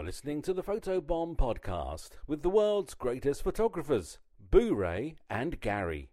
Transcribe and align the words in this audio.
You're 0.00 0.06
listening 0.06 0.40
to 0.42 0.54
the 0.54 0.62
Photobomb 0.62 1.36
podcast 1.36 2.12
with 2.26 2.42
the 2.42 2.48
world's 2.48 2.94
greatest 2.94 3.42
photographers, 3.42 4.18
Boo 4.50 4.74
Ray 4.74 5.16
and 5.28 5.60
Gary. 5.60 6.08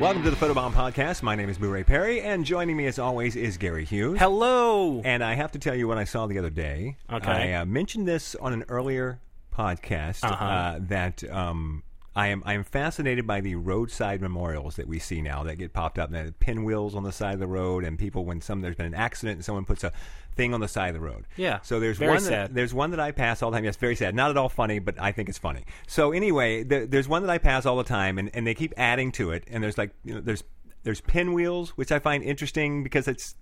Welcome 0.00 0.24
to 0.24 0.30
the 0.30 0.36
Photobomb 0.36 0.72
Podcast. 0.72 1.22
My 1.22 1.36
name 1.36 1.48
is 1.48 1.56
Boo 1.56 1.70
Ray 1.70 1.84
Perry, 1.84 2.20
and 2.20 2.44
joining 2.44 2.76
me 2.76 2.86
as 2.86 2.98
always 2.98 3.36
is 3.36 3.56
Gary 3.58 3.84
Hughes. 3.84 4.18
Hello. 4.18 5.00
And 5.04 5.22
I 5.22 5.34
have 5.34 5.52
to 5.52 5.60
tell 5.60 5.76
you 5.76 5.86
what 5.86 5.96
I 5.96 6.02
saw 6.04 6.26
the 6.26 6.38
other 6.40 6.50
day. 6.50 6.96
Okay. 7.10 7.30
I 7.54 7.60
uh, 7.60 7.64
mentioned 7.64 8.08
this 8.08 8.34
on 8.34 8.52
an 8.52 8.64
earlier 8.68 9.20
podcast 9.56 10.24
Uh-huh. 10.24 10.44
uh, 10.44 10.78
that 10.82 11.22
um, 11.30 11.84
I 12.16 12.28
am 12.28 12.42
I 12.46 12.54
am 12.54 12.64
fascinated 12.64 13.26
by 13.26 13.42
the 13.42 13.54
roadside 13.56 14.22
memorials 14.22 14.76
that 14.76 14.88
we 14.88 14.98
see 14.98 15.20
now 15.20 15.44
that 15.44 15.56
get 15.56 15.74
popped 15.74 15.98
up. 15.98 16.12
And 16.12 16.38
pinwheels 16.40 16.94
on 16.94 17.02
the 17.02 17.12
side 17.12 17.34
of 17.34 17.40
the 17.40 17.46
road, 17.46 17.84
and 17.84 17.98
people 17.98 18.24
when 18.24 18.40
some 18.40 18.62
there's 18.62 18.74
been 18.74 18.86
an 18.86 18.94
accident 18.94 19.36
and 19.36 19.44
someone 19.44 19.66
puts 19.66 19.84
a 19.84 19.92
thing 20.34 20.54
on 20.54 20.60
the 20.60 20.68
side 20.68 20.88
of 20.88 20.94
the 20.94 21.06
road. 21.06 21.26
Yeah. 21.36 21.60
So 21.62 21.78
there's 21.78 21.98
Very 21.98 22.12
one 22.12 22.20
sad. 22.20 22.30
that 22.48 22.54
there's 22.54 22.72
one 22.72 22.90
that 22.92 23.00
I 23.00 23.12
pass 23.12 23.42
all 23.42 23.50
the 23.50 23.58
time. 23.58 23.64
Yes, 23.64 23.76
very 23.76 23.94
sad. 23.94 24.14
Not 24.14 24.30
at 24.30 24.38
all 24.38 24.48
funny, 24.48 24.78
but 24.78 24.98
I 24.98 25.12
think 25.12 25.28
it's 25.28 25.38
funny. 25.38 25.64
So 25.86 26.12
anyway, 26.12 26.64
th- 26.64 26.88
there's 26.88 27.06
one 27.06 27.22
that 27.22 27.30
I 27.30 27.36
pass 27.38 27.66
all 27.66 27.76
the 27.76 27.84
time, 27.84 28.18
and, 28.18 28.30
and 28.34 28.46
they 28.46 28.54
keep 28.54 28.72
adding 28.78 29.12
to 29.12 29.30
it. 29.32 29.44
And 29.50 29.62
there's 29.62 29.76
like 29.76 29.90
you 30.02 30.14
know 30.14 30.20
there's 30.22 30.42
there's 30.84 31.02
pinwheels, 31.02 31.70
which 31.70 31.92
I 31.92 31.98
find 31.98 32.22
interesting 32.22 32.82
because 32.82 33.08
it's 33.08 33.34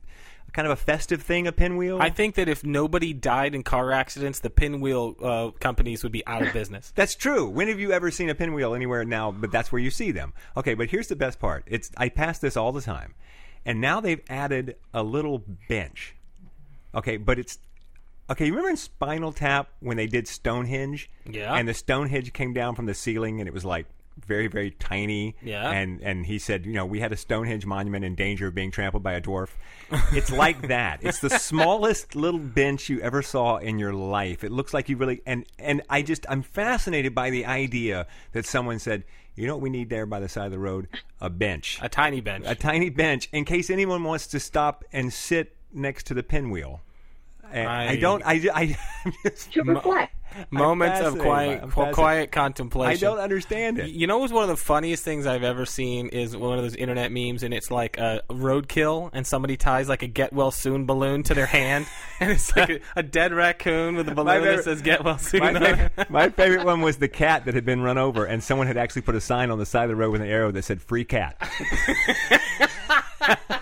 kind 0.54 0.66
of 0.66 0.72
a 0.72 0.76
festive 0.76 1.20
thing. 1.20 1.46
A 1.46 1.52
pinwheel. 1.52 2.00
I 2.00 2.08
think 2.08 2.36
that 2.36 2.48
if 2.48 2.64
nobody 2.64 3.12
died 3.12 3.54
in 3.54 3.62
car 3.62 3.92
accidents, 3.92 4.38
the 4.38 4.48
pinwheel 4.48 5.16
uh, 5.22 5.50
companies 5.58 6.02
would 6.02 6.12
be 6.12 6.27
out 6.27 6.46
of 6.46 6.52
business. 6.52 6.92
That's 6.94 7.14
true. 7.14 7.46
When 7.46 7.68
have 7.68 7.78
you 7.78 7.92
ever 7.92 8.10
seen 8.10 8.30
a 8.30 8.34
pinwheel 8.34 8.74
anywhere 8.74 9.04
now? 9.04 9.32
But 9.32 9.50
that's 9.50 9.72
where 9.72 9.82
you 9.82 9.90
see 9.90 10.12
them. 10.12 10.32
Okay, 10.56 10.74
but 10.74 10.90
here's 10.90 11.08
the 11.08 11.16
best 11.16 11.38
part. 11.38 11.64
It's 11.66 11.90
I 11.96 12.08
pass 12.08 12.38
this 12.38 12.56
all 12.56 12.72
the 12.72 12.80
time, 12.80 13.14
and 13.66 13.80
now 13.80 14.00
they've 14.00 14.22
added 14.30 14.77
a 14.94 15.02
little 15.02 15.42
bench. 15.68 16.14
Okay, 16.94 17.16
but 17.16 17.38
it's 17.38 17.58
okay. 18.30 18.46
You 18.46 18.52
remember 18.52 18.70
in 18.70 18.77
Spinal 18.77 19.32
Tap 19.32 19.69
when 19.80 19.97
they 19.97 20.06
did 20.06 20.28
Stonehenge? 20.28 21.10
Yeah. 21.28 21.52
And 21.52 21.69
the 21.69 21.75
Stonehenge 21.75 22.32
came 22.32 22.52
down 22.52 22.77
from 22.77 22.86
the 22.86 22.94
ceiling, 22.94 23.41
and 23.41 23.48
it 23.48 23.52
was 23.52 23.64
like 23.64 23.86
very 24.26 24.46
very 24.46 24.70
tiny. 24.72 25.36
Yeah. 25.42 25.70
And 25.70 26.00
and 26.02 26.26
he 26.26 26.38
said, 26.38 26.66
you 26.66 26.72
know, 26.72 26.86
we 26.86 27.00
had 27.00 27.12
a 27.12 27.16
Stonehenge 27.16 27.66
monument 27.66 28.04
in 28.04 28.14
danger 28.14 28.46
of 28.48 28.54
being 28.54 28.70
trampled 28.70 29.02
by 29.02 29.14
a 29.14 29.20
dwarf. 29.20 29.48
It's 30.12 30.30
like 30.30 30.68
that. 30.68 31.00
It's 31.02 31.20
the 31.20 31.30
smallest 31.30 32.14
little 32.16 32.40
bench 32.40 32.88
you 32.88 33.00
ever 33.00 33.22
saw 33.22 33.56
in 33.58 33.78
your 33.78 33.92
life. 33.92 34.44
It 34.44 34.52
looks 34.52 34.72
like 34.74 34.88
you 34.88 34.96
really 34.96 35.20
and 35.26 35.44
and 35.58 35.82
I 35.90 36.02
just 36.02 36.26
I'm 36.28 36.42
fascinated 36.42 37.14
by 37.14 37.30
the 37.30 37.46
idea 37.46 38.06
that 38.32 38.46
someone 38.46 38.78
said, 38.78 39.04
you 39.34 39.46
know 39.46 39.54
what 39.56 39.62
we 39.62 39.70
need 39.70 39.90
there 39.90 40.06
by 40.06 40.20
the 40.20 40.28
side 40.28 40.46
of 40.46 40.52
the 40.52 40.58
road? 40.58 40.88
A 41.20 41.28
bench. 41.28 41.78
A 41.82 41.88
tiny 41.88 42.20
bench. 42.20 42.44
a 42.46 42.54
tiny 42.54 42.88
bench 42.90 43.28
in 43.32 43.44
case 43.44 43.68
anyone 43.68 44.04
wants 44.04 44.26
to 44.28 44.40
stop 44.40 44.84
and 44.92 45.12
sit 45.12 45.56
next 45.72 46.06
to 46.06 46.14
the 46.14 46.22
pinwheel. 46.22 46.80
Eh, 47.52 47.62
I, 47.64 47.88
I- 47.90 47.96
don't. 47.96 48.22
I, 48.24 48.34
I, 48.54 48.78
I'm 49.04 49.12
just, 49.24 49.52
to 49.52 49.62
reflect. 49.62 50.13
Moments 50.50 51.00
of 51.00 51.19
quiet, 51.19 51.70
qu- 51.70 51.92
quiet 51.92 52.33
contemplation. 52.33 52.91
I 52.92 52.97
don't 53.11 53.19
understand 53.22 53.78
it. 53.78 53.91
You 53.91 54.06
know 54.06 54.19
what's 54.19 54.33
one 54.33 54.42
of 54.42 54.48
the 54.48 54.56
funniest 54.56 55.05
things 55.05 55.27
I've 55.27 55.44
ever 55.44 55.64
seen 55.64 56.08
is 56.08 56.36
one 56.36 56.58
of 56.58 56.64
those 56.64 56.75
internet 56.75 57.12
memes, 57.12 57.42
and 57.42 57.55
it's 57.55 57.70
like 57.70 57.98
a 57.98 58.22
roadkill, 58.28 59.11
and 59.12 59.27
somebody 59.27 59.56
ties 59.56 59.89
like 59.89 60.03
a 60.03 60.08
get 60.08 60.33
well 60.33 60.50
soon 60.50 60.86
balloon 60.86 61.22
to 61.25 61.34
their 61.34 61.47
hand, 61.47 61.86
and 62.20 62.31
it's 62.33 62.55
like 62.56 62.69
a, 62.69 62.81
a 62.97 63.03
dead 63.03 63.33
raccoon 63.33 63.94
with 63.94 64.08
a 64.08 64.14
balloon 64.14 64.34
favorite- 64.42 64.56
that 64.56 64.64
says 64.64 64.83
get 64.83 65.05
well 65.05 65.19
soon. 65.19 65.41
My 65.41 65.53
favorite, 65.58 66.11
my 66.11 66.28
favorite 66.31 66.64
one 66.66 66.81
was 66.81 66.97
the 66.97 67.09
cat 67.09 67.44
that 67.44 67.55
had 67.55 67.64
been 67.64 67.81
run 67.81 67.98
over, 67.98 68.25
and 68.25 68.42
someone 68.42 68.66
had 68.66 68.77
actually 68.77 69.03
put 69.03 69.14
a 69.14 69.20
sign 69.20 69.50
on 69.50 69.59
the 69.59 69.66
side 69.66 69.84
of 69.84 69.91
the 69.91 69.97
road 69.97 70.11
with 70.11 70.20
an 70.20 70.28
arrow 70.28 70.50
that 70.50 70.64
said 70.64 70.83
"free 70.83 71.05
cat." 71.05 71.36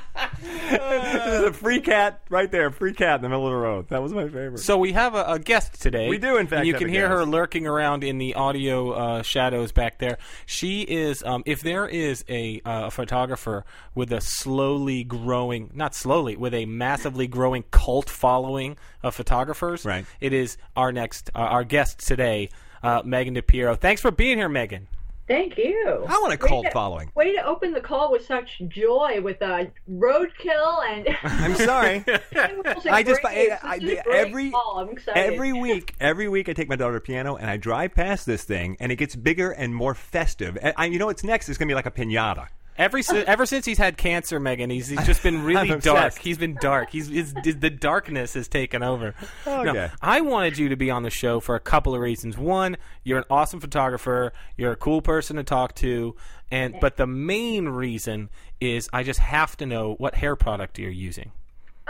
There's 0.52 1.44
a 1.44 1.52
free 1.52 1.80
cat 1.80 2.22
right 2.28 2.50
there, 2.50 2.70
free 2.70 2.92
cat 2.92 3.16
in 3.16 3.22
the 3.22 3.28
middle 3.28 3.46
of 3.46 3.52
the 3.52 3.56
road. 3.56 3.88
That 3.88 4.02
was 4.02 4.12
my 4.12 4.24
favorite. 4.24 4.58
So 4.58 4.78
we 4.78 4.92
have 4.92 5.14
a, 5.14 5.24
a 5.24 5.38
guest 5.38 5.80
today. 5.80 6.08
We 6.08 6.18
do, 6.18 6.36
in 6.36 6.46
fact, 6.46 6.58
And 6.60 6.66
you 6.66 6.74
have 6.74 6.80
can 6.80 6.88
a 6.88 6.92
hear 6.92 7.08
her 7.08 7.20
guest. 7.20 7.28
lurking 7.30 7.66
around 7.66 8.04
in 8.04 8.18
the 8.18 8.34
audio 8.34 8.90
uh, 8.92 9.22
shadows 9.22 9.72
back 9.72 9.98
there. 9.98 10.18
She 10.46 10.82
is, 10.82 11.22
um, 11.24 11.42
if 11.46 11.62
there 11.62 11.86
is 11.86 12.24
a, 12.28 12.60
uh, 12.64 12.86
a 12.86 12.90
photographer 12.90 13.64
with 13.94 14.12
a 14.12 14.20
slowly 14.20 15.04
growing, 15.04 15.70
not 15.74 15.94
slowly, 15.94 16.36
with 16.36 16.54
a 16.54 16.66
massively 16.66 17.26
growing 17.26 17.64
cult 17.70 18.08
following 18.10 18.76
of 19.02 19.14
photographers, 19.14 19.84
Right. 19.84 20.04
It 20.20 20.32
is 20.32 20.56
our 20.76 20.92
next, 20.92 21.30
uh, 21.34 21.38
our 21.38 21.64
guest 21.64 21.98
today, 22.06 22.50
uh, 22.82 23.02
Megan 23.04 23.34
DiPiero. 23.34 23.76
Thanks 23.78 24.00
for 24.00 24.10
being 24.10 24.38
here, 24.38 24.48
Megan. 24.48 24.88
Thank 25.32 25.56
you. 25.56 26.04
I 26.06 26.18
want 26.18 26.34
a 26.34 26.44
Way 26.44 26.48
cult 26.48 26.66
to- 26.66 26.70
following. 26.72 27.10
Way 27.14 27.34
to 27.34 27.46
open 27.46 27.72
the 27.72 27.80
call 27.80 28.12
with 28.12 28.26
such 28.26 28.60
joy 28.68 29.18
with 29.22 29.40
a 29.40 29.70
roadkill 29.90 30.86
and. 30.86 31.08
I'm 31.22 31.54
sorry. 31.54 32.04
I 32.36 33.02
just 33.02 33.24
I, 33.24 33.58
I, 33.62 34.02
every. 34.12 34.52
I'm 34.54 34.90
excited. 34.90 35.18
every 35.18 35.54
week 35.54 35.94
every 36.00 36.28
week 36.28 36.50
I 36.50 36.52
take 36.52 36.68
my 36.68 36.76
daughter 36.76 36.94
to 36.94 37.00
piano 37.00 37.36
and 37.36 37.48
I 37.48 37.56
drive 37.56 37.94
past 37.94 38.26
this 38.26 38.44
thing 38.44 38.76
and 38.78 38.92
it 38.92 38.96
gets 38.96 39.16
bigger 39.16 39.52
and 39.52 39.74
more 39.74 39.94
festive. 39.94 40.58
And 40.60 40.74
I, 40.76 40.84
you 40.84 40.98
know 40.98 41.06
what's 41.06 41.24
next? 41.24 41.48
It's 41.48 41.56
gonna 41.56 41.68
be 41.68 41.74
like 41.74 41.86
a 41.86 41.90
pinata. 41.90 42.48
Ever, 42.78 43.02
si- 43.02 43.18
ever 43.18 43.44
since 43.46 43.64
he's 43.66 43.78
had 43.78 43.96
cancer, 43.96 44.40
Megan, 44.40 44.70
he's, 44.70 44.88
he's 44.88 45.04
just 45.04 45.22
been 45.22 45.42
really 45.44 45.70
I'm 45.72 45.78
dark. 45.80 46.06
obsessed. 46.06 46.18
He's 46.18 46.38
been 46.38 46.56
dark. 46.60 46.90
He's, 46.90 47.08
he's, 47.08 47.34
the 47.34 47.70
darkness 47.70 48.34
has 48.34 48.48
taken 48.48 48.82
over. 48.82 49.14
Okay. 49.46 49.90
I 50.00 50.20
wanted 50.22 50.58
you 50.58 50.68
to 50.70 50.76
be 50.76 50.90
on 50.90 51.02
the 51.02 51.10
show 51.10 51.38
for 51.40 51.54
a 51.54 51.60
couple 51.60 51.94
of 51.94 52.00
reasons. 52.00 52.38
One, 52.38 52.76
you're 53.04 53.18
an 53.18 53.24
awesome 53.30 53.60
photographer. 53.60 54.32
You're 54.56 54.72
a 54.72 54.76
cool 54.76 55.02
person 55.02 55.36
to 55.36 55.44
talk 55.44 55.74
to, 55.76 56.16
and 56.50 56.76
but 56.80 56.96
the 56.96 57.06
main 57.06 57.68
reason 57.68 58.30
is 58.60 58.88
I 58.92 59.02
just 59.02 59.20
have 59.20 59.56
to 59.58 59.66
know 59.66 59.94
what 59.98 60.14
hair 60.14 60.34
product 60.36 60.78
you're 60.78 60.90
using. 60.90 61.32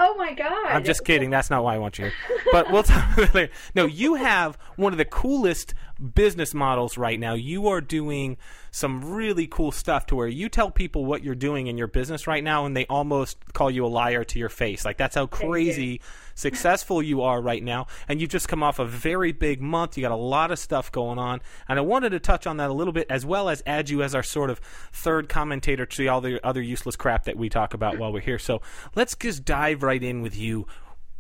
Oh 0.05 0.17
my 0.17 0.33
god! 0.33 0.67
I'm 0.67 0.83
just 0.83 1.05
kidding. 1.05 1.31
That's 1.31 1.49
not 1.49 1.63
why 1.63 1.77
I 1.77 1.79
want 1.79 1.97
you 1.97 2.07
here. 2.07 2.15
But 2.51 2.73
we'll 2.73 2.83
talk 2.83 3.13
about 3.13 3.29
it 3.29 3.35
later. 3.35 3.53
No, 3.73 3.87
you 3.87 4.17
have 4.17 4.59
one 4.75 4.93
of 4.93 4.99
the 4.99 5.05
coolest 5.05 5.75
business 6.15 6.55
models 6.55 6.99
right 6.99 7.21
now. 7.21 7.35
You 7.35 7.69
are 7.69 7.81
doing 7.81 8.37
some 8.73 9.15
really 9.15 9.47
cool 9.47 9.71
stuff 9.71 10.07
to 10.07 10.17
where 10.17 10.27
you 10.27 10.49
tell 10.49 10.73
people 10.73 11.05
what 11.05 11.23
you're 11.23 11.37
doing 11.37 11.69
in 11.69 11.79
your 11.79 11.87
business 11.87 12.27
right 12.27 12.43
now 12.43 12.67
and 12.67 12.77
they 12.77 12.87
almost 12.87 13.39
call 13.53 13.71
you 13.71 13.87
a 13.87 13.87
liar 13.87 14.25
to 14.25 14.39
your 14.41 14.49
face. 14.49 14.85
Like 14.85 14.97
that's 14.97 15.15
how 15.15 15.27
crazy 15.27 16.01
successful 16.35 17.03
you 17.03 17.23
are 17.23 17.41
right 17.41 17.63
now. 17.63 17.87
And 18.09 18.21
you've 18.21 18.31
just 18.31 18.49
come 18.49 18.63
off 18.63 18.79
a 18.79 18.85
very 18.85 19.33
big 19.33 19.61
month. 19.61 19.97
You 19.97 20.03
got 20.03 20.13
a 20.13 20.17
lot 20.17 20.51
of 20.51 20.59
stuff 20.59 20.91
going 20.93 21.19
on. 21.19 21.41
And 21.69 21.79
I 21.79 21.83
wanted 21.83 22.11
to 22.11 22.21
touch 22.21 22.47
on 22.47 22.57
that 22.59 22.71
a 22.71 22.73
little 22.75 22.93
bit 22.93 23.07
as 23.11 23.25
well 23.25 23.49
as 23.49 23.63
add 23.67 23.91
you 23.91 24.03
as 24.03 24.15
our 24.15 24.23
sort 24.23 24.51
of 24.51 24.59
third 24.93 25.29
commentator 25.29 25.87
to 25.87 26.07
all 26.09 26.21
the 26.21 26.45
other 26.47 26.63
useless 26.63 26.97
crap 26.97 27.25
that 27.25 27.37
we 27.37 27.49
talk 27.49 27.75
about 27.75 27.99
while 27.99 28.13
we're 28.13 28.21
here. 28.21 28.39
So 28.39 28.61
let's 28.95 29.15
just 29.15 29.45
dive 29.45 29.83
right 29.83 30.03
in 30.03 30.23
with 30.23 30.37
you. 30.37 30.67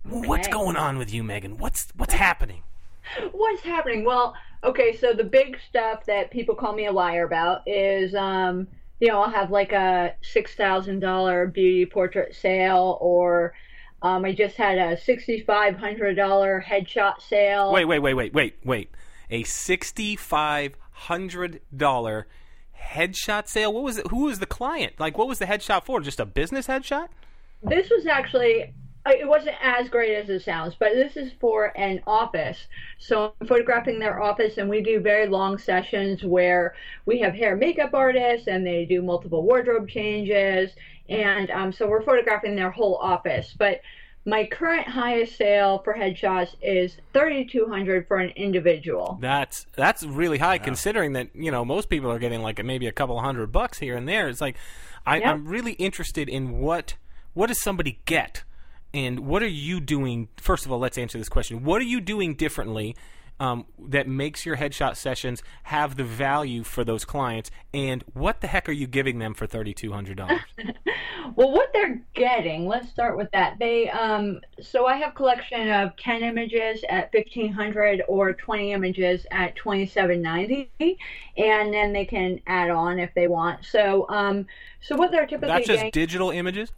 What's 0.05 0.49
going 0.49 0.77
on 0.77 0.99
with 0.99 1.15
you, 1.15 1.23
Megan? 1.23 1.59
What's 1.59 1.89
what's 1.97 2.15
happening? 2.15 2.62
What's 3.33 3.62
happening? 3.62 4.05
Well, 4.05 4.34
okay, 4.65 4.97
so 4.97 5.12
the 5.12 5.25
big 5.25 5.59
stuff 5.69 6.05
that 6.06 6.31
people 6.31 6.55
call 6.55 6.73
me 6.73 6.87
a 6.87 6.93
liar 6.93 7.25
about 7.25 7.62
is, 7.67 8.15
um, 8.15 8.67
you 9.00 9.09
know, 9.09 9.21
I'll 9.21 9.31
have 9.31 9.50
like 9.50 9.73
a 9.73 10.15
six 10.23 10.55
thousand 10.55 11.00
dollar 11.00 11.47
beauty 11.47 11.87
portrait 11.87 12.34
sale, 12.34 12.99
or 13.00 13.55
um, 14.02 14.24
I 14.24 14.32
just 14.32 14.56
had 14.56 14.78
a 14.78 15.00
sixty 15.00 15.40
five 15.40 15.76
hundred 15.76 16.14
dollar 16.16 16.64
headshot 16.66 17.22
sale. 17.22 17.72
Wait, 17.72 17.84
wait, 17.84 18.00
wait, 18.00 18.14
wait, 18.14 18.34
wait, 18.34 18.56
wait. 18.64 18.90
A 19.30 19.42
sixty-five 19.44 20.74
hundred 20.90 21.60
dollar 21.74 22.26
headshot 22.78 23.48
sale. 23.48 23.72
What 23.72 23.84
was 23.84 23.98
it? 23.98 24.08
Who 24.08 24.24
was 24.24 24.38
the 24.38 24.46
client? 24.46 24.98
Like, 24.98 25.16
what 25.16 25.28
was 25.28 25.38
the 25.38 25.46
headshot 25.46 25.84
for? 25.84 26.00
Just 26.00 26.20
a 26.20 26.26
business 26.26 26.66
headshot? 26.66 27.08
This 27.62 27.88
was 27.90 28.06
actually. 28.06 28.74
It 29.04 29.26
wasn't 29.26 29.56
as 29.60 29.88
great 29.88 30.14
as 30.14 30.30
it 30.30 30.44
sounds, 30.44 30.76
but 30.78 30.90
this 30.94 31.16
is 31.16 31.32
for 31.40 31.76
an 31.76 32.02
office. 32.06 32.69
So 33.00 33.34
I'm 33.40 33.48
photographing 33.48 33.98
their 33.98 34.22
office, 34.22 34.58
and 34.58 34.70
we 34.70 34.80
do 34.80 35.00
very 35.00 35.26
long 35.26 35.58
sessions 35.58 36.22
where 36.22 36.76
we 37.04 37.19
have 37.19 37.34
hair 37.34 37.56
makeup 37.56 37.94
artists, 37.94 38.46
and 38.46 38.64
they 38.64 38.84
do 38.84 39.02
multiple 39.02 39.42
wardrobe 39.42 39.88
changes, 39.88 40.70
and 41.08 41.50
um, 41.50 41.72
so 41.72 41.88
we're 41.88 42.02
photographing 42.02 42.56
their 42.56 42.70
whole 42.70 42.96
office. 42.96 43.54
But 43.56 43.80
my 44.25 44.46
current 44.46 44.87
highest 44.87 45.37
sale 45.37 45.81
for 45.82 45.94
headshots 45.94 46.54
is 46.62 46.96
3,200 47.12 48.06
for 48.06 48.19
an 48.19 48.31
individual. 48.31 49.19
That's 49.20 49.66
that's 49.75 50.04
really 50.04 50.38
high, 50.38 50.58
considering 50.58 51.14
that 51.14 51.31
you 51.34 51.50
know 51.50 51.64
most 51.64 51.88
people 51.88 52.10
are 52.10 52.19
getting 52.19 52.43
like 52.43 52.64
maybe 52.64 52.87
a 52.87 52.93
couple 52.93 53.19
hundred 53.20 53.50
bucks 53.50 53.78
here 53.78 53.96
and 53.96 54.08
there. 54.08 54.28
It's 54.28 54.40
like 54.40 54.56
I, 55.06 55.19
Yeah. 55.19 55.32
I'm 55.32 55.46
really 55.46 55.72
interested 55.72 56.28
in 56.28 56.60
what 56.60 56.94
what 57.34 57.48
does 57.48 57.60
somebody 57.60 57.98
get, 58.05 58.44
and 58.94 59.20
what 59.20 59.43
are 59.43 59.48
you 59.48 59.81
doing? 59.81 60.28
First 60.37 60.66
of 60.66 60.72
all, 60.72 60.78
let's 60.78 60.98
answer 60.98 61.19
this 61.19 61.28
question: 61.28 61.64
What 61.64 61.81
are 61.81 61.87
you 61.87 62.00
doing 62.00 62.34
differently? 62.34 62.94
Um, 63.43 63.67
that 63.89 64.06
makes 64.06 64.47
your 64.47 64.56
headshot 64.56 64.94
sessions 64.97 65.43
have 65.65 65.97
the 65.97 66.05
value 66.05 66.62
for 66.62 66.85
those 66.85 67.05
clients, 67.05 67.50
and 67.75 68.05
what 68.12 68.41
the 68.41 68.47
heck 68.47 68.69
are 68.69 68.73
you 68.73 68.87
giving 68.87 69.19
them 69.19 69.35
for 69.35 69.49
thirty 69.49 69.75
two 69.75 69.93
hundred 69.93 70.19
dollars? 70.19 70.41
Well, 71.37 71.50
what 71.50 71.71
they're 71.73 72.00
getting, 72.15 72.67
let's 72.67 72.89
start 72.91 73.17
with 73.17 73.31
that. 73.33 73.59
They 73.59 73.89
um 73.91 74.41
so 74.61 74.87
I 74.87 74.97
have 74.97 75.15
collection 75.15 75.71
of 75.71 75.97
10 75.97 76.23
images 76.23 76.85
at 76.89 77.12
1500 77.12 78.03
or 78.09 78.33
20 78.33 78.73
images 78.73 79.27
at 79.31 79.56
2790 79.56 80.99
and 81.37 81.73
then 81.73 81.93
they 81.93 82.05
can 82.05 82.41
add 82.47 82.71
on 82.71 82.99
if 82.99 83.15
they 83.15 83.29
want. 83.29 83.65
So 83.65 84.06
um 84.09 84.47
so 84.81 84.97
what 84.97 85.11
they're 85.11 85.27
typically 85.27 85.49
That's 85.49 85.67
just 85.67 85.79
getting 85.79 85.91
digital 85.91 86.31
images. 86.31 86.73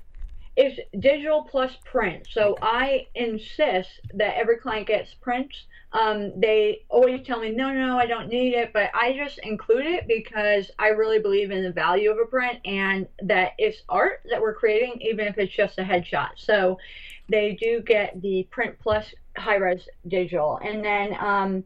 It's 0.57 0.79
digital 1.01 1.43
plus 1.43 1.73
print. 1.85 2.29
So 2.31 2.57
I 2.63 3.09
insist 3.15 4.01
that 4.15 4.37
every 4.37 4.59
client 4.59 4.87
gets 4.87 5.15
prints. 5.15 5.65
Um, 5.95 6.33
they 6.41 6.83
always 6.89 7.25
tell 7.25 7.39
me, 7.39 7.53
no, 7.53 7.73
no, 7.73 7.97
I 7.97 8.07
don't 8.07 8.29
need 8.29 8.55
it, 8.55 8.73
but 8.73 8.91
I 8.95 9.17
just 9.17 9.39
include 9.39 9.87
it 9.87 10.09
because 10.09 10.71
I 10.77 10.89
really 10.89 11.21
believe 11.21 11.53
in 11.53 11.63
the 11.63 11.71
value 11.71 12.11
of 12.11 12.19
a 12.19 12.27
print 12.27 12.59
and 12.65 13.07
that 13.23 13.53
it's 13.59 13.83
art 13.89 14.23
that 14.29 14.41
we're 14.41 14.55
creating, 14.55 15.01
even 15.01 15.29
if 15.29 15.39
it's 15.39 15.55
just 15.55 15.79
a 15.79 15.83
headshot. 15.83 16.31
So 16.37 16.79
they 17.29 17.57
do 17.61 17.81
get 17.81 18.21
the 18.21 18.49
print 18.51 18.77
plus 18.81 19.15
high 19.39 19.57
res 19.57 19.89
digital. 20.09 20.59
And 20.65 20.85
then 20.85 21.17
um, 21.21 21.65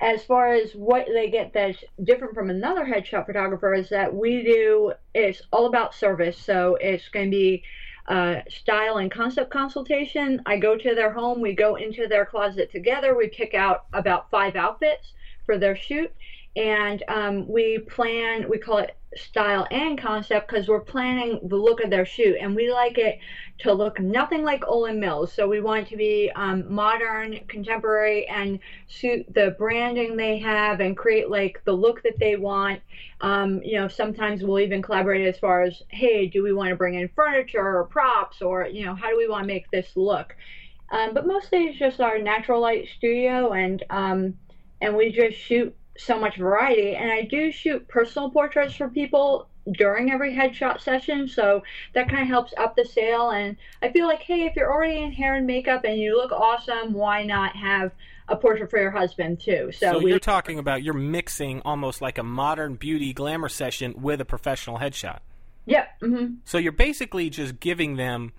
as 0.00 0.24
far 0.24 0.52
as 0.52 0.72
what 0.72 1.06
they 1.06 1.30
get 1.30 1.52
that's 1.52 1.82
different 2.02 2.34
from 2.34 2.50
another 2.50 2.84
headshot 2.84 3.26
photographer 3.26 3.72
is 3.74 3.88
that 3.88 4.14
we 4.14 4.42
do 4.42 4.92
it's 5.14 5.40
all 5.52 5.66
about 5.66 5.94
service 5.94 6.36
so 6.36 6.76
it's 6.80 7.08
going 7.08 7.30
to 7.30 7.30
be 7.30 7.62
uh, 8.06 8.40
style 8.48 8.98
and 8.98 9.10
concept 9.10 9.50
consultation. 9.50 10.42
I 10.46 10.58
go 10.58 10.76
to 10.76 10.94
their 10.94 11.12
home 11.12 11.40
we 11.40 11.54
go 11.54 11.76
into 11.76 12.06
their 12.06 12.26
closet 12.26 12.70
together 12.70 13.16
we 13.16 13.28
pick 13.28 13.54
out 13.54 13.86
about 13.92 14.30
five 14.30 14.56
outfits 14.56 15.12
for 15.46 15.58
their 15.58 15.76
shoot. 15.76 16.12
And 16.56 17.02
um, 17.08 17.48
we 17.48 17.78
plan 17.78 18.48
we 18.48 18.58
call 18.58 18.78
it 18.78 18.96
style 19.16 19.66
and 19.70 20.00
concept 20.00 20.48
because 20.48 20.68
we're 20.68 20.80
planning 20.80 21.40
the 21.44 21.56
look 21.56 21.82
of 21.82 21.90
their 21.90 22.06
shoot 22.06 22.36
and 22.40 22.54
we 22.54 22.72
like 22.72 22.98
it 22.98 23.18
to 23.58 23.72
look 23.72 24.00
nothing 24.00 24.42
like 24.42 24.62
Olan 24.62 24.98
Mills. 24.98 25.32
So 25.32 25.48
we 25.48 25.60
want 25.60 25.86
it 25.86 25.90
to 25.90 25.96
be 25.96 26.30
um, 26.34 26.72
modern, 26.72 27.38
contemporary, 27.48 28.26
and 28.26 28.58
suit 28.86 29.32
the 29.32 29.54
branding 29.58 30.16
they 30.16 30.38
have 30.38 30.80
and 30.80 30.96
create 30.96 31.30
like 31.30 31.62
the 31.64 31.72
look 31.72 32.02
that 32.02 32.18
they 32.18 32.36
want. 32.36 32.80
Um, 33.20 33.62
you 33.62 33.78
know, 33.78 33.88
sometimes 33.88 34.42
we'll 34.42 34.60
even 34.60 34.82
collaborate 34.82 35.26
as 35.26 35.38
far 35.38 35.62
as, 35.62 35.82
hey, 35.88 36.26
do 36.26 36.42
we 36.42 36.52
want 36.52 36.70
to 36.70 36.76
bring 36.76 36.94
in 36.94 37.08
furniture 37.14 37.78
or 37.78 37.84
props 37.84 38.42
or, 38.42 38.66
you 38.66 38.84
know, 38.84 38.94
how 38.94 39.10
do 39.10 39.16
we 39.16 39.28
want 39.28 39.44
to 39.44 39.48
make 39.48 39.70
this 39.70 39.88
look? 39.96 40.34
Um, 40.90 41.14
but 41.14 41.26
mostly 41.26 41.64
it's 41.64 41.78
just 41.78 42.00
our 42.00 42.18
natural 42.18 42.60
light 42.60 42.88
studio 42.96 43.52
and 43.52 43.82
um, 43.90 44.34
and 44.80 44.94
we 44.94 45.10
just 45.10 45.38
shoot 45.38 45.74
so 45.96 46.18
much 46.18 46.36
variety. 46.36 46.96
And 46.96 47.10
I 47.10 47.22
do 47.22 47.52
shoot 47.52 47.86
personal 47.88 48.30
portraits 48.30 48.74
for 48.74 48.88
people 48.88 49.48
during 49.72 50.10
every 50.12 50.34
headshot 50.34 50.80
session, 50.80 51.26
so 51.26 51.62
that 51.94 52.08
kind 52.10 52.22
of 52.22 52.28
helps 52.28 52.52
up 52.58 52.76
the 52.76 52.84
sale. 52.84 53.30
And 53.30 53.56
I 53.80 53.90
feel 53.90 54.06
like, 54.06 54.20
hey, 54.20 54.44
if 54.44 54.56
you're 54.56 54.70
already 54.70 55.02
in 55.02 55.10
hair 55.12 55.36
and 55.36 55.46
makeup 55.46 55.84
and 55.84 55.98
you 55.98 56.16
look 56.16 56.32
awesome, 56.32 56.92
why 56.92 57.24
not 57.24 57.56
have 57.56 57.92
a 58.28 58.36
portrait 58.36 58.70
for 58.70 58.78
your 58.78 58.90
husband 58.90 59.40
too? 59.40 59.70
So, 59.72 59.92
So, 59.92 60.06
you're 60.06 60.18
talking 60.18 60.58
about 60.58 60.82
you're 60.82 60.92
mixing 60.94 61.62
almost 61.62 62.02
like 62.02 62.18
a 62.18 62.22
modern 62.22 62.74
beauty 62.74 63.12
glamour 63.14 63.48
session 63.48 63.94
with 63.96 64.20
a 64.20 64.24
professional 64.26 64.78
headshot. 64.78 65.20
yep, 65.64 65.88
hmm 66.00 66.34
So 66.44 66.58
you're 66.58 66.72
basically 66.72 67.30
just 67.30 67.58
giving 67.58 67.96
them 67.96 68.32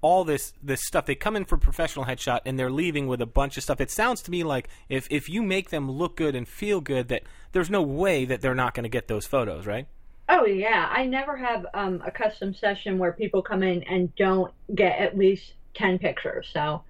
all 0.00 0.24
this 0.24 0.52
this 0.62 0.84
stuff. 0.86 1.06
They 1.06 1.14
come 1.14 1.36
in 1.36 1.44
for 1.44 1.56
professional 1.56 2.04
headshot 2.06 2.40
and 2.44 2.58
they're 2.58 2.70
leaving 2.70 3.06
with 3.06 3.20
a 3.20 3.26
bunch 3.26 3.56
of 3.56 3.62
stuff. 3.62 3.80
It 3.80 3.90
sounds 3.90 4.22
to 4.22 4.30
me 4.30 4.44
like 4.44 4.68
if 4.88 5.06
if 5.10 5.28
you 5.28 5.42
make 5.42 5.70
them 5.70 5.90
look 5.90 6.16
good 6.16 6.34
and 6.34 6.46
feel 6.48 6.80
good, 6.80 7.08
that 7.08 7.22
there's 7.52 7.70
no 7.70 7.82
way 7.82 8.24
that 8.24 8.40
they're 8.40 8.54
not 8.54 8.74
going 8.74 8.84
to 8.84 8.88
get 8.90 9.08
those 9.08 9.26
photos, 9.26 9.66
right? 9.66 9.86
Oh 10.28 10.44
yeah, 10.46 10.88
I 10.90 11.04
never 11.06 11.36
have 11.36 11.66
um, 11.74 12.02
a 12.04 12.10
custom 12.10 12.54
session 12.54 12.98
where 12.98 13.12
people 13.12 13.42
come 13.42 13.62
in 13.62 13.82
and 13.84 14.14
don't 14.16 14.52
get 14.74 14.98
at 14.98 15.16
least 15.16 15.54
ten 15.74 15.98
pictures. 15.98 16.48
So 16.52 16.84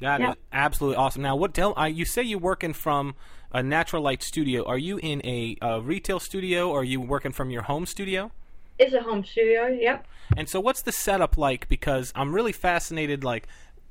That 0.00 0.22
is 0.22 0.28
Yeah. 0.28 0.34
absolutely 0.52 0.96
awesome. 0.96 1.22
Now, 1.22 1.36
what 1.36 1.54
tell 1.54 1.78
uh, 1.78 1.86
you 1.86 2.04
say 2.04 2.22
you're 2.22 2.38
working 2.38 2.72
from 2.72 3.14
a 3.52 3.62
natural 3.62 4.02
light 4.02 4.22
studio? 4.22 4.64
Are 4.64 4.78
you 4.78 4.98
in 4.98 5.20
a, 5.24 5.56
uh 5.62 5.80
retail 5.80 6.20
studio 6.20 6.70
or 6.70 6.80
are 6.80 6.84
you 6.84 7.00
working 7.00 7.32
from 7.32 7.50
your 7.50 7.62
home 7.62 7.86
studio? 7.86 8.32
It's 8.78 8.94
a 8.94 9.02
home 9.02 9.24
studio. 9.24 9.66
Yep. 9.66 10.06
And 10.36 10.48
so, 10.48 10.60
what's 10.60 10.82
the 10.82 10.92
setup 10.92 11.36
like? 11.36 11.68
Because 11.68 12.12
I'm 12.14 12.34
really 12.34 12.52
fascinated, 12.52 13.24
like, 13.24 13.46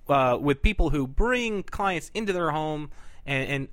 uh, 0.07 0.37
with 0.39 0.61
people 0.61 0.89
who 0.89 1.07
bring 1.07 1.63
clients 1.63 2.11
into 2.13 2.33
their 2.33 2.51
home, 2.51 2.91
and, 3.25 3.49
and 3.49 3.67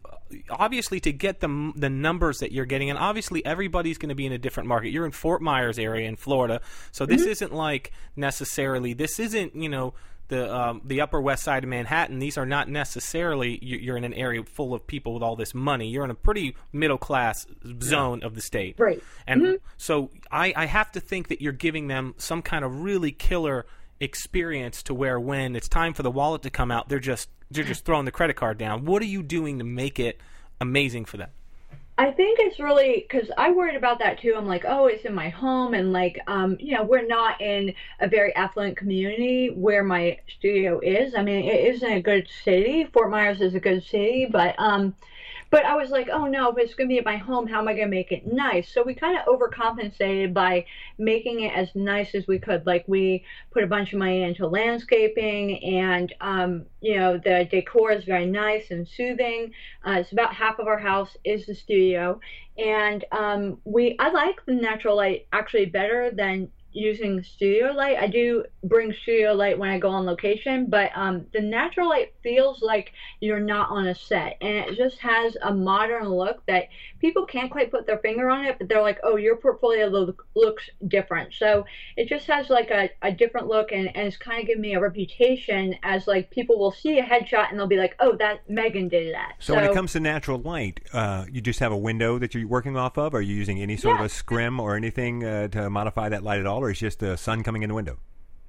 obviously 0.51 1.01
to 1.01 1.13
get 1.13 1.41
the 1.41 1.73
the 1.77 1.91
numbers 1.91 2.39
that 2.39 2.53
you're 2.53 2.65
getting, 2.65 2.91
and 2.91 2.99
obviously 2.99 3.45
everybody's 3.45 3.99
going 3.99 4.09
to 4.09 4.15
be 4.15 4.27
in 4.27 4.33
a 4.33 4.39
different 4.39 4.69
market. 4.69 4.91
You're 4.91 5.07
in 5.07 5.13
Fort 5.13 5.43
Myers 5.43 5.79
area 5.79 6.09
in 6.09 6.17
Florida, 6.17 6.61
so 6.91 7.07
this 7.07 7.23
isn't 7.23 7.53
like 7.53 7.93
necessarily. 8.17 8.93
This 8.95 9.19
isn't 9.19 9.55
you 9.55 9.69
know. 9.69 9.95
The 10.29 10.53
um, 10.55 10.81
the 10.85 11.01
Upper 11.03 11.21
West 11.21 11.43
Side 11.45 11.65
of 11.65 11.71
Manhattan. 11.71 12.19
These 12.19 12.39
are 12.39 12.47
not 12.47 12.69
necessarily. 12.69 13.59
you- 13.63 13.79
You're 13.79 13.97
in 13.99 14.05
an 14.05 14.15
area 14.15 14.43
full 14.45 14.73
of 14.75 14.87
people 14.87 15.13
with 15.15 15.23
all 15.23 15.37
this 15.37 15.55
money. 15.55 15.89
You're 15.89 16.05
in 16.05 16.11
a 16.11 16.15
pretty 16.15 16.57
middle 16.73 16.97
class 16.99 17.47
zone 17.83 18.23
of 18.23 18.35
the 18.35 18.41
state. 18.41 18.77
Right. 18.79 19.03
And 19.27 19.59
so 19.77 20.11
I, 20.31 20.53
I 20.57 20.65
have 20.67 20.91
to 20.93 21.01
think 21.01 21.29
that 21.29 21.43
you're 21.43 21.53
giving 21.53 21.89
them 21.89 22.15
some 22.17 22.41
kind 22.41 22.65
of 22.65 22.81
really 22.83 23.13
killer 23.13 23.67
experience 24.01 24.83
to 24.85 24.95
where 24.95 25.19
when 25.21 25.55
it's 25.57 25.69
time 25.69 25.93
for 25.95 26.03
the 26.03 26.11
wallet 26.11 26.43
to 26.43 26.51
come 26.51 26.71
out, 26.71 26.89
they're 26.89 26.99
just 26.99 27.29
they're 27.51 27.65
just 27.65 27.85
throwing 27.85 28.05
the 28.05 28.11
credit 28.11 28.35
card 28.37 28.59
down. 28.59 28.85
What 28.85 29.03
are 29.03 29.07
you 29.07 29.23
doing 29.23 29.59
to 29.59 29.65
make 29.65 29.99
it 30.01 30.21
amazing 30.61 31.05
for 31.05 31.17
them? 31.19 31.31
I 31.97 32.11
think 32.11 32.41
it's 32.41 32.59
really 32.59 33.07
because 33.09 33.31
I 33.39 33.53
worried 33.53 33.77
about 33.77 34.01
that 34.01 34.19
too. 34.19 34.35
I'm 34.37 34.47
like, 34.47 34.65
oh, 34.67 34.87
it's 34.87 35.05
in 35.05 35.15
my 35.15 35.29
home, 35.29 35.75
and 35.75 35.93
like, 35.93 36.19
um, 36.27 36.57
you 36.59 36.75
know, 36.75 36.83
we're 36.83 37.07
not 37.07 37.41
in 37.41 37.73
a 38.01 38.09
very 38.09 38.35
affluent 38.35 38.77
community 38.77 39.51
where 39.55 39.85
my 39.85 40.19
studio 40.27 40.81
is. 40.81 41.15
I 41.15 41.23
mean, 41.23 41.45
it 41.45 41.75
isn't 41.75 41.93
a 41.93 42.03
good 42.03 42.27
city. 42.43 42.85
Fort 42.93 43.11
Myers 43.11 43.41
is 43.41 43.55
a 43.55 43.61
good 43.61 43.85
city, 43.85 44.27
but 44.31 44.57
um, 44.59 44.95
but 45.55 45.65
I 45.65 45.77
was 45.77 45.91
like, 45.91 46.09
oh 46.13 46.27
no, 46.27 46.51
if 46.51 46.59
it's 46.59 46.75
gonna 46.75 46.89
be 46.89 46.99
at 46.99 47.05
my 47.05 47.17
home, 47.17 47.47
how 47.47 47.61
am 47.61 47.69
I 47.69 47.75
gonna 47.75 47.87
make 47.87 48.11
it 48.11 48.27
nice? 48.27 48.75
So 48.75 48.83
we 48.83 48.93
kind 48.93 49.17
of 49.17 49.25
overcompensated 49.27 50.35
by 50.35 50.67
making 50.99 51.43
it 51.43 51.53
as 51.55 51.69
nice 51.77 52.13
as 52.17 52.27
we 52.27 52.41
could. 52.41 52.67
Like 52.67 52.85
we 52.89 53.25
put 53.53 53.63
a 53.63 53.69
bunch 53.69 53.93
of 53.93 54.01
money 54.01 54.25
into 54.25 54.49
landscaping, 54.49 55.63
and 55.63 56.13
um, 56.21 56.67
you 56.81 56.97
know, 56.97 57.19
the 57.19 57.47
decor 57.49 57.93
is 57.93 58.03
very 58.03 58.27
nice 58.27 58.73
and 58.73 58.89
soothing. 58.89 59.53
Uh, 59.87 59.99
it's 60.01 60.11
about 60.11 60.35
half 60.35 60.59
of 60.59 60.67
our 60.67 60.77
house 60.77 61.17
is 61.23 61.47
the 61.47 61.55
studio, 61.55 62.19
and 62.59 63.05
um, 63.13 63.59
we 63.63 63.95
I 64.01 64.11
like 64.11 64.45
the 64.47 64.55
natural 64.55 64.97
light 64.97 65.29
actually 65.33 65.67
better 65.67 66.11
than 66.11 66.51
using 66.75 67.23
studio 67.23 67.73
light. 67.73 67.97
I 67.99 68.09
do 68.09 68.45
bring 68.65 68.93
studio 68.93 69.33
light 69.33 69.59
when 69.59 69.71
I 69.71 69.79
go 69.79 69.89
on 69.89 70.05
location, 70.05 70.67
but 70.69 70.91
um, 70.95 71.27
the 71.33 71.41
natural 71.41 71.89
light 71.89 72.15
feels 72.23 72.61
like 72.61 72.93
you're 73.21 73.41
not 73.41 73.71
on 73.71 73.87
a 73.87 73.95
set, 73.95 74.37
and 74.41 74.57
it 74.57 74.77
just 74.77 74.99
has 74.99 75.37
a 75.43 75.55
modern 75.55 76.09
look 76.09 76.45
that 76.47 76.69
people 77.01 77.27
can't 77.27 77.51
quite 77.51 77.71
put 77.71 77.87
their 77.87 77.99
finger 77.99 78.29
on 78.29 78.45
it, 78.45 78.57
but 78.59 78.69
they're 78.69 78.83
like, 78.83 78.99
oh, 79.05 79.17
your 79.17 79.37
portfolio 79.37 79.87
look, 79.87 80.27
looks 80.35 80.69
different. 80.89 81.33
So 81.33 81.65
it 81.97 82.09
just 82.09 82.27
has 82.27 82.51
like 82.51 82.71
a, 82.71 82.91
a 83.03 83.13
different 83.13 83.47
look, 83.47 83.71
and, 83.71 83.95
and 83.97 84.09
it's 84.09 84.17
kind 84.17 84.41
of 84.41 84.47
given 84.47 84.63
me 84.63 84.75
a 84.75 84.81
reputation 84.81 85.77
as 85.83 86.07
like 86.07 86.31
people 86.31 86.59
will 86.59 86.73
see 86.73 86.99
a 86.99 87.03
headshot 87.03 87.51
and 87.51 87.59
they'll 87.59 87.67
be 87.67 87.77
like, 87.77 87.95
oh, 88.01 88.17
that 88.17 88.49
Megan 88.51 88.89
did 88.89 89.15
that. 89.15 89.35
So, 89.39 89.55
when 89.55 89.65
it 89.65 89.75
comes 89.75 89.93
to 89.93 90.01
natural 90.01 90.41
light, 90.41 90.81
uh, 90.93 91.25
you 91.31 91.41
just 91.41 91.61
have 91.61 91.71
a 91.71 91.77
window 91.77 92.19
that 92.19 92.35
you're 92.35 92.49
working 92.49 92.77
off 92.77 92.99
of. 92.99 93.15
Are 93.15 93.23
you 93.23 93.35
using 93.35 93.63
any 93.63 93.77
sort 93.77 94.01
of 94.01 94.07
a 94.07 94.09
scrim 94.09 94.59
or 94.59 94.75
anything 94.75 95.25
uh, 95.25 95.49
to 95.49 95.71
modify 95.71 96.09
that 96.09 96.25
light 96.25 96.41
at 96.41 96.47
all, 96.47 96.64
or 96.65 96.71
is 96.71 96.81
just 96.81 97.01
the 97.01 97.17
sun 97.17 97.43
coming 97.43 97.63
in 97.63 97.69
the 97.69 97.75
window? 97.75 97.99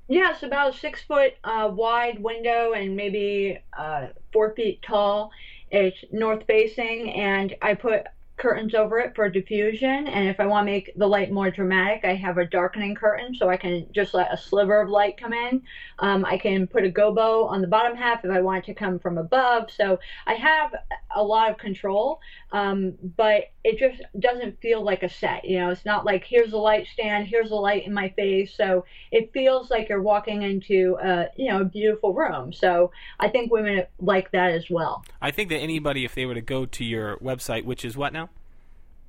Yeah, 0.07 0.31
it's 0.31 0.43
about 0.43 0.75
a 0.75 0.77
six 0.77 1.01
foot 1.03 1.33
uh, 1.43 1.69
wide 1.73 2.21
window 2.21 2.73
and 2.73 2.95
maybe 2.95 3.59
uh, 3.77 4.07
four 4.31 4.53
feet 4.55 4.81
tall. 4.81 5.31
It's 5.71 5.97
north 6.11 6.43
facing, 6.45 7.11
and 7.11 7.55
I 7.61 7.73
put 7.73 8.05
curtains 8.37 8.75
over 8.75 8.99
it 8.99 9.15
for 9.15 9.29
diffusion. 9.29 10.07
And 10.07 10.27
if 10.27 10.39
I 10.39 10.45
want 10.45 10.67
to 10.67 10.71
make 10.71 10.91
the 10.95 11.07
light 11.07 11.31
more 11.31 11.49
dramatic, 11.49 12.03
I 12.03 12.15
have 12.15 12.37
a 12.37 12.45
darkening 12.45 12.93
curtain 12.93 13.33
so 13.33 13.49
I 13.49 13.57
can 13.57 13.87
just 13.93 14.13
let 14.13 14.33
a 14.33 14.37
sliver 14.37 14.81
of 14.81 14.89
light 14.89 15.17
come 15.17 15.33
in. 15.33 15.61
Um, 15.99 16.25
I 16.25 16.37
can 16.37 16.67
put 16.67 16.83
a 16.83 16.89
gobo 16.89 17.45
on 17.45 17.61
the 17.61 17.67
bottom 17.67 17.95
half 17.95 18.25
if 18.25 18.31
I 18.31 18.41
want 18.41 18.63
it 18.63 18.65
to 18.67 18.73
come 18.73 18.99
from 18.99 19.17
above. 19.17 19.71
So 19.71 19.99
I 20.27 20.33
have 20.33 20.75
a 21.15 21.23
lot 21.23 21.49
of 21.49 21.57
control, 21.57 22.19
um, 22.55 22.93
but 23.17 23.51
it 23.65 23.77
just 23.77 24.01
doesn't 24.17 24.61
feel 24.61 24.81
like 24.81 25.03
a 25.03 25.09
set. 25.09 25.43
You 25.43 25.59
know, 25.59 25.71
it's 25.71 25.83
not 25.83 26.05
like 26.05 26.23
here's 26.23 26.53
a 26.53 26.57
light 26.57 26.87
stand, 26.87 27.27
here's 27.27 27.51
a 27.51 27.55
light 27.55 27.85
in 27.85 27.93
my 27.93 28.07
face. 28.15 28.55
So 28.55 28.85
it 29.11 29.33
feels 29.33 29.69
like 29.69 29.89
you're 29.89 30.01
walking 30.01 30.41
into 30.41 30.97
a 31.03 31.25
you 31.35 31.51
know 31.51 31.59
a 31.61 31.65
beautiful 31.65 32.13
room. 32.13 32.53
So 32.53 32.91
I 33.19 33.27
think 33.27 33.51
women 33.51 33.83
like 33.99 34.31
that 34.31 34.51
as 34.51 34.69
well. 34.69 35.03
I 35.21 35.31
think 35.31 35.49
that 35.49 35.57
anybody, 35.57 36.05
if 36.05 36.15
they 36.15 36.25
were 36.25 36.33
to 36.33 36.41
go 36.41 36.65
to 36.65 36.85
your 36.85 37.17
website, 37.17 37.65
which 37.65 37.83
is 37.83 37.97
what 37.97 38.13
now? 38.13 38.29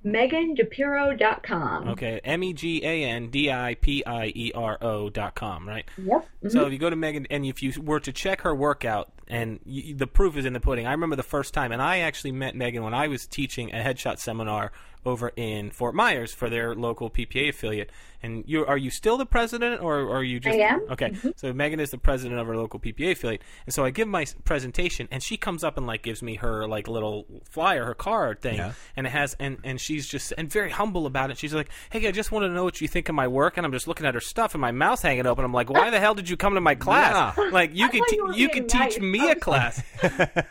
MeganDiPiero.com. 0.06 1.88
Okay, 1.88 2.20
M 2.22 2.42
E 2.44 2.52
G 2.52 2.80
A 2.84 3.04
N 3.04 3.28
D 3.28 3.50
I 3.50 3.74
P 3.74 4.04
I 4.06 4.32
E 4.34 4.52
R 4.54 4.78
O 4.80 5.10
dot 5.10 5.34
com, 5.34 5.68
right? 5.68 5.84
Yep. 5.98 6.06
Mm-hmm. 6.06 6.48
So 6.48 6.66
if 6.66 6.72
you 6.72 6.78
go 6.78 6.88
to 6.88 6.96
Megan, 6.96 7.26
and 7.28 7.44
if 7.44 7.62
you 7.62 7.72
were 7.82 8.00
to 8.00 8.12
check 8.12 8.42
her 8.42 8.54
workout, 8.54 9.10
and 9.28 9.58
you, 9.64 9.94
the 9.94 10.06
proof 10.06 10.36
is 10.36 10.44
in 10.44 10.52
the 10.52 10.60
pudding. 10.60 10.86
I 10.86 10.92
remember 10.92 11.16
the 11.16 11.24
first 11.24 11.52
time, 11.52 11.72
and 11.72 11.82
I 11.82 11.98
actually 11.98 12.32
met 12.32 12.54
Megan 12.54 12.84
when 12.84 12.94
I 12.94 13.08
was 13.08 13.26
teaching 13.26 13.72
a 13.72 13.78
headshot 13.78 14.18
seminar 14.18 14.70
over 15.06 15.32
in 15.36 15.70
Fort 15.70 15.94
Myers 15.94 16.32
for 16.34 16.50
their 16.50 16.74
local 16.74 17.08
PPA 17.10 17.48
affiliate. 17.50 17.90
And 18.22 18.42
you 18.46 18.64
are 18.66 18.78
you 18.78 18.90
still 18.90 19.18
the 19.18 19.26
president, 19.26 19.82
or, 19.82 19.98
or 20.00 20.16
are 20.18 20.24
you 20.24 20.40
just 20.40 20.56
I 20.58 20.62
am. 20.62 20.80
okay? 20.90 21.10
Mm-hmm. 21.10 21.28
So 21.36 21.52
Megan 21.52 21.78
is 21.80 21.90
the 21.90 21.98
president 21.98 22.40
of 22.40 22.46
her 22.46 22.56
local 22.56 22.80
PPA 22.80 23.12
affiliate, 23.12 23.42
and 23.66 23.74
so 23.74 23.84
I 23.84 23.90
give 23.90 24.08
my 24.08 24.24
presentation, 24.44 25.06
and 25.12 25.22
she 25.22 25.36
comes 25.36 25.62
up 25.62 25.76
and 25.76 25.86
like 25.86 26.02
gives 26.02 26.22
me 26.22 26.36
her 26.36 26.66
like 26.66 26.88
little 26.88 27.26
flyer, 27.48 27.84
her 27.84 27.94
card 27.94 28.40
thing, 28.40 28.56
Yeah. 28.56 28.72
and 28.96 29.06
it 29.06 29.10
has 29.10 29.36
and 29.38 29.58
and 29.64 29.78
she's 29.80 30.08
just 30.08 30.32
and 30.38 30.50
very 30.50 30.70
humble 30.70 31.04
about 31.06 31.30
it. 31.30 31.36
She's 31.38 31.52
like, 31.54 31.68
"Hey, 31.90 32.08
I 32.08 32.10
just 32.10 32.32
want 32.32 32.44
to 32.44 32.48
know 32.48 32.64
what 32.64 32.80
you 32.80 32.88
think 32.88 33.08
of 33.10 33.14
my 33.14 33.28
work," 33.28 33.58
and 33.58 33.66
I'm 33.66 33.70
just 33.72 33.86
looking 33.86 34.06
at 34.06 34.14
her 34.14 34.20
stuff, 34.20 34.54
and 34.54 34.60
my 34.62 34.72
mouth's 34.72 35.02
hanging 35.02 35.26
open. 35.26 35.44
I'm 35.44 35.52
like, 35.52 35.68
"Why 35.70 35.90
the 35.90 36.00
hell 36.00 36.14
did 36.14 36.28
you 36.28 36.38
come 36.38 36.54
to 36.54 36.60
my 36.60 36.74
class? 36.86 37.36
Yeah. 37.36 37.50
Like 37.50 37.70
you 37.74 37.88
could 37.90 38.02
te- 38.08 38.16
you 38.16 38.32
you 38.34 38.48
being 38.50 38.66
could 38.66 38.68
teach 38.70 38.98
me 38.98 39.30
a 39.30 39.36
class." 39.36 39.82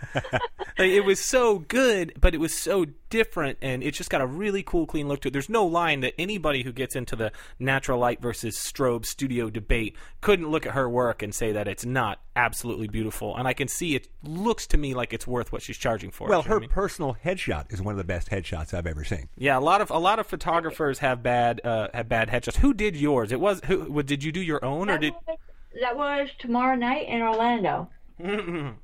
Like, 0.78 0.90
it 0.90 1.06
was 1.06 1.24
so 1.24 1.60
good, 1.60 2.14
but 2.20 2.34
it 2.36 2.38
was 2.40 2.54
so 2.54 2.86
different, 3.10 3.60
and 3.62 3.82
it's 3.82 3.98
just 3.98 4.10
got 4.10 4.20
a 4.20 4.26
really 4.26 4.45
cool, 4.64 4.86
clean 4.86 5.08
look 5.08 5.22
to 5.22 5.28
it. 5.30 5.32
There's 5.32 5.50
no 5.50 5.66
line 5.66 6.02
that 6.02 6.14
anybody 6.18 6.64
who 6.64 6.72
gets 6.72 6.96
into 6.96 7.16
the 7.16 7.32
natural 7.60 8.00
light 8.00 8.22
versus 8.22 8.58
strobe 8.58 9.06
studio 9.06 9.50
debate 9.50 9.96
couldn't 10.22 10.50
look 10.50 10.66
at 10.66 10.74
her 10.74 10.90
work 10.90 11.22
and 11.24 11.34
say 11.34 11.52
that 11.52 11.68
it's 11.68 11.86
not 11.86 12.20
absolutely 12.36 12.88
beautiful. 12.88 13.36
And 13.36 13.48
I 13.48 13.54
can 13.54 13.68
see 13.68 13.96
it 13.96 14.08
looks 14.24 14.68
to 14.68 14.78
me 14.78 14.94
like 14.94 15.14
it's 15.14 15.26
worth 15.28 15.52
what 15.52 15.62
she's 15.62 15.78
charging 15.78 16.12
for. 16.12 16.28
Well, 16.28 16.42
You 16.42 16.50
know 16.50 16.50
what 16.50 16.50
her 16.50 16.58
I 16.58 16.60
mean? 16.62 16.70
personal 16.70 17.18
headshot 17.24 17.72
is 17.74 17.82
one 17.82 17.94
of 17.94 17.98
the 17.98 18.04
best 18.04 18.30
headshots 18.30 18.74
I've 18.74 18.88
ever 18.88 19.04
seen. 19.04 19.30
yeah, 19.38 19.58
a 19.58 19.60
lot 19.60 19.82
of 19.82 19.90
a 19.90 19.98
lot 19.98 20.20
of 20.20 20.28
photographers 20.28 21.00
have 21.00 21.24
bad 21.24 21.62
uh, 21.64 21.88
have 21.94 22.08
bad 22.10 22.30
headshots. 22.30 22.58
Who 22.58 22.74
did 22.74 22.96
yours? 22.96 23.32
It 23.32 23.40
was 23.40 23.62
who? 23.66 24.02
Did 24.04 24.24
you 24.24 24.32
do 24.32 24.42
your 24.42 24.64
own 24.64 24.90
or 24.90 24.94
That 24.94 25.02
did? 25.02 25.14
was, 25.28 25.38
that 25.82 25.98
was 25.98 26.30
tomorrow 26.40 26.76
night 26.76 27.08
in 27.08 27.22
Orlando. 27.22 27.90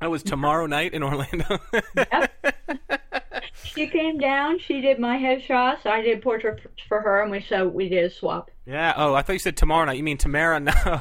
That 0.00 0.10
was 0.12 0.22
tomorrow 0.22 0.66
night 0.66 0.94
in 0.94 1.02
Orlando. 1.02 1.58
She 3.64 3.86
came 3.86 4.18
down. 4.18 4.58
She 4.58 4.80
did 4.80 4.98
my 4.98 5.16
headshots. 5.18 5.86
I 5.86 6.00
did 6.02 6.20
portraits 6.22 6.62
for 6.88 7.00
her, 7.00 7.22
and 7.22 7.30
we 7.30 7.44
so 7.48 7.68
we 7.68 7.88
did 7.88 8.04
a 8.04 8.10
swap. 8.10 8.50
Yeah. 8.66 8.92
Oh, 8.96 9.14
I 9.14 9.22
thought 9.22 9.32
you 9.34 9.38
said 9.38 9.56
tomorrow 9.56 9.84
night. 9.86 9.96
You 9.96 10.02
mean 10.02 10.18
Tamara? 10.18 10.58
No. 10.60 10.72
so 10.82 11.00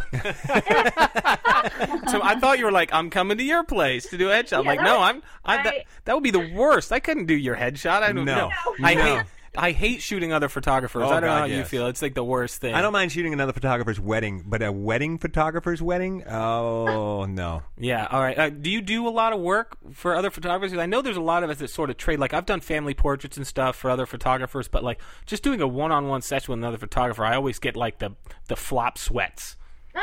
I 2.24 2.38
thought 2.40 2.58
you 2.60 2.66
were 2.66 2.72
like, 2.72 2.94
I'm 2.94 3.10
coming 3.10 3.38
to 3.38 3.44
your 3.44 3.64
place 3.64 4.08
to 4.10 4.18
do 4.18 4.30
a 4.30 4.34
headshot. 4.34 4.60
I'm 4.60 4.64
Yeah, 4.66 4.72
like, 4.72 4.82
no, 4.82 5.00
was- 5.00 5.10
I'm. 5.16 5.24
I, 5.46 5.64
that, 5.64 5.74
I- 5.74 5.86
that 6.06 6.14
would 6.14 6.24
be 6.24 6.32
the 6.32 6.52
worst. 6.54 6.92
I 6.92 7.00
couldn't 7.00 7.26
do 7.26 7.36
your 7.36 7.56
headshot. 7.56 8.04
I 8.04 8.12
don't 8.14 8.26
know. 8.26 8.36
No. 8.36 8.48
know. 8.50 8.76
I 8.84 8.94
No. 8.96 9.02
hate. 9.04 9.26
I 9.58 9.72
hate 9.72 10.02
shooting 10.02 10.32
other 10.32 10.48
photographers. 10.50 11.04
Oh, 11.04 11.08
I 11.08 11.20
don't 11.20 11.22
know 11.22 11.28
God, 11.28 11.40
how 11.40 11.46
you 11.46 11.56
yes. 11.58 11.70
feel. 11.70 11.88
It's 11.88 12.02
like 12.02 12.14
the 12.14 12.24
worst 12.24 12.62
thing. 12.62 12.74
I 12.74 12.82
don't 12.82 12.94
mind 12.94 13.12
shooting 13.12 13.34
another 13.34 13.54
photographer's 13.54 14.00
wedding, 14.00 14.44
but 14.46 14.62
a 14.62 14.72
wedding 14.72 15.18
photographer's 15.18 15.82
wedding? 15.82 16.24
Oh, 16.28 17.26
no. 17.26 17.64
Yeah. 17.78 18.08
All 18.12 18.22
right. 18.22 18.38
Uh, 18.38 18.50
do 18.50 18.70
you 18.70 18.82
do 18.82 19.08
a 19.08 19.10
lot 19.10 19.34
of 19.34 19.40
work 19.40 19.78
for 19.94 20.16
other 20.16 20.30
photographers? 20.30 20.72
'Cause 20.72 20.80
I 20.82 20.86
know 20.86 21.02
there's 21.02 21.18
a 21.18 21.22
lot 21.22 21.44
of 21.44 21.50
us 21.50 21.58
that 21.58 21.70
sort 21.70 21.90
of 21.90 21.98
trade. 21.98 22.20
Like 22.20 22.34
I've 22.34 22.46
done 22.46 22.62
family 22.62 22.94
portraits 22.94 23.38
and 23.38 23.46
stuff 23.46 23.76
for 23.76 23.90
other 23.90 24.06
photographers, 24.06 24.68
but 24.68 24.84
like 24.84 25.00
just 25.26 25.44
doing 25.44 25.60
a 25.62 25.68
one-on-one 25.68 26.22
session 26.22 26.52
with 26.52 26.60
another 26.60 26.78
photographer, 26.78 27.26
I 27.26 27.36
always 27.36 27.60
get 27.60 27.76
like 27.76 28.00
the 28.00 28.12
the 28.48 28.56
flop 28.56 28.98
sweats. 28.98 29.56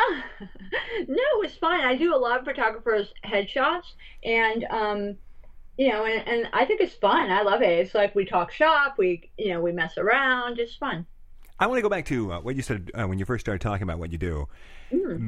No, 1.09 1.23
it's 1.43 1.57
fine. 1.57 1.81
I 1.85 1.97
do 1.97 2.15
a 2.15 2.17
lot 2.19 2.39
of 2.39 2.45
photographers' 2.45 3.13
headshots, 3.25 3.85
and 4.25 4.65
um, 4.71 5.17
you 5.77 5.89
know, 5.89 6.05
and, 6.05 6.27
and 6.27 6.49
I 6.53 6.65
think 6.65 6.81
it's 6.81 6.95
fun. 6.95 7.31
I 7.31 7.43
love 7.43 7.63
it. 7.63 7.71
It's 7.71 7.95
like 7.95 8.15
we 8.15 8.25
talk 8.25 8.53
shop. 8.53 8.97
We 8.99 9.31
you 9.37 9.53
know 9.53 9.61
we 9.61 9.73
mess 9.73 9.99
around. 9.99 10.59
It's 10.59 10.77
fun. 10.77 11.07
I 11.59 11.67
want 11.67 11.79
to 11.79 11.83
go 11.83 11.89
back 11.89 12.07
to 12.07 12.33
uh, 12.33 12.41
what 12.41 12.57
you 12.57 12.63
said 12.63 12.91
uh, 12.95 13.07
when 13.07 13.19
you 13.19 13.25
first 13.25 13.45
started 13.45 13.61
talking 13.61 13.85
about 13.85 13.99
what 14.01 14.11
you 14.11 14.19
do, 14.19 14.49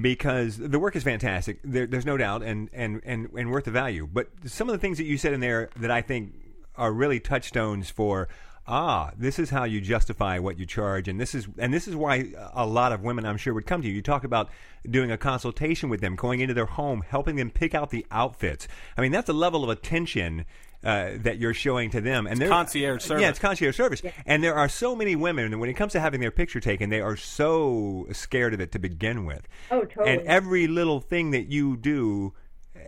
because 0.02 0.58
the 0.58 0.78
work 0.78 0.96
is 0.96 1.04
fantastic. 1.04 1.60
There, 1.62 1.86
there's 1.86 2.04
no 2.04 2.16
doubt, 2.16 2.42
and, 2.42 2.68
and, 2.72 3.00
and, 3.04 3.28
and 3.36 3.50
worth 3.50 3.64
the 3.64 3.70
value. 3.70 4.08
But 4.12 4.28
some 4.44 4.68
of 4.68 4.72
the 4.72 4.78
things 4.78 4.98
that 4.98 5.04
you 5.04 5.18
said 5.18 5.32
in 5.32 5.40
there 5.40 5.70
that 5.76 5.90
I 5.90 6.02
think 6.02 6.34
are 6.74 6.92
really 6.92 7.20
touchstones 7.20 7.90
for 7.90 8.28
ah, 8.68 9.10
this 9.16 9.38
is 9.38 9.50
how 9.50 9.64
you 9.64 9.80
justify 9.80 10.38
what 10.38 10.58
you 10.58 10.66
charge, 10.66 11.08
and 11.08 11.20
this 11.20 11.34
is 11.34 11.46
and 11.58 11.72
this 11.72 11.86
is 11.86 11.94
why 11.96 12.32
a 12.54 12.66
lot 12.66 12.92
of 12.92 13.02
women, 13.02 13.24
I'm 13.24 13.36
sure, 13.36 13.54
would 13.54 13.66
come 13.66 13.82
to 13.82 13.88
you. 13.88 13.94
You 13.94 14.02
talk 14.02 14.24
about 14.24 14.50
doing 14.88 15.10
a 15.10 15.18
consultation 15.18 15.88
with 15.88 16.00
them, 16.00 16.16
going 16.16 16.40
into 16.40 16.54
their 16.54 16.66
home, 16.66 17.02
helping 17.08 17.36
them 17.36 17.50
pick 17.50 17.74
out 17.74 17.90
the 17.90 18.06
outfits. 18.10 18.68
I 18.96 19.00
mean, 19.00 19.12
that's 19.12 19.28
a 19.28 19.34
level 19.34 19.64
of 19.64 19.70
attention. 19.70 20.44
Uh, 20.84 21.12
that 21.16 21.38
you're 21.38 21.54
showing 21.54 21.90
to 21.90 22.00
them, 22.00 22.28
and 22.28 22.38
they're 22.38 22.50
concierge 22.50 23.02
service. 23.02 23.22
Yeah, 23.22 23.30
it's 23.30 23.40
concierge 23.40 23.76
service. 23.76 24.02
And 24.24 24.44
there 24.44 24.54
are 24.54 24.68
so 24.68 24.94
many 24.94 25.16
women, 25.16 25.46
and 25.46 25.58
when 25.58 25.68
it 25.68 25.72
comes 25.72 25.92
to 25.92 26.00
having 26.00 26.20
their 26.20 26.30
picture 26.30 26.60
taken, 26.60 26.90
they 26.90 27.00
are 27.00 27.16
so 27.16 28.06
scared 28.12 28.54
of 28.54 28.60
it 28.60 28.70
to 28.72 28.78
begin 28.78 29.24
with. 29.24 29.48
Oh, 29.70 29.84
totally. 29.84 30.10
And 30.10 30.20
every 30.22 30.68
little 30.68 31.00
thing 31.00 31.32
that 31.32 31.50
you 31.50 31.76
do 31.76 32.34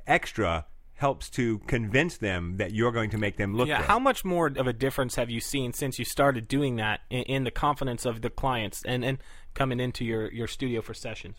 extra 0.07 0.67
helps 0.99 1.31
to 1.31 1.61
convince 1.61 2.17
them 2.19 2.57
that 2.57 2.73
you're 2.73 2.91
going 2.93 3.09
to 3.11 3.19
make 3.19 3.37
them 3.37 3.55
look 3.55 3.69
Yeah, 3.69 3.79
good. 3.79 3.87
how 3.87 3.99
much 4.01 4.25
more 4.25 4.49
of 4.49 4.67
a 4.67 4.73
difference 4.73 5.15
have 5.15 5.31
you 5.31 5.41
seen 5.41 5.73
since 5.73 5.99
you 5.99 6.05
started 6.05 6.49
doing 6.49 6.75
that 6.77 7.01
in, 7.09 7.23
in 7.23 7.45
the 7.45 7.53
confidence 7.53 8.05
of 8.05 8.21
the 8.21 8.31
clients 8.31 8.83
and, 8.85 9.05
and 9.05 9.19
coming 9.55 9.79
into 9.79 10.05
your, 10.05 10.31
your 10.33 10.49
studio 10.49 10.83
for 10.83 10.95
sessions? 10.95 11.37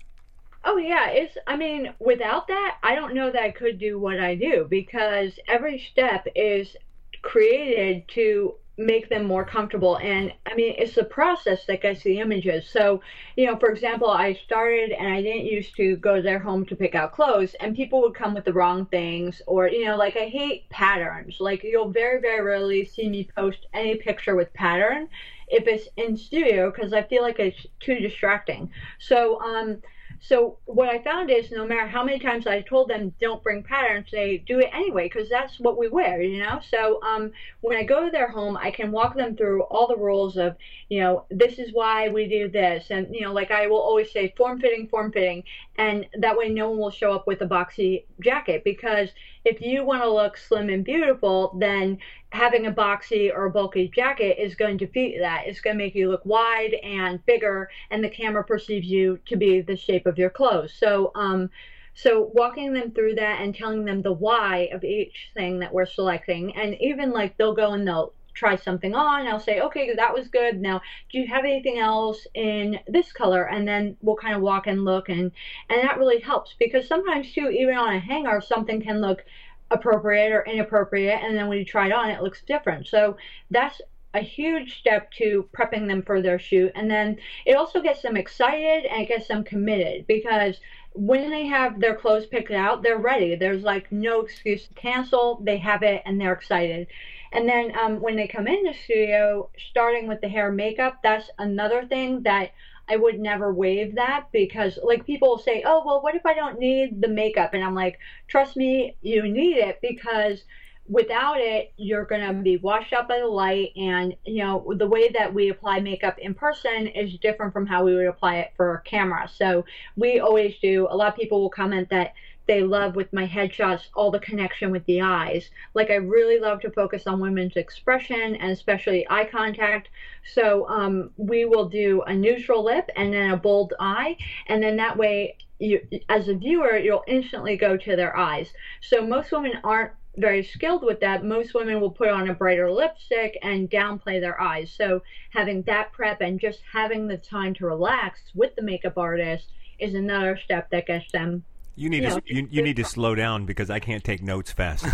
Oh 0.63 0.77
yeah, 0.77 1.09
it's 1.09 1.37
I 1.47 1.55
mean, 1.55 1.93
without 1.99 2.47
that, 2.47 2.77
I 2.83 2.95
don't 2.95 3.13
know 3.13 3.31
that 3.31 3.41
I 3.41 3.51
could 3.51 3.79
do 3.79 3.99
what 3.99 4.19
I 4.19 4.35
do 4.35 4.65
because 4.69 5.31
every 5.47 5.81
step 5.91 6.25
is 6.35 6.75
created 7.21 8.07
to 8.15 8.55
make 8.79 9.09
them 9.09 9.25
more 9.25 9.43
comfortable 9.43 9.97
and 9.97 10.31
I 10.45 10.55
mean, 10.55 10.73
it's 10.77 10.95
the 10.95 11.03
process 11.03 11.65
that 11.65 11.81
gets 11.81 12.01
the 12.01 12.19
images. 12.19 12.69
So, 12.69 13.01
you 13.35 13.45
know, 13.45 13.57
for 13.57 13.69
example, 13.69 14.09
I 14.09 14.33
started 14.33 14.91
and 14.91 15.07
I 15.07 15.21
didn't 15.21 15.45
used 15.45 15.75
to 15.75 15.97
go 15.97 16.15
to 16.15 16.21
their 16.21 16.39
home 16.39 16.65
to 16.67 16.75
pick 16.77 16.95
out 16.95 17.11
clothes 17.13 17.55
and 17.59 17.75
people 17.75 18.01
would 18.01 18.15
come 18.15 18.33
with 18.33 18.45
the 18.45 18.53
wrong 18.53 18.85
things 18.85 19.41
or, 19.47 19.67
you 19.67 19.85
know, 19.85 19.97
like 19.97 20.15
I 20.15 20.27
hate 20.29 20.69
patterns. 20.69 21.37
Like 21.41 21.63
you'll 21.63 21.91
very 21.91 22.21
very 22.21 22.41
rarely 22.41 22.85
see 22.85 23.09
me 23.09 23.29
post 23.35 23.67
any 23.73 23.95
picture 23.95 24.35
with 24.35 24.53
pattern 24.53 25.09
if 25.49 25.67
it's 25.67 25.89
in 25.97 26.15
studio 26.15 26.71
because 26.71 26.93
I 26.93 27.03
feel 27.03 27.21
like 27.21 27.39
it's 27.39 27.67
too 27.81 27.99
distracting. 27.99 28.71
So, 28.99 29.41
um 29.41 29.81
so 30.21 30.57
what 30.65 30.89
I 30.89 31.01
found 31.01 31.29
is 31.29 31.51
no 31.51 31.65
matter 31.65 31.87
how 31.87 32.03
many 32.03 32.19
times 32.19 32.45
I 32.45 32.61
told 32.61 32.89
them 32.89 33.13
don't 33.21 33.41
bring 33.41 33.63
patterns, 33.63 34.07
they 34.11 34.39
do 34.39 34.59
it 34.59 34.69
anyway 34.73 35.05
because 35.07 35.29
that's 35.29 35.59
what 35.59 35.77
we 35.77 35.87
wear, 35.87 36.21
you 36.21 36.43
know. 36.43 36.59
So 36.69 37.01
um, 37.03 37.31
when 37.61 37.77
I 37.77 37.83
go 37.83 38.05
to 38.05 38.11
their 38.11 38.29
home, 38.29 38.57
I 38.57 38.71
can 38.71 38.91
walk 38.91 39.15
them 39.15 39.35
through 39.35 39.63
all 39.63 39.87
the 39.87 39.97
rules 39.97 40.37
of, 40.37 40.57
you 40.89 40.99
know, 40.99 41.25
this 41.29 41.57
is 41.57 41.71
why 41.73 42.09
we 42.09 42.27
do 42.27 42.49
this, 42.49 42.87
and 42.89 43.07
you 43.13 43.21
know, 43.21 43.33
like 43.33 43.51
I 43.51 43.67
will 43.67 43.77
always 43.77 44.11
say 44.11 44.33
form 44.35 44.59
fitting, 44.59 44.87
form 44.87 45.11
fitting, 45.11 45.43
and 45.77 46.05
that 46.19 46.37
way 46.37 46.49
no 46.49 46.69
one 46.69 46.79
will 46.79 46.91
show 46.91 47.13
up 47.13 47.25
with 47.25 47.41
a 47.41 47.47
boxy 47.47 48.03
jacket 48.21 48.63
because 48.63 49.09
if 49.45 49.61
you 49.61 49.83
want 49.83 50.03
to 50.03 50.11
look 50.11 50.37
slim 50.37 50.69
and 50.69 50.83
beautiful, 50.83 51.55
then 51.59 51.97
having 52.31 52.65
a 52.65 52.71
boxy 52.71 53.33
or 53.33 53.49
bulky 53.49 53.89
jacket 53.93 54.37
is 54.39 54.55
going 54.55 54.77
to 54.77 54.85
defeat 54.85 55.17
that. 55.19 55.43
It's 55.47 55.61
going 55.61 55.77
to 55.77 55.83
make 55.83 55.95
you 55.95 56.09
look 56.09 56.25
wide 56.25 56.73
and 56.83 57.25
bigger, 57.25 57.69
and 57.89 58.03
the 58.03 58.09
camera 58.09 58.43
perceives 58.43 58.87
you 58.87 59.19
to 59.25 59.35
be 59.35 59.61
the 59.61 59.75
shape 59.75 60.05
of 60.05 60.17
your 60.17 60.29
clothes. 60.29 60.73
So, 60.73 61.11
um, 61.15 61.49
so 61.93 62.31
walking 62.33 62.73
them 62.73 62.91
through 62.91 63.15
that 63.15 63.41
and 63.41 63.53
telling 63.55 63.85
them 63.85 64.01
the 64.01 64.11
why 64.11 64.69
of 64.71 64.83
each 64.83 65.31
thing 65.33 65.59
that 65.59 65.73
we're 65.73 65.85
selecting, 65.85 66.55
and 66.55 66.75
even 66.79 67.11
like 67.11 67.37
they'll 67.37 67.55
go 67.55 67.73
and 67.73 67.87
they'll 67.87 68.13
try 68.33 68.55
something 68.55 68.95
on. 68.95 69.27
I'll 69.27 69.39
say, 69.39 69.59
okay, 69.61 69.93
that 69.95 70.13
was 70.13 70.27
good. 70.27 70.59
Now, 70.59 70.81
do 71.11 71.19
you 71.19 71.27
have 71.27 71.45
anything 71.45 71.79
else 71.79 72.25
in 72.33 72.79
this 72.87 73.11
color? 73.11 73.43
And 73.43 73.67
then 73.67 73.97
we'll 74.01 74.15
kind 74.15 74.35
of 74.35 74.41
walk 74.41 74.67
and 74.67 74.85
look, 74.85 75.09
and 75.09 75.31
and 75.69 75.83
that 75.83 75.97
really 75.97 76.19
helps 76.19 76.55
because 76.59 76.87
sometimes 76.87 77.31
too, 77.33 77.49
even 77.49 77.75
on 77.75 77.95
a 77.95 77.99
hanger, 77.99 78.41
something 78.41 78.81
can 78.81 79.01
look 79.01 79.23
appropriate 79.71 80.31
or 80.31 80.43
inappropriate 80.45 81.19
and 81.21 81.37
then 81.37 81.47
when 81.47 81.57
you 81.57 81.65
try 81.65 81.87
it 81.87 81.93
on 81.93 82.09
it 82.09 82.21
looks 82.23 82.41
different 82.41 82.87
so 82.87 83.15
that's 83.51 83.81
a 84.15 84.19
huge 84.19 84.79
step 84.79 85.11
to 85.11 85.47
prepping 85.55 85.87
them 85.87 86.01
for 86.01 86.21
their 86.21 86.39
shoot 86.39 86.71
and 86.73 86.89
then 86.89 87.15
it 87.45 87.55
also 87.55 87.81
gets 87.81 88.01
them 88.01 88.17
excited 88.17 88.85
and 88.85 89.03
it 89.03 89.07
gets 89.07 89.27
them 89.27 89.43
committed 89.43 90.07
because 90.07 90.59
when 90.93 91.29
they 91.29 91.45
have 91.45 91.79
their 91.79 91.95
clothes 91.95 92.25
picked 92.25 92.51
out 92.51 92.81
they're 92.81 92.97
ready 92.97 93.35
there's 93.35 93.61
like 93.61 93.91
no 93.91 94.21
excuse 94.21 94.65
to 94.67 94.73
cancel 94.73 95.39
they 95.43 95.57
have 95.57 95.83
it 95.83 96.01
and 96.05 96.19
they're 96.19 96.33
excited 96.33 96.87
and 97.31 97.47
then 97.47 97.71
um, 97.77 98.01
when 98.01 98.15
they 98.15 98.27
come 98.27 98.47
in 98.47 98.63
the 98.63 98.73
studio 98.83 99.49
starting 99.69 100.07
with 100.07 100.21
the 100.21 100.29
hair 100.29 100.51
makeup 100.51 100.99
that's 101.03 101.29
another 101.37 101.85
thing 101.85 102.23
that 102.23 102.51
I 102.89 102.95
would 102.95 103.19
never 103.19 103.53
waive 103.53 103.95
that 103.95 104.25
because 104.31 104.79
like 104.83 105.05
people 105.05 105.37
say, 105.37 105.61
"Oh, 105.63 105.83
well, 105.85 106.01
what 106.01 106.15
if 106.15 106.25
I 106.25 106.33
don't 106.33 106.57
need 106.57 107.01
the 107.01 107.07
makeup?" 107.07 107.53
And 107.53 107.63
I'm 107.63 107.75
like, 107.75 107.99
"Trust 108.27 108.57
me, 108.57 108.95
you 109.03 109.31
need 109.31 109.57
it 109.57 109.79
because 109.79 110.43
without 110.87 111.39
it, 111.39 111.71
you're 111.77 112.05
going 112.05 112.25
to 112.27 112.33
be 112.41 112.57
washed 112.57 112.91
out 112.93 113.07
by 113.07 113.19
the 113.19 113.27
light 113.27 113.69
and, 113.75 114.15
you 114.25 114.43
know, 114.43 114.73
the 114.75 114.87
way 114.87 115.07
that 115.09 115.31
we 115.31 115.49
apply 115.49 115.79
makeup 115.79 116.17
in 116.17 116.33
person 116.33 116.87
is 116.87 117.13
different 117.19 117.53
from 117.53 117.67
how 117.67 117.83
we 117.83 117.93
would 117.93 118.07
apply 118.07 118.37
it 118.37 118.51
for 118.57 118.81
camera. 118.85 119.29
So, 119.31 119.65
we 119.95 120.19
always 120.19 120.55
do 120.59 120.87
a 120.89 120.95
lot 120.95 121.09
of 121.09 121.15
people 121.15 121.41
will 121.41 121.49
comment 121.51 121.89
that 121.91 122.13
they 122.49 122.63
love 122.63 122.95
with 122.95 123.13
my 123.13 123.27
headshots 123.27 123.83
all 123.93 124.09
the 124.09 124.17
connection 124.17 124.71
with 124.71 124.83
the 124.87 125.01
eyes. 125.01 125.51
Like 125.75 125.91
I 125.91 125.97
really 125.97 126.39
love 126.39 126.59
to 126.61 126.71
focus 126.71 127.05
on 127.05 127.19
women's 127.19 127.55
expression 127.55 128.35
and 128.37 128.49
especially 128.49 129.05
eye 129.07 129.25
contact. 129.31 129.89
So 130.33 130.67
um, 130.67 131.11
we 131.15 131.45
will 131.45 131.69
do 131.69 132.01
a 132.07 132.15
neutral 132.15 132.63
lip 132.63 132.89
and 132.95 133.13
then 133.13 133.29
a 133.29 133.37
bold 133.37 133.75
eye, 133.79 134.17
and 134.47 134.63
then 134.63 134.77
that 134.77 134.97
way 134.97 135.37
you, 135.59 135.79
as 136.09 136.27
a 136.27 136.33
viewer, 136.33 136.75
you'll 136.75 137.03
instantly 137.05 137.55
go 137.55 137.77
to 137.77 137.95
their 137.95 138.17
eyes. 138.17 138.51
So 138.81 139.05
most 139.05 139.31
women 139.31 139.59
aren't 139.63 139.91
very 140.17 140.43
skilled 140.43 140.81
with 140.83 140.99
that, 141.01 141.23
most 141.23 141.53
women 141.53 141.79
will 141.79 141.91
put 141.91 142.09
on 142.09 142.31
a 142.31 142.33
brighter 142.33 142.71
lipstick 142.71 143.37
and 143.43 143.69
downplay 143.69 144.19
their 144.19 144.41
eyes. 144.41 144.73
So 144.75 145.03
having 145.29 145.61
that 145.63 145.91
prep 145.91 146.21
and 146.21 146.39
just 146.39 146.61
having 146.73 147.07
the 147.07 147.17
time 147.17 147.53
to 147.55 147.67
relax 147.67 148.21
with 148.33 148.55
the 148.55 148.63
makeup 148.63 148.97
artist 148.97 149.51
is 149.77 149.93
another 149.93 150.35
step 150.43 150.71
that 150.71 150.87
gets 150.87 151.11
them. 151.11 151.43
You 151.79 151.89
need 151.89 152.03
You 152.03 152.09
to 152.09 152.15
know, 152.15 152.21
you, 152.25 152.47
you 152.51 152.61
need 152.61 152.75
to 152.75 152.83
slow 152.83 153.15
down 153.15 153.45
because 153.45 153.69
I 153.69 153.79
can't 153.79 154.03
take 154.03 154.21
notes 154.21 154.51
fast. 154.51 154.85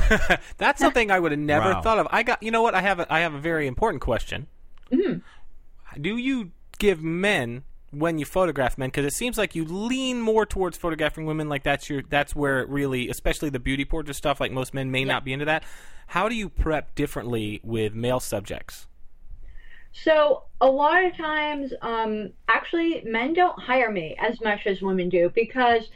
That's 0.57 0.79
something 0.79 1.09
I 1.09 1.19
would 1.19 1.31
have 1.31 1.39
never 1.39 1.71
Wow. 1.71 1.81
thought 1.81 1.97
of. 1.97 2.07
I 2.11 2.21
got 2.21 2.43
you 2.43 2.51
know 2.51 2.61
what 2.61 2.75
I 2.75 2.81
have 2.81 2.99
a, 2.99 3.11
I 3.11 3.21
have 3.21 3.33
a 3.33 3.39
very 3.39 3.65
important 3.65 4.01
question. 4.03 4.45
Do 5.99 6.15
you 6.17 6.51
give 6.77 7.01
men 7.01 7.63
when 7.91 8.19
you 8.19 8.25
photograph 8.25 8.77
men 8.77 8.89
because 8.89 9.05
it 9.05 9.13
seems 9.13 9.37
like 9.37 9.55
you 9.55 9.65
lean 9.65 10.21
more 10.21 10.45
towards 10.45 10.77
photographing 10.77 11.25
women 11.25 11.47
like 11.49 11.63
that's 11.63 11.89
your 11.89 12.03
that's 12.09 12.35
where 12.35 12.59
it 12.59 12.67
really 12.69 13.07
especially 13.09 13.49
the 13.49 13.59
beauty 13.59 13.85
portrait 13.85 14.13
stuff 14.15 14.39
like 14.41 14.51
most 14.51 14.73
men 14.73 14.91
may 14.91 15.03
not 15.05 15.25
be 15.25 15.33
into 15.33 15.45
that. 15.45 15.63
How 16.07 16.29
do 16.29 16.35
you 16.35 16.49
prep 16.49 16.93
differently 16.93 17.61
with 17.63 17.95
male 17.95 18.19
subjects? 18.19 18.85
So 19.91 20.43
a 20.61 20.67
lot 20.67 21.03
of 21.05 21.15
times, 21.17 21.73
um, 21.81 22.31
actually, 22.47 23.01
men 23.05 23.33
don't 23.33 23.57
hire 23.57 23.89
me 23.91 24.15
as 24.19 24.39
much 24.41 24.67
as 24.67 24.81
women 24.81 25.09
do 25.09 25.31
because 25.33 25.89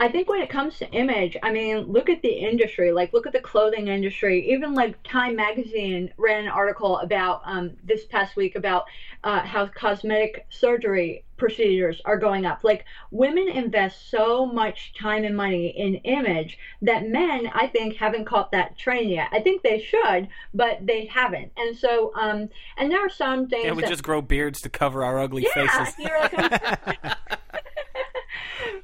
I 0.00 0.08
think 0.08 0.30
when 0.30 0.40
it 0.40 0.48
comes 0.48 0.78
to 0.78 0.90
image, 0.92 1.36
I 1.42 1.52
mean, 1.52 1.80
look 1.80 2.08
at 2.08 2.22
the 2.22 2.30
industry. 2.32 2.90
Like, 2.90 3.12
look 3.12 3.26
at 3.26 3.34
the 3.34 3.40
clothing 3.40 3.88
industry. 3.88 4.50
Even 4.50 4.72
like 4.72 5.00
Time 5.02 5.36
Magazine 5.36 6.10
ran 6.16 6.44
an 6.44 6.50
article 6.50 6.98
about 7.00 7.42
um, 7.44 7.72
this 7.84 8.06
past 8.06 8.34
week 8.34 8.56
about 8.56 8.84
uh, 9.24 9.40
how 9.40 9.66
cosmetic 9.66 10.46
surgery 10.48 11.22
procedures 11.36 12.00
are 12.06 12.16
going 12.16 12.46
up. 12.46 12.64
Like, 12.64 12.86
women 13.10 13.46
invest 13.46 14.10
so 14.10 14.46
much 14.46 14.94
time 14.98 15.24
and 15.24 15.36
money 15.36 15.68
in 15.68 15.96
image 15.96 16.56
that 16.80 17.06
men, 17.06 17.50
I 17.52 17.66
think, 17.66 17.96
haven't 17.96 18.24
caught 18.24 18.52
that 18.52 18.78
train 18.78 19.10
yet. 19.10 19.28
I 19.32 19.40
think 19.40 19.62
they 19.62 19.82
should, 19.82 20.28
but 20.54 20.78
they 20.80 21.04
haven't. 21.04 21.52
And 21.58 21.76
so, 21.76 22.12
um, 22.14 22.48
and 22.78 22.90
there 22.90 23.04
are 23.04 23.10
some 23.10 23.48
things. 23.48 23.66
And 23.66 23.76
we 23.76 23.82
that, 23.82 23.90
just 23.90 24.02
grow 24.02 24.22
beards 24.22 24.62
to 24.62 24.70
cover 24.70 25.04
our 25.04 25.20
ugly 25.20 25.46
yeah, 25.54 25.68
faces. 25.68 25.94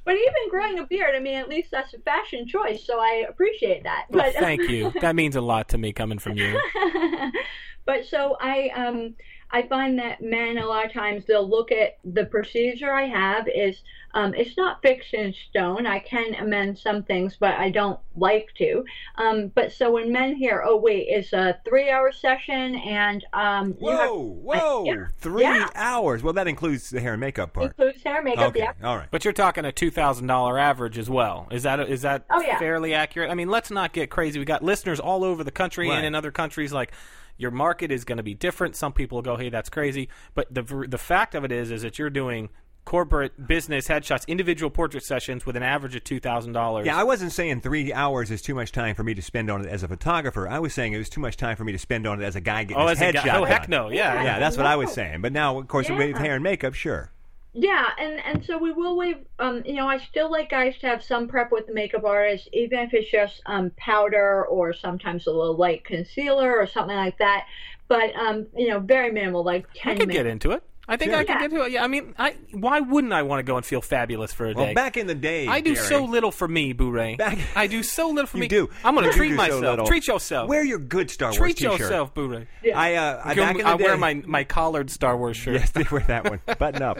you're 0.06 0.16
like, 0.16 0.26
I'm- 0.26 0.32
but 0.40 0.40
even 0.46 0.50
growing 0.50 0.78
a 0.78 0.86
beard, 0.86 1.14
I 1.14 1.20
mean, 1.20 1.34
at 1.34 1.48
least 1.48 1.70
that's 1.70 1.92
a 1.94 1.98
fashion 1.98 2.46
choice, 2.46 2.84
so 2.86 2.98
I 3.00 3.26
appreciate 3.28 3.82
that. 3.84 4.06
Well, 4.10 4.24
But 4.24 4.34
thank 4.40 4.68
you. 4.68 4.92
That 5.00 5.14
means 5.16 5.36
a 5.36 5.40
lot 5.40 5.68
to 5.70 5.78
me 5.78 5.92
coming 5.92 6.18
from 6.18 6.36
you. 6.36 6.60
but 7.84 8.04
so 8.06 8.36
I 8.40 8.70
um 8.74 9.14
I 9.50 9.62
find 9.62 9.98
that 9.98 10.20
men 10.22 10.58
a 10.58 10.66
lot 10.66 10.84
of 10.86 10.92
times 10.92 11.24
they'll 11.26 11.48
look 11.48 11.70
at 11.72 11.98
the 12.04 12.24
procedure 12.26 12.92
I 12.92 13.06
have 13.06 13.46
is 13.48 13.80
um, 14.14 14.34
it's 14.34 14.56
not 14.56 14.80
fixed 14.82 15.12
in 15.14 15.34
stone. 15.50 15.86
I 15.86 15.98
can 15.98 16.34
amend 16.36 16.78
some 16.78 17.02
things, 17.02 17.36
but 17.38 17.54
I 17.54 17.70
don't 17.70 18.00
like 18.16 18.48
to. 18.56 18.84
Um, 19.16 19.48
but 19.54 19.72
so 19.72 19.92
when 19.92 20.10
men 20.10 20.34
hear, 20.36 20.64
oh 20.66 20.76
wait, 20.78 21.06
it's 21.08 21.32
a 21.34 21.60
three-hour 21.66 22.12
session, 22.12 22.76
and 22.76 23.24
um, 23.34 23.76
you 23.80 23.90
have 23.90 24.08
whoa, 24.10 24.22
whoa, 24.42 24.84
yeah. 24.86 25.06
three 25.18 25.42
Yeah. 25.42 25.68
hours. 25.74 26.22
Well, 26.22 26.32
that 26.32 26.48
includes 26.48 26.88
the 26.90 27.00
hair 27.00 27.12
and 27.12 27.20
makeup 27.20 27.52
part. 27.52 27.66
includes 27.66 28.02
hair, 28.02 28.16
and 28.16 28.24
makeup, 28.24 28.48
Okay, 28.48 28.60
yeah. 28.60 28.72
all 28.88 28.96
right. 28.96 29.08
But 29.10 29.24
you're 29.24 29.32
talking 29.34 29.64
a 29.66 29.72
two 29.72 29.90
thousand 29.90 30.26
dollar 30.28 30.58
average 30.58 30.96
as 30.98 31.10
well. 31.10 31.46
Is 31.50 31.62
that 31.64 31.78
is 31.80 32.02
that 32.02 32.24
Oh, 32.30 32.40
yeah. 32.40 32.58
fairly 32.58 32.94
accurate? 32.94 33.30
I 33.30 33.34
mean, 33.34 33.48
let's 33.50 33.70
not 33.70 33.92
get 33.92 34.08
crazy. 34.10 34.38
We 34.38 34.44
got 34.46 34.62
listeners 34.64 34.98
all 34.98 35.24
over 35.24 35.44
the 35.44 35.50
country 35.52 35.88
Right. 35.90 35.98
and 35.98 36.06
in 36.06 36.14
other 36.14 36.30
countries. 36.30 36.72
Like 36.72 36.90
your 37.38 37.50
market 37.50 37.90
is 37.90 38.04
going 38.04 38.18
to 38.18 38.22
be 38.22 38.34
different. 38.34 38.76
Some 38.76 38.92
people 38.92 39.22
go, 39.22 39.36
"Hey, 39.36 39.48
that's 39.48 39.68
crazy." 39.70 40.08
But 40.34 40.52
the 40.52 40.62
the 40.88 40.98
fact 40.98 41.34
of 41.34 41.44
it 41.44 41.52
is, 41.52 41.70
is 41.70 41.82
that 41.82 41.98
you're 41.98 42.10
doing 42.10 42.50
corporate 42.84 43.48
business 43.48 43.88
headshots, 43.88 44.24
individual 44.28 44.70
portrait 44.70 45.02
sessions 45.02 45.44
with 45.44 45.56
an 45.56 45.62
average 45.62 45.96
of 45.96 46.04
two 46.04 46.20
thousand 46.20 46.52
dollars. 46.52 46.86
Yeah, 46.86 46.96
I 46.96 47.04
wasn't 47.04 47.32
saying 47.32 47.60
three 47.60 47.92
hours 47.92 48.30
is 48.30 48.40
too 48.40 48.54
much 48.54 48.72
time 48.72 48.94
for 48.94 49.02
me 49.02 49.12
to 49.14 49.22
spend 49.22 49.50
on 49.50 49.64
it 49.64 49.68
as 49.68 49.82
a 49.82 49.88
photographer. 49.88 50.48
I 50.48 50.60
was 50.60 50.72
saying 50.72 50.92
it 50.92 50.98
was 50.98 51.08
too 51.08 51.20
much 51.20 51.36
time 51.36 51.56
for 51.56 51.64
me 51.64 51.72
to 51.72 51.78
spend 51.78 52.06
on 52.06 52.22
it 52.22 52.24
as 52.24 52.36
a 52.36 52.40
guy 52.40 52.64
getting 52.64 52.82
oh, 52.82 52.86
his 52.86 53.02
as 53.02 53.14
a 53.14 53.18
headshot. 53.18 53.24
guy, 53.24 53.38
oh 53.38 53.44
heck 53.44 53.68
no, 53.68 53.90
yeah, 53.90 54.22
Yeah, 54.22 54.38
that's 54.38 54.56
what 54.56 54.66
I 54.66 54.76
was 54.76 54.92
saying. 54.92 55.20
But 55.20 55.32
now, 55.32 55.58
of 55.58 55.66
course, 55.68 55.88
Yeah. 55.88 55.98
with 55.98 56.16
hair 56.16 56.34
and 56.36 56.44
makeup, 56.44 56.74
sure. 56.74 57.10
Yeah, 57.58 57.88
and 57.98 58.20
and 58.22 58.44
so 58.44 58.58
we 58.58 58.70
will 58.70 58.98
leave. 58.98 59.16
Um, 59.38 59.62
you 59.64 59.74
know, 59.74 59.88
I 59.88 59.96
still 59.98 60.30
like 60.30 60.50
guys 60.50 60.76
to 60.80 60.86
have 60.88 61.02
some 61.02 61.26
prep 61.26 61.50
with 61.50 61.66
the 61.66 61.72
makeup 61.72 62.04
artist, 62.04 62.50
even 62.52 62.80
if 62.80 62.92
it's 62.92 63.10
just 63.10 63.40
um 63.46 63.72
powder 63.78 64.44
or 64.44 64.74
sometimes 64.74 65.26
a 65.26 65.30
little 65.30 65.56
light 65.56 65.82
concealer 65.82 66.54
or 66.54 66.66
something 66.66 66.96
like 66.96 67.16
that. 67.18 67.46
But 67.88 68.14
um, 68.14 68.46
you 68.54 68.68
know, 68.68 68.78
very 68.80 69.10
minimal, 69.10 69.42
like 69.42 69.66
ten 69.74 69.92
I 69.92 69.98
could 69.98 70.08
minutes. 70.08 70.16
get 70.24 70.26
into 70.26 70.50
it. 70.50 70.62
I 70.88 70.96
think 70.96 71.12
I 71.12 71.24
could 71.24 71.28
Yeah. 71.30 71.40
get 71.40 71.50
to 71.50 71.62
it. 71.64 71.72
Yeah, 71.72 71.84
I 71.84 71.88
mean, 71.88 72.14
I 72.18 72.36
why 72.52 72.78
wouldn't 72.80 73.12
I 73.12 73.22
want 73.22 73.40
to 73.40 73.42
go 73.42 73.56
and 73.56 73.66
feel 73.66 73.80
fabulous 73.82 74.32
for 74.32 74.46
a 74.48 74.54
Well, 74.54 74.66
day? 74.66 74.74
back 74.74 74.96
in 74.96 75.06
the 75.08 75.14
day, 75.16 75.46
I 75.48 75.60
do 75.60 75.74
Gary, 75.74 75.86
so 75.86 76.04
little 76.04 76.30
for 76.30 76.46
me, 76.46 76.72
Boo-Ray. 76.72 77.16
Back- 77.16 77.38
I 77.56 77.66
do 77.66 77.82
so 77.82 78.08
little 78.10 78.26
for 78.26 78.36
You 78.36 78.42
me. 78.42 78.48
do. 78.48 78.70
I'm 78.84 78.94
going 78.94 79.06
You 79.06 79.10
to 79.12 79.16
do 79.16 79.18
treat 79.18 79.28
do 79.30 79.34
so 79.36 79.42
myself. 79.42 79.60
little. 79.62 79.86
treat 79.86 80.06
yourself. 80.06 80.48
Wear 80.48 80.64
your 80.64 80.78
good 80.78 81.10
Star 81.10 81.30
Wars 81.30 81.36
treat 81.38 81.56
t-shirt. 81.56 81.72
Treat 81.72 81.80
yourself, 81.80 82.14
Boo-Ray. 82.14 82.46
I, 82.74 82.94
uh, 82.94 83.20
I 83.24 83.34
back 83.34 83.56
in 83.56 83.62
the 83.62 83.68
I 83.68 83.76
day, 83.76 83.84
wear 83.84 83.96
my 83.96 84.22
my 84.26 84.44
collared 84.44 84.90
Star 84.90 85.16
Wars 85.16 85.36
shirt. 85.36 85.54
Yes, 85.54 85.70
they 85.72 85.84
wear 85.90 86.04
that 86.06 86.30
one. 86.30 86.40
Button 86.58 86.82
up. 86.82 86.98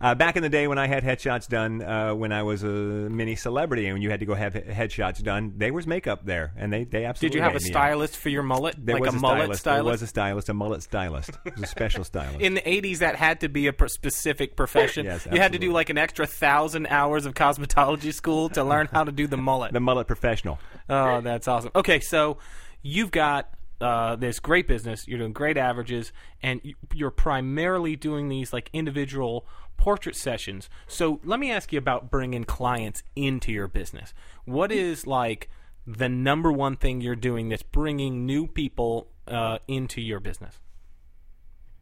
Uh, 0.00 0.14
back 0.14 0.36
in 0.36 0.42
the 0.42 0.48
day 0.48 0.68
when 0.68 0.78
I 0.78 0.86
had 0.86 1.02
headshots 1.02 1.48
done, 1.48 1.82
uh, 1.82 2.14
when 2.14 2.30
I 2.32 2.42
was 2.44 2.62
a 2.62 2.66
mini 2.68 3.34
celebrity, 3.36 3.86
and 3.86 3.94
when 3.94 4.02
you 4.02 4.10
had 4.10 4.20
to 4.20 4.26
go 4.26 4.34
have 4.34 4.54
he- 4.54 4.60
headshots 4.60 5.22
done, 5.22 5.54
there 5.56 5.72
was 5.72 5.86
makeup 5.86 6.24
there, 6.24 6.52
and 6.56 6.72
they 6.72 6.84
they 6.84 7.04
absolutely. 7.04 7.30
Did 7.34 7.38
you 7.38 7.42
have 7.42 7.52
a 7.52 7.54
made 7.54 7.64
me 7.64 7.70
stylist 7.70 8.16
for 8.16 8.28
your 8.28 8.42
mullet, 8.44 8.76
There 8.78 8.94
like 8.94 9.04
was 9.06 9.14
a, 9.14 9.16
a 9.16 9.20
mullet 9.20 9.56
stylist. 9.56 9.64
There 9.64 9.84
was 9.84 10.02
a 10.02 10.06
stylist, 10.06 10.48
a 10.48 10.54
mullet 10.54 10.82
stylist. 10.82 11.30
It 11.44 11.54
was 11.54 11.64
a 11.64 11.66
special 11.66 12.04
stylist. 12.12 12.40
in 12.40 12.54
the 12.54 12.60
80s, 12.62 12.98
that 12.98 13.16
had 13.24 13.40
to 13.40 13.48
be 13.48 13.66
a 13.66 13.72
pr- 13.72 13.86
specific 13.88 14.56
profession. 14.56 15.06
Yes, 15.12 15.26
you 15.30 15.40
had 15.40 15.52
to 15.52 15.58
do 15.58 15.72
like 15.72 15.90
an 15.90 15.98
extra 15.98 16.26
thousand 16.26 16.86
hours 16.88 17.26
of 17.26 17.34
cosmetology 17.34 18.12
school 18.12 18.48
to 18.50 18.62
learn 18.64 18.88
how 18.92 19.04
to 19.04 19.12
do 19.12 19.26
the 19.26 19.36
mullet. 19.36 19.72
the 19.72 19.80
mullet 19.80 20.06
professional. 20.06 20.58
Oh, 20.88 21.20
that's 21.20 21.48
awesome. 21.48 21.70
Okay, 21.74 22.00
so 22.00 22.38
you've 22.82 23.10
got 23.10 23.50
uh, 23.80 24.16
this 24.16 24.38
great 24.40 24.68
business. 24.68 25.06
You're 25.08 25.18
doing 25.18 25.32
great 25.32 25.56
averages, 25.56 26.12
and 26.42 26.60
you- 26.62 26.74
you're 26.94 27.10
primarily 27.10 27.96
doing 27.96 28.28
these 28.28 28.52
like 28.52 28.70
individual 28.72 29.46
portrait 29.76 30.16
sessions. 30.16 30.70
So 30.86 31.20
let 31.24 31.40
me 31.40 31.50
ask 31.50 31.72
you 31.72 31.78
about 31.78 32.10
bringing 32.10 32.44
clients 32.44 33.02
into 33.16 33.50
your 33.52 33.66
business. 33.68 34.14
What 34.44 34.70
is 34.70 35.06
like 35.06 35.48
the 35.86 36.08
number 36.08 36.50
one 36.52 36.76
thing 36.76 37.00
you're 37.00 37.16
doing 37.16 37.48
that's 37.48 37.62
bringing 37.64 38.24
new 38.24 38.46
people 38.46 39.08
uh, 39.26 39.58
into 39.68 40.00
your 40.00 40.20
business? 40.20 40.60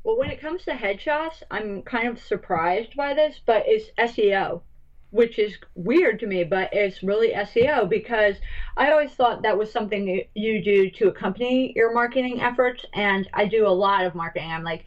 Well, 0.04 0.18
when 0.18 0.30
it 0.30 0.40
comes 0.40 0.64
to 0.64 0.72
headshots, 0.72 1.42
I'm 1.50 1.82
kind 1.82 2.08
of 2.08 2.20
surprised 2.20 2.96
by 2.96 3.14
this, 3.14 3.40
but 3.46 3.64
it's 3.66 3.90
SEO, 3.98 4.62
which 5.10 5.38
is 5.38 5.56
weird 5.74 6.18
to 6.20 6.26
me, 6.26 6.42
but 6.42 6.70
it's 6.72 7.04
really 7.04 7.32
SEO 7.32 7.88
because 7.88 8.36
I 8.76 8.90
always 8.90 9.12
thought 9.12 9.42
that 9.42 9.58
was 9.58 9.70
something 9.70 10.24
you 10.34 10.64
do 10.64 10.90
to 10.90 11.08
accompany 11.08 11.72
your 11.76 11.94
marketing 11.94 12.40
efforts, 12.40 12.84
and 12.94 13.28
I 13.32 13.46
do 13.46 13.66
a 13.66 13.68
lot 13.68 14.04
of 14.04 14.16
marketing. 14.16 14.50
I'm 14.50 14.64
like, 14.64 14.84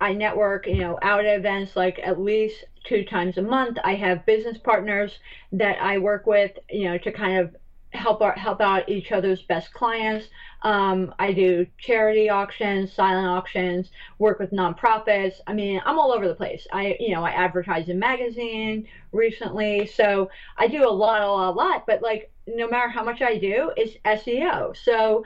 I 0.00 0.14
network, 0.14 0.66
you 0.66 0.78
know, 0.78 0.98
out 1.02 1.26
at 1.26 1.38
events 1.38 1.76
like 1.76 2.00
at 2.02 2.20
least 2.20 2.64
two 2.84 3.04
times 3.04 3.36
a 3.36 3.42
month. 3.42 3.76
I 3.84 3.96
have 3.96 4.24
business 4.24 4.56
partners 4.56 5.18
that 5.52 5.76
I 5.82 5.98
work 5.98 6.26
with, 6.26 6.52
you 6.70 6.84
know, 6.84 6.98
to 6.98 7.12
kind 7.12 7.38
of 7.38 7.56
help 7.92 8.22
out, 8.22 8.38
help 8.38 8.60
out 8.60 8.88
each 8.88 9.12
other's 9.12 9.42
best 9.42 9.72
clients. 9.72 10.26
Um, 10.62 11.14
I 11.18 11.32
do 11.32 11.66
charity 11.78 12.28
auctions, 12.28 12.92
silent 12.92 13.26
auctions, 13.26 13.90
work 14.18 14.38
with 14.38 14.50
nonprofits. 14.50 15.34
I 15.46 15.52
mean, 15.54 15.80
I'm 15.84 15.98
all 15.98 16.12
over 16.12 16.28
the 16.28 16.34
place. 16.34 16.66
I, 16.72 16.96
you 17.00 17.14
know, 17.14 17.24
I 17.24 17.30
advertise 17.30 17.88
in 17.88 17.98
magazine 17.98 18.86
recently, 19.12 19.86
so 19.86 20.30
I 20.56 20.66
do 20.66 20.88
a 20.88 20.90
lot, 20.90 21.22
a 21.22 21.30
lot, 21.30 21.50
a 21.50 21.52
lot. 21.52 21.86
But 21.86 22.02
like, 22.02 22.30
no 22.46 22.68
matter 22.68 22.88
how 22.88 23.04
much 23.04 23.22
I 23.22 23.38
do, 23.38 23.72
it's 23.76 23.96
SEO. 24.04 24.76
So 24.76 25.24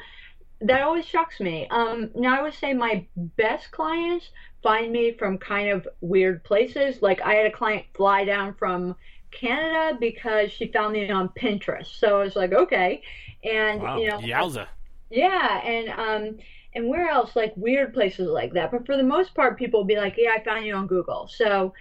that 0.60 0.82
always 0.82 1.06
shocks 1.06 1.40
me. 1.40 1.66
Um, 1.70 2.10
now 2.14 2.38
I 2.38 2.42
would 2.42 2.54
say 2.54 2.72
my 2.72 3.06
best 3.16 3.70
clients 3.70 4.30
find 4.62 4.92
me 4.92 5.12
from 5.12 5.38
kind 5.38 5.70
of 5.70 5.88
weird 6.00 6.44
places. 6.44 7.02
Like 7.02 7.20
I 7.20 7.34
had 7.34 7.46
a 7.46 7.52
client 7.52 7.86
fly 7.94 8.24
down 8.24 8.54
from 8.54 8.96
Canada 9.32 9.96
because 9.98 10.52
she 10.52 10.68
found 10.68 10.92
me 10.92 11.10
on 11.10 11.28
Pinterest. 11.30 11.98
So 11.98 12.20
I 12.20 12.24
was 12.24 12.36
like, 12.36 12.52
okay, 12.52 13.02
and 13.44 13.80
you 14.00 14.08
know, 14.08 14.18
Yowza. 14.18 14.66
yeah, 15.10 15.60
and 15.64 15.88
um, 15.88 16.38
and 16.74 16.88
where 16.88 17.08
else? 17.08 17.34
Like 17.34 17.52
weird 17.56 17.92
places 17.94 18.28
like 18.28 18.52
that. 18.54 18.70
But 18.70 18.86
for 18.86 18.96
the 18.96 19.02
most 19.02 19.34
part, 19.34 19.58
people 19.58 19.80
will 19.80 19.86
be 19.86 19.96
like, 19.96 20.14
yeah, 20.16 20.32
I 20.36 20.44
found 20.44 20.64
you 20.64 20.74
on 20.74 20.86
Google. 20.86 21.28
So 21.28 21.72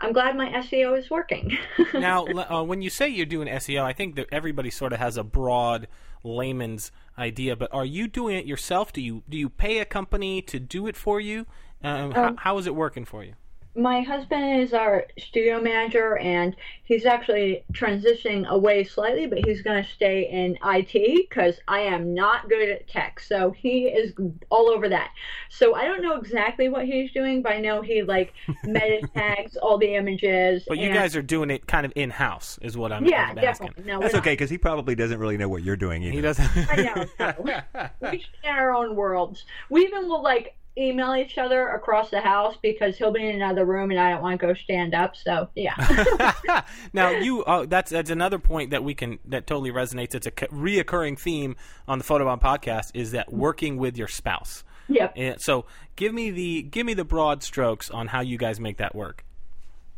I'm 0.00 0.12
glad 0.12 0.36
my 0.36 0.48
SEO 0.48 0.98
is 0.98 1.10
working. 1.10 1.56
now, 1.94 2.26
uh, 2.26 2.62
when 2.62 2.80
you 2.80 2.90
say 2.90 3.08
you're 3.08 3.26
doing 3.26 3.48
SEO, 3.48 3.82
I 3.82 3.92
think 3.92 4.16
that 4.16 4.26
everybody 4.32 4.70
sort 4.70 4.92
of 4.92 4.98
has 4.98 5.16
a 5.16 5.24
broad 5.24 5.88
layman's 6.24 6.90
idea. 7.18 7.54
But 7.54 7.72
are 7.72 7.84
you 7.84 8.08
doing 8.08 8.36
it 8.36 8.46
yourself? 8.46 8.92
Do 8.92 9.02
you 9.02 9.22
do 9.28 9.36
you 9.36 9.48
pay 9.48 9.78
a 9.78 9.84
company 9.84 10.42
to 10.42 10.58
do 10.58 10.86
it 10.86 10.96
for 10.96 11.20
you? 11.20 11.46
Um, 11.82 12.12
how, 12.12 12.34
how 12.38 12.58
is 12.58 12.66
it 12.66 12.74
working 12.74 13.04
for 13.04 13.24
you? 13.24 13.34
My 13.76 14.00
husband 14.00 14.62
is 14.62 14.74
our 14.74 15.06
studio 15.18 15.60
manager, 15.60 16.18
and 16.18 16.56
he's 16.84 17.06
actually 17.06 17.64
transitioning 17.72 18.46
away 18.48 18.82
slightly, 18.82 19.26
but 19.26 19.38
he's 19.44 19.62
going 19.62 19.82
to 19.82 19.88
stay 19.88 20.28
in 20.28 20.58
IT 20.64 21.28
because 21.28 21.60
I 21.68 21.80
am 21.80 22.12
not 22.12 22.48
good 22.48 22.68
at 22.68 22.88
tech. 22.88 23.20
So 23.20 23.52
he 23.52 23.84
is 23.84 24.12
all 24.50 24.68
over 24.68 24.88
that. 24.88 25.10
So 25.50 25.74
I 25.74 25.84
don't 25.84 26.02
know 26.02 26.16
exactly 26.16 26.68
what 26.68 26.84
he's 26.84 27.12
doing, 27.12 27.42
but 27.42 27.52
I 27.52 27.60
know 27.60 27.80
he 27.80 28.02
like 28.02 28.32
meta 28.64 29.08
tags 29.14 29.56
all 29.56 29.78
the 29.78 29.94
images. 29.94 30.64
But 30.66 30.78
you 30.78 30.92
guys 30.92 31.14
are 31.14 31.22
doing 31.22 31.50
it 31.50 31.66
kind 31.68 31.86
of 31.86 31.92
in 31.94 32.10
house, 32.10 32.58
is 32.62 32.76
what 32.76 32.90
I'm, 32.92 33.04
yeah, 33.04 33.28
I'm 33.30 33.38
asking. 33.38 33.68
definitely. 33.68 33.84
No, 33.84 34.00
That's 34.00 34.14
okay 34.14 34.32
because 34.32 34.50
he 34.50 34.58
probably 34.58 34.96
doesn't 34.96 35.18
really 35.18 35.36
know 35.36 35.48
what 35.48 35.62
you're 35.62 35.76
doing 35.76 36.02
either. 36.02 36.14
He 36.14 36.20
doesn't. 36.20 36.50
I 36.56 36.76
know. 36.76 37.34
no. 37.44 37.90
we 38.10 38.18
stay 38.18 38.48
in 38.48 38.50
our 38.50 38.74
own 38.74 38.96
worlds. 38.96 39.44
We 39.68 39.82
even 39.82 40.08
will 40.08 40.22
like 40.22 40.56
email 40.80 41.14
each 41.14 41.38
other 41.38 41.68
across 41.68 42.10
the 42.10 42.20
house 42.20 42.56
because 42.62 42.96
he'll 42.96 43.12
be 43.12 43.28
in 43.28 43.34
another 43.34 43.64
room 43.64 43.90
and 43.90 44.00
I 44.00 44.10
don't 44.10 44.22
want 44.22 44.40
to 44.40 44.46
go 44.46 44.54
stand 44.54 44.94
up. 44.94 45.16
So 45.16 45.48
yeah. 45.54 46.64
now 46.92 47.10
you 47.10 47.44
uh, 47.44 47.66
that's 47.66 47.90
that's 47.90 48.10
another 48.10 48.38
point 48.38 48.70
that 48.70 48.82
we 48.82 48.94
can 48.94 49.18
that 49.26 49.46
totally 49.46 49.70
resonates. 49.70 50.14
It's 50.14 50.26
a 50.26 50.30
reoccurring 50.30 51.18
theme 51.18 51.56
on 51.86 51.98
the 51.98 52.04
Photobomb 52.04 52.40
podcast 52.40 52.90
is 52.94 53.12
that 53.12 53.32
working 53.32 53.76
with 53.76 53.96
your 53.96 54.08
spouse. 54.08 54.64
yep. 54.88 55.12
And 55.16 55.40
so 55.40 55.66
give 55.96 56.14
me 56.14 56.30
the 56.30 56.62
give 56.62 56.86
me 56.86 56.94
the 56.94 57.04
broad 57.04 57.42
strokes 57.42 57.90
on 57.90 58.08
how 58.08 58.20
you 58.20 58.38
guys 58.38 58.58
make 58.58 58.78
that 58.78 58.94
work. 58.94 59.24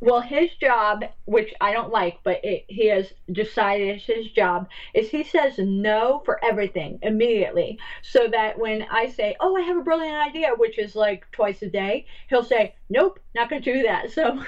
Well, 0.03 0.21
his 0.21 0.51
job, 0.61 1.05
which 1.27 1.55
I 1.61 1.73
don't 1.73 1.93
like, 1.93 2.19
but 2.25 2.41
it, 2.45 2.65
he 2.67 2.89
has 2.89 3.13
decided 3.31 4.01
his 4.01 4.33
job, 4.33 4.69
is 4.95 5.09
he 5.09 5.23
says 5.23 5.59
no 5.59 6.23
for 6.25 6.45
everything 6.45 6.99
immediately. 7.03 7.79
So 8.03 8.27
that 8.27 8.59
when 8.59 8.83
I 8.91 9.07
say, 9.07 9.37
"Oh, 9.39 9.57
I 9.57 9.61
have 9.61 9.77
a 9.77 9.83
brilliant 9.85 10.17
idea," 10.17 10.57
which 10.57 10.77
is 10.77 10.97
like 10.97 11.31
twice 11.31 11.63
a 11.63 11.69
day, 11.69 12.07
he'll 12.29 12.43
say, 12.43 12.75
"Nope, 12.91 13.21
not 13.37 13.49
going 13.49 13.63
to 13.63 13.73
do 13.73 13.83
that." 13.85 14.11
So, 14.13 14.43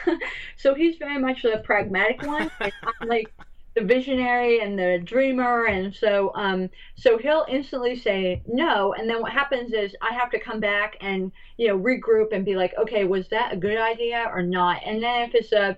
so 0.56 0.74
he's 0.74 0.96
very 0.96 1.18
much 1.18 1.42
the 1.42 1.62
pragmatic 1.64 2.22
one, 2.22 2.50
I'm 2.60 3.08
like 3.08 3.32
the 3.74 3.82
visionary 3.82 4.60
and 4.60 4.78
the 4.78 5.00
dreamer, 5.02 5.64
and 5.66 5.94
so 5.94 6.32
um, 6.34 6.70
so 6.96 7.18
he'll 7.18 7.44
instantly 7.48 7.96
say 7.96 8.42
no, 8.46 8.92
and 8.94 9.08
then 9.08 9.20
what 9.20 9.32
happens 9.32 9.72
is 9.72 9.96
I 10.00 10.14
have 10.14 10.30
to 10.30 10.40
come 10.40 10.60
back 10.60 10.96
and 11.00 11.32
you 11.56 11.68
know 11.68 11.78
regroup 11.78 12.32
and 12.32 12.44
be 12.44 12.56
like, 12.56 12.74
okay, 12.78 13.04
was 13.04 13.28
that 13.28 13.52
a 13.52 13.56
good 13.56 13.78
idea 13.78 14.30
or 14.32 14.42
not? 14.42 14.80
And 14.84 15.02
then 15.02 15.28
if 15.28 15.34
it's 15.34 15.52
a 15.52 15.76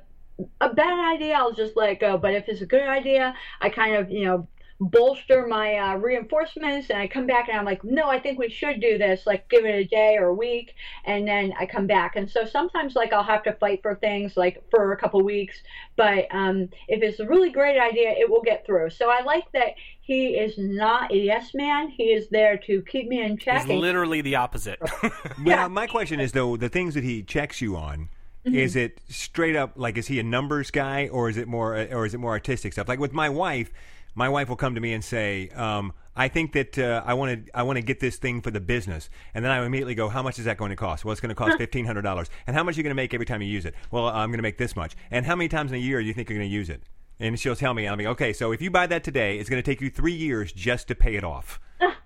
a 0.60 0.72
bad 0.74 1.14
idea, 1.14 1.34
I'll 1.34 1.52
just 1.52 1.76
let 1.76 1.98
go. 1.98 2.18
But 2.18 2.34
if 2.34 2.48
it's 2.48 2.60
a 2.60 2.66
good 2.66 2.86
idea, 2.86 3.34
I 3.60 3.70
kind 3.70 3.96
of 3.96 4.10
you 4.10 4.24
know 4.26 4.48
bolster 4.78 5.46
my 5.46 5.76
uh, 5.76 5.96
reinforcements 5.96 6.90
and 6.90 6.98
I 6.98 7.06
come 7.06 7.26
back 7.26 7.48
and 7.48 7.58
I'm 7.58 7.64
like, 7.64 7.82
no, 7.82 8.08
I 8.08 8.20
think 8.20 8.38
we 8.38 8.50
should 8.50 8.80
do 8.80 8.98
this. 8.98 9.26
Like 9.26 9.48
give 9.48 9.64
it 9.64 9.74
a 9.74 9.84
day 9.84 10.16
or 10.18 10.26
a 10.26 10.34
week, 10.34 10.74
and 11.04 11.26
then 11.26 11.54
I 11.58 11.66
come 11.66 11.86
back. 11.86 12.16
And 12.16 12.30
so 12.30 12.44
sometimes 12.44 12.94
like 12.94 13.12
I'll 13.12 13.22
have 13.22 13.42
to 13.44 13.52
fight 13.54 13.80
for 13.82 13.94
things 13.94 14.36
like 14.36 14.62
for 14.70 14.92
a 14.92 14.96
couple 14.96 15.22
weeks, 15.22 15.56
but 15.96 16.26
um, 16.30 16.68
if 16.88 17.02
it's 17.02 17.20
a 17.20 17.26
really 17.26 17.50
great 17.50 17.78
idea, 17.80 18.10
it 18.10 18.28
will 18.28 18.42
get 18.42 18.66
through. 18.66 18.90
So 18.90 19.10
I 19.10 19.22
like 19.22 19.50
that 19.52 19.74
he 20.02 20.36
is 20.36 20.54
not 20.58 21.10
a 21.12 21.16
yes 21.16 21.52
man. 21.54 21.88
He 21.88 22.04
is 22.12 22.28
there 22.28 22.56
to 22.58 22.82
keep 22.82 23.08
me 23.08 23.22
in 23.22 23.38
check. 23.38 23.62
It's 23.62 23.70
and- 23.70 23.80
literally 23.80 24.20
the 24.20 24.36
opposite. 24.36 24.80
Now, 25.38 25.68
my 25.68 25.86
question 25.86 26.18
is 26.20 26.32
though, 26.32 26.56
the 26.56 26.68
things 26.68 26.94
that 26.94 27.04
he 27.04 27.22
checks 27.22 27.60
you 27.60 27.76
on, 27.76 28.08
Mm-hmm. 28.46 28.54
is 28.54 28.76
it 28.76 29.00
straight 29.08 29.56
up 29.56 29.72
like 29.74 29.98
is 29.98 30.06
he 30.06 30.20
a 30.20 30.22
numbers 30.22 30.70
guy 30.70 31.08
or 31.08 31.28
is 31.28 31.36
it 31.36 31.48
more 31.48 31.74
or 31.90 32.06
is 32.06 32.14
it 32.14 32.18
more 32.18 32.30
artistic 32.30 32.72
stuff? 32.72 32.86
Like 32.86 33.00
with 33.00 33.12
my 33.12 33.28
wife, 33.28 33.72
my 34.16 34.28
wife 34.28 34.48
will 34.48 34.56
come 34.56 34.74
to 34.74 34.80
me 34.80 34.92
and 34.92 35.04
say, 35.04 35.50
um, 35.50 35.92
"I 36.16 36.26
think 36.26 36.52
that 36.54 36.78
uh, 36.78 37.02
I 37.06 37.14
want 37.14 37.46
to 37.46 37.56
I 37.56 37.62
want 37.62 37.76
to 37.76 37.82
get 37.82 38.00
this 38.00 38.16
thing 38.16 38.40
for 38.40 38.50
the 38.50 38.60
business," 38.60 39.08
and 39.34 39.44
then 39.44 39.52
I 39.52 39.64
immediately 39.64 39.94
go, 39.94 40.08
"How 40.08 40.22
much 40.22 40.40
is 40.40 40.46
that 40.46 40.56
going 40.56 40.70
to 40.70 40.76
cost?" 40.76 41.04
Well, 41.04 41.12
it's 41.12 41.20
going 41.20 41.28
to 41.28 41.36
cost 41.36 41.56
fifteen 41.58 41.84
hundred 41.84 42.02
dollars. 42.02 42.28
And 42.48 42.56
how 42.56 42.64
much 42.64 42.74
are 42.74 42.78
you 42.78 42.82
going 42.82 42.90
to 42.90 43.00
make 43.00 43.14
every 43.14 43.26
time 43.26 43.42
you 43.42 43.48
use 43.48 43.66
it? 43.66 43.74
Well, 43.92 44.08
I'm 44.08 44.30
going 44.30 44.38
to 44.38 44.42
make 44.42 44.58
this 44.58 44.74
much. 44.74 44.96
And 45.12 45.24
how 45.26 45.36
many 45.36 45.48
times 45.48 45.70
in 45.70 45.76
a 45.76 45.80
year 45.80 46.00
do 46.00 46.06
you 46.06 46.14
think 46.14 46.28
you're 46.28 46.38
going 46.38 46.50
to 46.50 46.54
use 46.54 46.70
it? 46.70 46.82
And 47.20 47.38
she'll 47.38 47.56
tell 47.56 47.72
me, 47.72 47.86
I'll 47.86 47.96
be 47.96 48.06
okay. 48.08 48.32
So 48.32 48.52
if 48.52 48.60
you 48.60 48.70
buy 48.70 48.86
that 48.88 49.04
today, 49.04 49.38
it's 49.38 49.48
going 49.48 49.62
to 49.62 49.70
take 49.70 49.80
you 49.80 49.88
three 49.88 50.12
years 50.12 50.52
just 50.52 50.88
to 50.88 50.94
pay 50.94 51.14
it 51.16 51.24
off. 51.24 51.60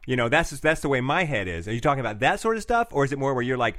You 0.06 0.16
know, 0.16 0.28
that's 0.28 0.50
that's 0.60 0.80
the 0.80 0.88
way 0.88 1.00
my 1.00 1.24
head 1.24 1.46
is. 1.46 1.68
Are 1.68 1.72
you 1.72 1.80
talking 1.80 2.00
about 2.00 2.20
that 2.20 2.40
sort 2.40 2.56
of 2.56 2.62
stuff, 2.62 2.88
or 2.90 3.04
is 3.04 3.12
it 3.12 3.18
more 3.18 3.34
where 3.34 3.42
you're 3.42 3.58
like, 3.58 3.76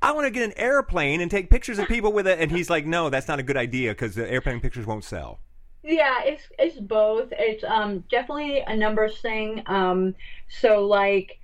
I 0.00 0.12
want 0.12 0.26
to 0.26 0.30
get 0.30 0.44
an 0.44 0.52
airplane 0.56 1.20
and 1.20 1.30
take 1.30 1.50
pictures 1.50 1.78
of 1.78 1.88
people 1.88 2.12
with 2.12 2.26
it, 2.26 2.38
and 2.38 2.50
he's 2.50 2.70
like, 2.70 2.86
no, 2.86 3.10
that's 3.10 3.26
not 3.26 3.40
a 3.40 3.42
good 3.42 3.56
idea 3.56 3.90
because 3.90 4.14
the 4.14 4.30
airplane 4.30 4.60
pictures 4.60 4.86
won't 4.86 5.02
sell. 5.02 5.40
Yeah, 5.82 6.22
it's 6.24 6.44
it's 6.58 6.78
both. 6.78 7.28
It's 7.32 7.64
um 7.64 8.00
definitely 8.10 8.60
a 8.66 8.76
numbers 8.76 9.20
thing. 9.20 9.62
Um, 9.66 10.14
so 10.48 10.86
like, 10.86 11.40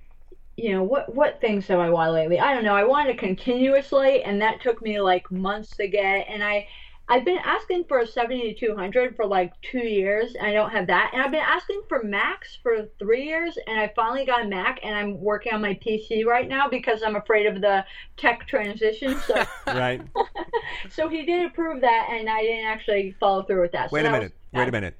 you 0.57 0.71
know, 0.73 0.83
what 0.83 1.13
what 1.15 1.41
things 1.41 1.67
have 1.67 1.79
I 1.79 1.89
wanted 1.91 2.13
lately? 2.13 2.39
I 2.39 2.53
don't 2.53 2.63
know. 2.65 2.75
I 2.75 2.85
wanted 2.85 3.19
continuously, 3.19 4.23
and 4.23 4.41
that 4.41 4.61
took 4.61 4.81
me 4.81 5.01
like 5.01 5.31
months 5.31 5.75
to 5.77 5.87
get. 5.89 6.27
And 6.29 6.43
I, 6.43 6.67
I've 7.11 7.25
been 7.25 7.39
asking 7.43 7.85
for 7.85 7.99
a 7.99 8.07
seventy 8.07 8.53
two 8.53 8.75
hundred 8.75 9.15
for 9.15 9.25
like 9.25 9.51
two 9.63 9.79
years, 9.79 10.35
and 10.35 10.45
I 10.45 10.53
don't 10.53 10.69
have 10.69 10.85
that. 10.87 11.09
And 11.11 11.21
I've 11.23 11.31
been 11.31 11.43
asking 11.43 11.81
for 11.89 12.03
Macs 12.03 12.59
for 12.61 12.87
three 12.99 13.23
years, 13.23 13.57
and 13.65 13.79
I 13.79 13.91
finally 13.95 14.25
got 14.25 14.45
a 14.45 14.47
Mac, 14.47 14.79
and 14.83 14.95
I'm 14.95 15.19
working 15.19 15.51
on 15.53 15.61
my 15.61 15.73
PC 15.73 16.23
right 16.23 16.47
now 16.47 16.69
because 16.69 17.01
I'm 17.01 17.15
afraid 17.15 17.47
of 17.47 17.61
the 17.61 17.83
tech 18.15 18.47
transition. 18.47 19.19
So, 19.25 19.43
Right? 19.67 20.01
so 20.91 21.09
he 21.09 21.25
did 21.25 21.47
approve 21.47 21.81
that, 21.81 22.09
and 22.11 22.29
I 22.29 22.41
didn't 22.41 22.67
actually 22.67 23.15
follow 23.19 23.41
through 23.41 23.63
with 23.63 23.71
that. 23.71 23.89
So 23.89 23.95
Wait 23.95 24.01
a 24.01 24.03
that 24.03 24.11
was 24.11 24.19
minute. 24.19 24.33
Wait 24.53 24.67
a 24.67 24.71
minute. 24.71 24.95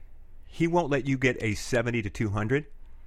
He 0.47 0.65
won't 0.65 0.89
let 0.89 1.07
you 1.07 1.15
get 1.15 1.37
a 1.41 1.53
seventy 1.53 2.01
to 2.01 2.09
two 2.09 2.29
hundred. 2.29 2.65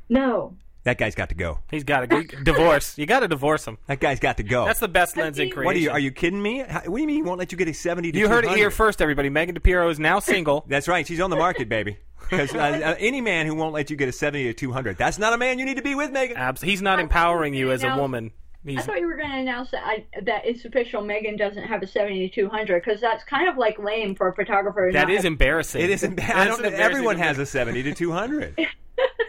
No. 0.09 0.57
That 0.85 0.99
guy's 0.99 1.15
got 1.15 1.29
to 1.29 1.35
go. 1.37 1.61
He's 1.71 1.85
got 1.85 2.01
to 2.01 2.07
go. 2.09 2.23
divorce. 2.43 2.99
You 2.99 3.07
got 3.07 3.21
to 3.21 3.29
divorce 3.29 3.65
him. 3.67 3.79
That 3.87 4.01
guy's 4.01 4.19
got 4.19 4.37
to 4.39 4.43
go. 4.43 4.65
That's 4.65 4.81
the 4.81 4.89
best 4.89 5.17
lens 5.17 5.39
in 5.39 5.49
What 5.49 5.55
creation. 5.55 5.65
what 5.67 5.77
are 5.77 5.79
you? 5.79 5.91
Are 5.91 5.99
you 6.01 6.11
kidding 6.11 6.43
me? 6.43 6.59
How, 6.67 6.81
what 6.81 6.97
do 6.97 7.01
you 7.03 7.07
mean 7.07 7.17
he 7.17 7.23
won't 7.23 7.39
let 7.39 7.53
you 7.53 7.59
get 7.59 7.69
a 7.69 7.75
seventy? 7.75 8.11
to 8.11 8.19
You 8.19 8.29
heard 8.29 8.45
it 8.45 8.51
here 8.53 8.71
first, 8.71 9.01
everybody. 9.01 9.29
Megan 9.31 9.55
DiPiero 9.55 9.91
is 9.91 9.99
now 10.01 10.19
single. 10.19 10.65
That's 10.69 10.89
right. 10.89 11.07
She's 11.07 11.21
on 11.21 11.31
the 11.31 11.37
market, 11.37 11.69
baby. 11.69 11.99
Because 12.29 12.55
uh, 12.55 12.59
uh, 12.59 12.95
any 12.99 13.21
man 13.21 13.47
who 13.47 13.55
won't 13.55 13.75
let 13.75 13.91
you 13.91 13.97
get 13.97 14.09
a 14.09 14.13
seventy 14.13 14.45
to 14.45 14.55
two 14.55 14.73
hundred, 14.73 14.97
that's 14.99 15.19
not 15.19 15.33
a 15.33 15.39
man 15.39 15.59
you 15.59 15.65
need 15.65 15.77
to 15.77 15.83
be 15.83 15.95
with, 15.95 16.11
Megan. 16.13 16.37
Abs- 16.37 16.63
he's 16.63 16.81
not 16.83 16.99
empowering 16.99 17.53
you 17.55 17.71
as 17.73 17.83
a 17.85 17.89
Now- 17.89 18.01
woman. 18.01 18.31
I 18.65 18.81
thought 18.81 19.01
you 19.01 19.09
were 19.09 19.17
going 19.17 19.29
to 19.33 19.39
announce 19.39 19.73
that 19.73 19.83
I, 19.85 20.05
that 20.23 20.47
it's 20.47 20.65
official. 20.65 21.03
Megan 21.03 21.37
doesn't 21.37 21.65
have 21.65 21.83
a 21.83 21.87
seventy 21.87 22.29
to 22.29 22.33
two 22.35 22.49
hundred 22.49 22.85
because 22.85 23.01
that's 23.01 23.25
kind 23.25 23.49
of 23.49 23.57
like 23.59 23.77
lame 23.81 24.15
for 24.15 24.29
a 24.29 24.35
photographer. 24.37 24.87
to 24.87 24.93
that 24.93 25.09
not 25.09 25.11
is 25.11 25.17
have- 25.19 25.25
embarrassing. 25.27 25.83
It 25.83 25.91
isn't 25.91 26.15
bad. 26.15 26.31
I 26.31 26.45
don't, 26.45 26.61
an 26.61 26.67
embarrassing 26.67 26.81
everyone 26.81 27.19
has 27.19 27.39
a 27.41 27.47
seventy 27.47 27.83
to 27.83 27.93
two 27.95 28.13
hundred. 28.13 28.57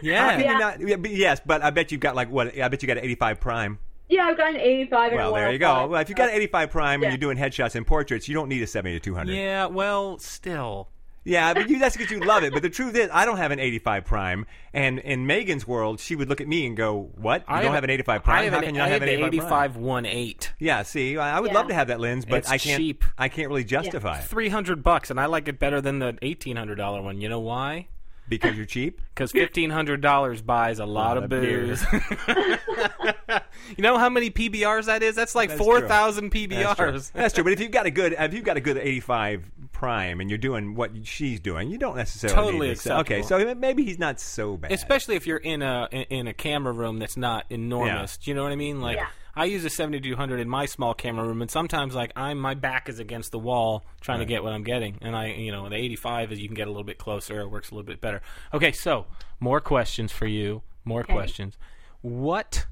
Yeah. 0.02 0.24
How 0.24 0.30
can 0.30 0.40
you 0.40 0.46
Yeah. 0.46 0.58
not- 0.58 0.80
yeah, 0.80 0.96
but 0.96 1.10
yes, 1.10 1.40
but 1.44 1.62
I 1.62 1.70
bet 1.70 1.92
you've 1.92 2.00
got 2.00 2.14
like 2.14 2.30
what? 2.30 2.58
I 2.58 2.68
bet 2.68 2.82
you 2.82 2.86
got 2.86 2.98
an 2.98 3.04
eighty-five 3.04 3.40
prime. 3.40 3.78
Yeah, 4.08 4.24
I've 4.26 4.36
got 4.36 4.50
an 4.54 4.60
eighty-five. 4.60 5.12
Well, 5.12 5.32
there 5.34 5.50
you 5.50 5.58
go. 5.58 5.66
105. 5.68 5.90
Well, 5.90 6.00
if 6.02 6.08
you've 6.08 6.16
got 6.18 6.28
uh, 6.28 6.32
an 6.32 6.36
eighty-five 6.36 6.70
prime 6.70 7.00
Yeah. 7.02 7.08
and 7.08 7.12
you're 7.20 7.34
doing 7.34 7.38
headshots 7.42 7.74
and 7.74 7.86
portraits, 7.86 8.28
you 8.28 8.34
don't 8.34 8.48
need 8.48 8.62
a 8.62 8.66
seventy 8.66 8.94
to 8.98 9.00
two 9.00 9.14
hundred. 9.14 9.34
Yeah, 9.36 9.66
well, 9.66 10.18
still. 10.18 10.88
Yeah, 11.26 11.54
but 11.54 11.70
you, 11.70 11.78
that's 11.78 11.96
because 11.96 12.10
you 12.12 12.20
love 12.20 12.44
it. 12.44 12.52
But 12.52 12.60
the 12.60 12.68
truth 12.78 12.94
is, 12.96 13.08
I 13.10 13.24
don't 13.24 13.38
have 13.38 13.50
an 13.50 13.58
85 13.58 14.04
prime. 14.04 14.44
And 14.74 14.98
in 14.98 15.26
Megan's 15.26 15.66
world, 15.66 15.98
she 15.98 16.14
would 16.16 16.28
look 16.28 16.42
at 16.42 16.46
me 16.46 16.66
and 16.66 16.76
go, 16.76 17.08
"What? 17.14 17.40
You 17.40 17.46
I 17.48 17.62
don't 17.62 17.68
have 17.72 17.76
have 17.76 17.84
an 17.84 17.88
85 17.90 18.24
prime? 18.24 18.38
I 18.38 18.42
have 18.42 18.52
How 18.52 18.58
an, 18.58 18.64
can 18.66 18.74
you 18.74 18.80
I 18.82 18.84
not 18.84 18.90
have 18.92 19.02
an 19.02 19.08
have 19.08 19.18
85 19.20 19.32
an 19.32 19.38
prime?" 19.48 19.64
85 19.70 19.76
one 19.78 20.04
eight. 20.04 20.52
Yeah, 20.58 20.82
see, 20.82 21.16
I 21.16 21.38
I 21.38 21.40
would 21.40 21.52
Yeah. 21.52 21.56
love 21.56 21.68
to 21.68 21.74
have 21.74 21.86
that 21.88 21.98
lens, 21.98 22.26
but 22.26 22.40
It's 22.40 22.50
I 22.50 22.58
can't. 22.58 22.76
cheap. 22.78 23.04
I 23.16 23.30
can't 23.30 23.48
really 23.48 23.64
justify 23.64 24.18
it 24.18 24.24
Three 24.24 24.50
hundred 24.50 24.82
bucks, 24.82 25.10
and 25.10 25.18
I 25.18 25.24
like 25.24 25.48
it 25.48 25.58
better 25.58 25.80
than 25.80 25.98
the 25.98 26.18
eighteen 26.20 26.56
hundred 26.56 26.74
dollar 26.74 27.00
one. 27.00 27.22
You 27.22 27.30
know 27.30 27.40
why? 27.40 27.88
Because 28.28 28.56
you're 28.56 28.66
cheap. 28.66 29.00
Because 29.14 29.30
fifteen 29.30 29.70
hundred 29.70 30.00
dollars 30.00 30.42
buys 30.42 30.80
a 30.80 30.84
lot 30.84 31.16
of 31.16 31.24
of 31.24 31.30
booze. 31.30 31.86
you 32.26 33.78
know 33.78 33.96
how 33.96 34.08
many 34.08 34.28
PBRs 34.28 34.86
that 34.86 35.04
is? 35.04 35.14
That's 35.14 35.36
like 35.36 35.50
That's 35.50 35.60
four 35.60 35.78
true. 35.78 35.86
thousand 35.86 36.32
That's 36.32 36.74
true. 36.76 36.88
PBRs. 36.88 37.12
That's 37.12 37.32
true. 37.32 37.44
But 37.44 37.52
if 37.52 37.60
you've 37.60 37.70
got 37.70 37.86
a 37.86 37.92
good, 37.92 38.16
if 38.18 38.34
you've 38.34 38.42
got 38.42 38.56
a 38.56 38.60
good 38.60 38.76
85 38.76 39.52
prime 39.84 40.20
and 40.20 40.30
you're 40.30 40.38
doing 40.38 40.74
what 40.74 40.90
she's 41.06 41.40
doing, 41.40 41.70
you 41.70 41.78
don't 41.78 41.96
necessarily 41.96 42.34
Totally 42.34 42.68
need 42.68 42.76
this. 42.76 42.86
Okay, 42.86 43.22
so 43.22 43.54
maybe 43.54 43.84
he's 43.84 43.98
not 43.98 44.20
so 44.20 44.56
bad. 44.56 44.72
Especially 44.72 45.16
if 45.16 45.26
you're 45.26 45.36
in 45.38 45.62
a 45.62 45.88
in, 45.90 46.02
in 46.10 46.26
a 46.26 46.34
camera 46.34 46.72
room 46.72 46.98
that's 46.98 47.16
not 47.16 47.44
enormous. 47.50 48.16
Do 48.16 48.30
you 48.30 48.34
know 48.34 48.42
what 48.42 48.52
I 48.52 48.56
mean? 48.56 48.80
Like 48.80 48.96
Yeah. 48.96 49.06
I 49.36 49.46
use 49.46 49.64
a 49.64 49.70
7200 49.70 50.38
in 50.38 50.48
my 50.48 50.64
small 50.66 50.94
camera 50.94 51.26
room, 51.26 51.42
and 51.42 51.50
sometimes 51.50 51.94
like 51.94 52.12
I'm 52.14 52.38
my 52.38 52.54
back 52.54 52.88
is 52.88 52.98
against 53.00 53.32
the 53.32 53.38
wall 53.38 53.84
trying 54.00 54.20
to 54.20 54.24
get 54.24 54.44
what 54.44 54.52
I'm 54.52 54.62
getting, 54.64 54.98
and 55.00 55.16
I 55.16 55.32
you 55.32 55.52
know 55.52 55.68
the 55.68 55.76
85 55.76 56.32
is 56.32 56.40
you 56.40 56.48
can 56.48 56.54
get 56.54 56.68
a 56.68 56.70
little 56.70 56.84
bit 56.84 56.98
closer, 56.98 57.40
it 57.40 57.50
works 57.50 57.70
a 57.70 57.74
little 57.74 57.86
bit 57.86 58.00
better. 58.00 58.22
Okay, 58.52 58.72
so 58.72 59.06
more 59.40 59.60
questions 59.60 60.12
for 60.12 60.26
you. 60.26 60.62
More 60.84 61.02
questions. 61.02 61.58
What 62.02 62.66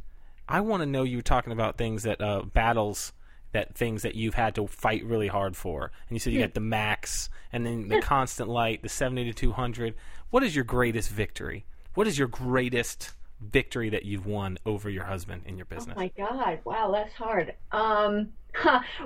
I 0.48 0.60
want 0.60 0.82
to 0.82 0.86
know 0.86 1.02
you 1.02 1.16
were 1.16 1.22
talking 1.22 1.52
about 1.52 1.78
things 1.78 2.02
that 2.02 2.20
uh, 2.20 2.42
battles 2.42 3.12
that 3.52 3.74
things 3.74 4.02
that 4.02 4.14
you've 4.14 4.34
had 4.34 4.54
to 4.56 4.66
fight 4.66 5.04
really 5.04 5.28
hard 5.28 5.56
for. 5.56 5.92
And 6.08 6.16
you 6.16 6.18
said 6.18 6.32
you 6.32 6.40
got 6.40 6.54
the 6.54 6.60
Macs 6.60 7.30
and 7.52 7.64
then 7.66 7.88
the 7.88 8.00
constant 8.00 8.48
light, 8.48 8.82
the 8.82 8.88
70 8.88 9.24
to 9.26 9.32
200. 9.32 9.94
What 10.30 10.42
is 10.42 10.54
your 10.54 10.64
greatest 10.64 11.10
victory? 11.10 11.66
What 11.94 12.06
is 12.06 12.18
your 12.18 12.28
greatest 12.28 13.12
victory 13.40 13.90
that 13.90 14.04
you've 14.04 14.26
won 14.26 14.58
over 14.64 14.88
your 14.88 15.04
husband 15.04 15.42
in 15.46 15.56
your 15.56 15.66
business? 15.66 15.94
Oh 15.96 16.00
my 16.00 16.10
God! 16.16 16.60
Wow, 16.64 16.90
that's 16.92 17.12
hard. 17.14 17.54
Um, 17.70 18.32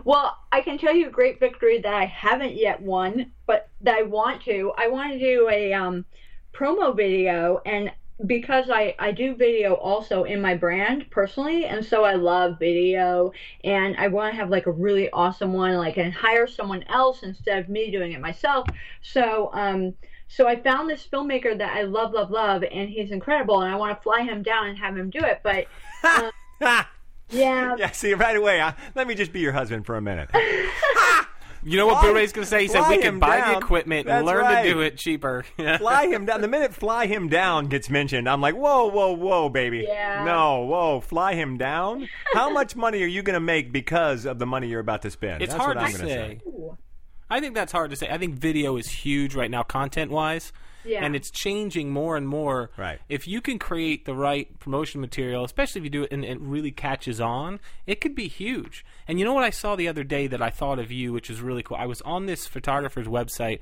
well, 0.05 0.37
I 0.53 0.61
can 0.61 0.79
tell 0.79 0.95
you 0.95 1.09
a 1.09 1.11
great 1.11 1.41
victory 1.41 1.81
that 1.81 1.95
I 1.95 2.05
haven't 2.05 2.55
yet 2.55 2.81
won, 2.81 3.33
but 3.47 3.69
that 3.81 3.97
I 3.97 4.03
want 4.03 4.43
to. 4.45 4.73
I 4.77 4.89
want 4.89 5.13
to 5.13 5.19
do 5.19 5.49
a 5.51 5.73
um, 5.73 6.05
promo 6.53 6.97
video, 6.97 7.61
and 7.67 7.91
because 8.25 8.71
I, 8.71 8.95
I 8.99 9.13
do 9.13 9.35
video 9.35 9.75
also 9.75 10.25
in 10.25 10.41
my 10.41 10.55
brand 10.55 11.11
personally, 11.11 11.67
and 11.67 11.85
so 11.85 12.05
I 12.05 12.15
love 12.15 12.59
video, 12.59 13.33
and 13.63 13.95
I 13.97 14.09
want 14.09 14.33
to 14.33 14.37
have 14.37 14.49
like 14.49 14.67
a 14.67 14.71
really 14.71 15.11
awesome 15.11 15.53
one, 15.53 15.75
like 15.75 15.99
and 15.99 16.13
hire 16.13 16.47
someone 16.47 16.83
else 16.85 17.23
instead 17.23 17.59
of 17.59 17.69
me 17.69 17.91
doing 17.91 18.13
it 18.13 18.21
myself. 18.21 18.69
So 19.03 19.51
um, 19.53 19.95
so 20.29 20.49
I 20.49 20.61
found 20.61 20.89
this 20.89 21.07
filmmaker 21.07 21.57
that 21.59 21.77
I 21.77 21.83
love, 21.83 22.13
love, 22.13 22.31
love, 22.31 22.65
and 22.65 22.89
he's 22.89 23.11
incredible, 23.11 23.61
and 23.61 23.73
I 23.73 23.77
want 23.77 23.97
to 23.97 24.03
fly 24.03 24.23
him 24.23 24.43
down 24.43 24.69
and 24.69 24.79
have 24.79 24.97
him 24.97 25.11
do 25.11 25.21
it. 25.21 25.41
But 25.43 25.67
um, 26.05 26.31
yeah, 27.29 27.77
yeah, 27.77 27.91
see, 27.91 28.15
right 28.15 28.37
away, 28.37 28.63
let 28.95 29.07
me 29.07 29.15
just 29.15 29.33
be 29.33 29.41
your 29.41 29.53
husband 29.53 29.85
for 29.85 29.97
a 29.97 30.03
minute. 30.03 30.31
You 31.67 31.77
know 31.77 31.87
what 31.87 32.01
Fly- 32.01 32.11
Boo 32.11 32.15
Ray's 32.15 32.33
going 32.33 32.45
to 32.45 32.49
say? 32.49 32.63
He 32.63 32.69
said 32.69 32.89
we 32.89 32.99
can 32.99 33.19
buy 33.19 33.39
down. 33.39 33.53
the 33.53 33.59
equipment 33.59 34.07
and 34.09 34.25
learn 34.25 34.43
right. 34.43 34.63
to 34.63 34.73
do 34.73 34.81
it 34.83 34.97
cheaper. 34.97 35.45
fly 35.79 36.07
him 36.07 36.25
down. 36.25 36.41
The 36.41 36.47
minute 36.49 36.73
fly 36.73 37.07
him 37.07 37.29
down 37.29 37.67
gets 37.67 37.91
mentioned, 37.91 38.29
I'm 38.29 38.41
like, 38.41 38.55
whoa, 38.55 38.87
whoa, 38.87 39.13
whoa, 39.13 39.49
baby. 39.49 39.85
Yeah. 39.89 40.23
No, 40.25 40.61
whoa, 40.61 41.01
fly 41.01 41.35
him 41.35 41.59
down? 41.59 42.09
How 42.35 42.51
much 42.51 42.77
money 42.77 43.03
are 43.03 43.07
you 43.07 43.23
going 43.23 43.35
to 43.35 43.41
make 43.41 43.73
because 43.73 44.27
of 44.27 44.39
the 44.39 44.47
money 44.47 44.69
you're 44.69 44.81
about 44.81 45.03
to 45.03 45.11
spend? 45.11 45.43
It's 45.43 45.53
That's 45.53 45.65
hard 45.65 45.77
what 45.77 45.83
to 45.83 45.87
I'm 45.89 45.93
gonna 45.97 46.09
say. 46.09 46.41
say. 46.45 46.71
I 47.29 47.41
think 47.41 47.57
that's 47.57 47.73
hard 47.73 47.91
to 47.91 47.97
say. 47.97 48.09
I 48.09 48.19
think 48.19 48.37
video 48.37 48.77
is 48.77 48.89
huge 48.89 49.35
right 49.35 49.51
now, 49.51 49.65
content 49.65 50.13
wise. 50.13 50.53
Yeah. 50.87 51.05
And 51.05 51.17
it's 51.17 51.31
changing 51.31 51.91
more 51.91 52.17
and 52.17 52.27
more. 52.27 52.71
Right. 52.77 53.01
If 53.09 53.27
you 53.27 53.41
can 53.41 53.59
create 53.59 54.05
the 54.05 54.15
right 54.15 54.59
promotion 54.59 55.01
material, 55.01 55.45
especially 55.45 55.81
if 55.81 55.85
you 55.85 55.91
do 55.91 56.03
it 56.05 56.13
and 56.13 56.25
it 56.25 56.41
really 56.41 56.71
catches 56.71 57.21
on, 57.21 57.61
it 57.87 58.01
could 58.01 58.15
be 58.15 58.29
huge. 58.29 58.85
And 59.09 59.19
you 59.19 59.25
know 59.25 59.35
what 59.35 59.45
I 59.45 59.51
saw 59.51 59.77
the 59.77 59.89
other 59.89 60.05
day 60.05 60.27
that 60.27 60.41
I 60.41 60.51
thought 60.51 60.79
of 60.79 60.91
you, 60.91 61.13
which 61.13 61.31
is 61.31 61.41
really 61.41 61.63
cool? 61.63 61.77
I 61.77 61.87
was 61.87 62.01
on 62.03 62.27
this 62.27 62.47
photographer's 62.47 63.07
website, 63.07 63.61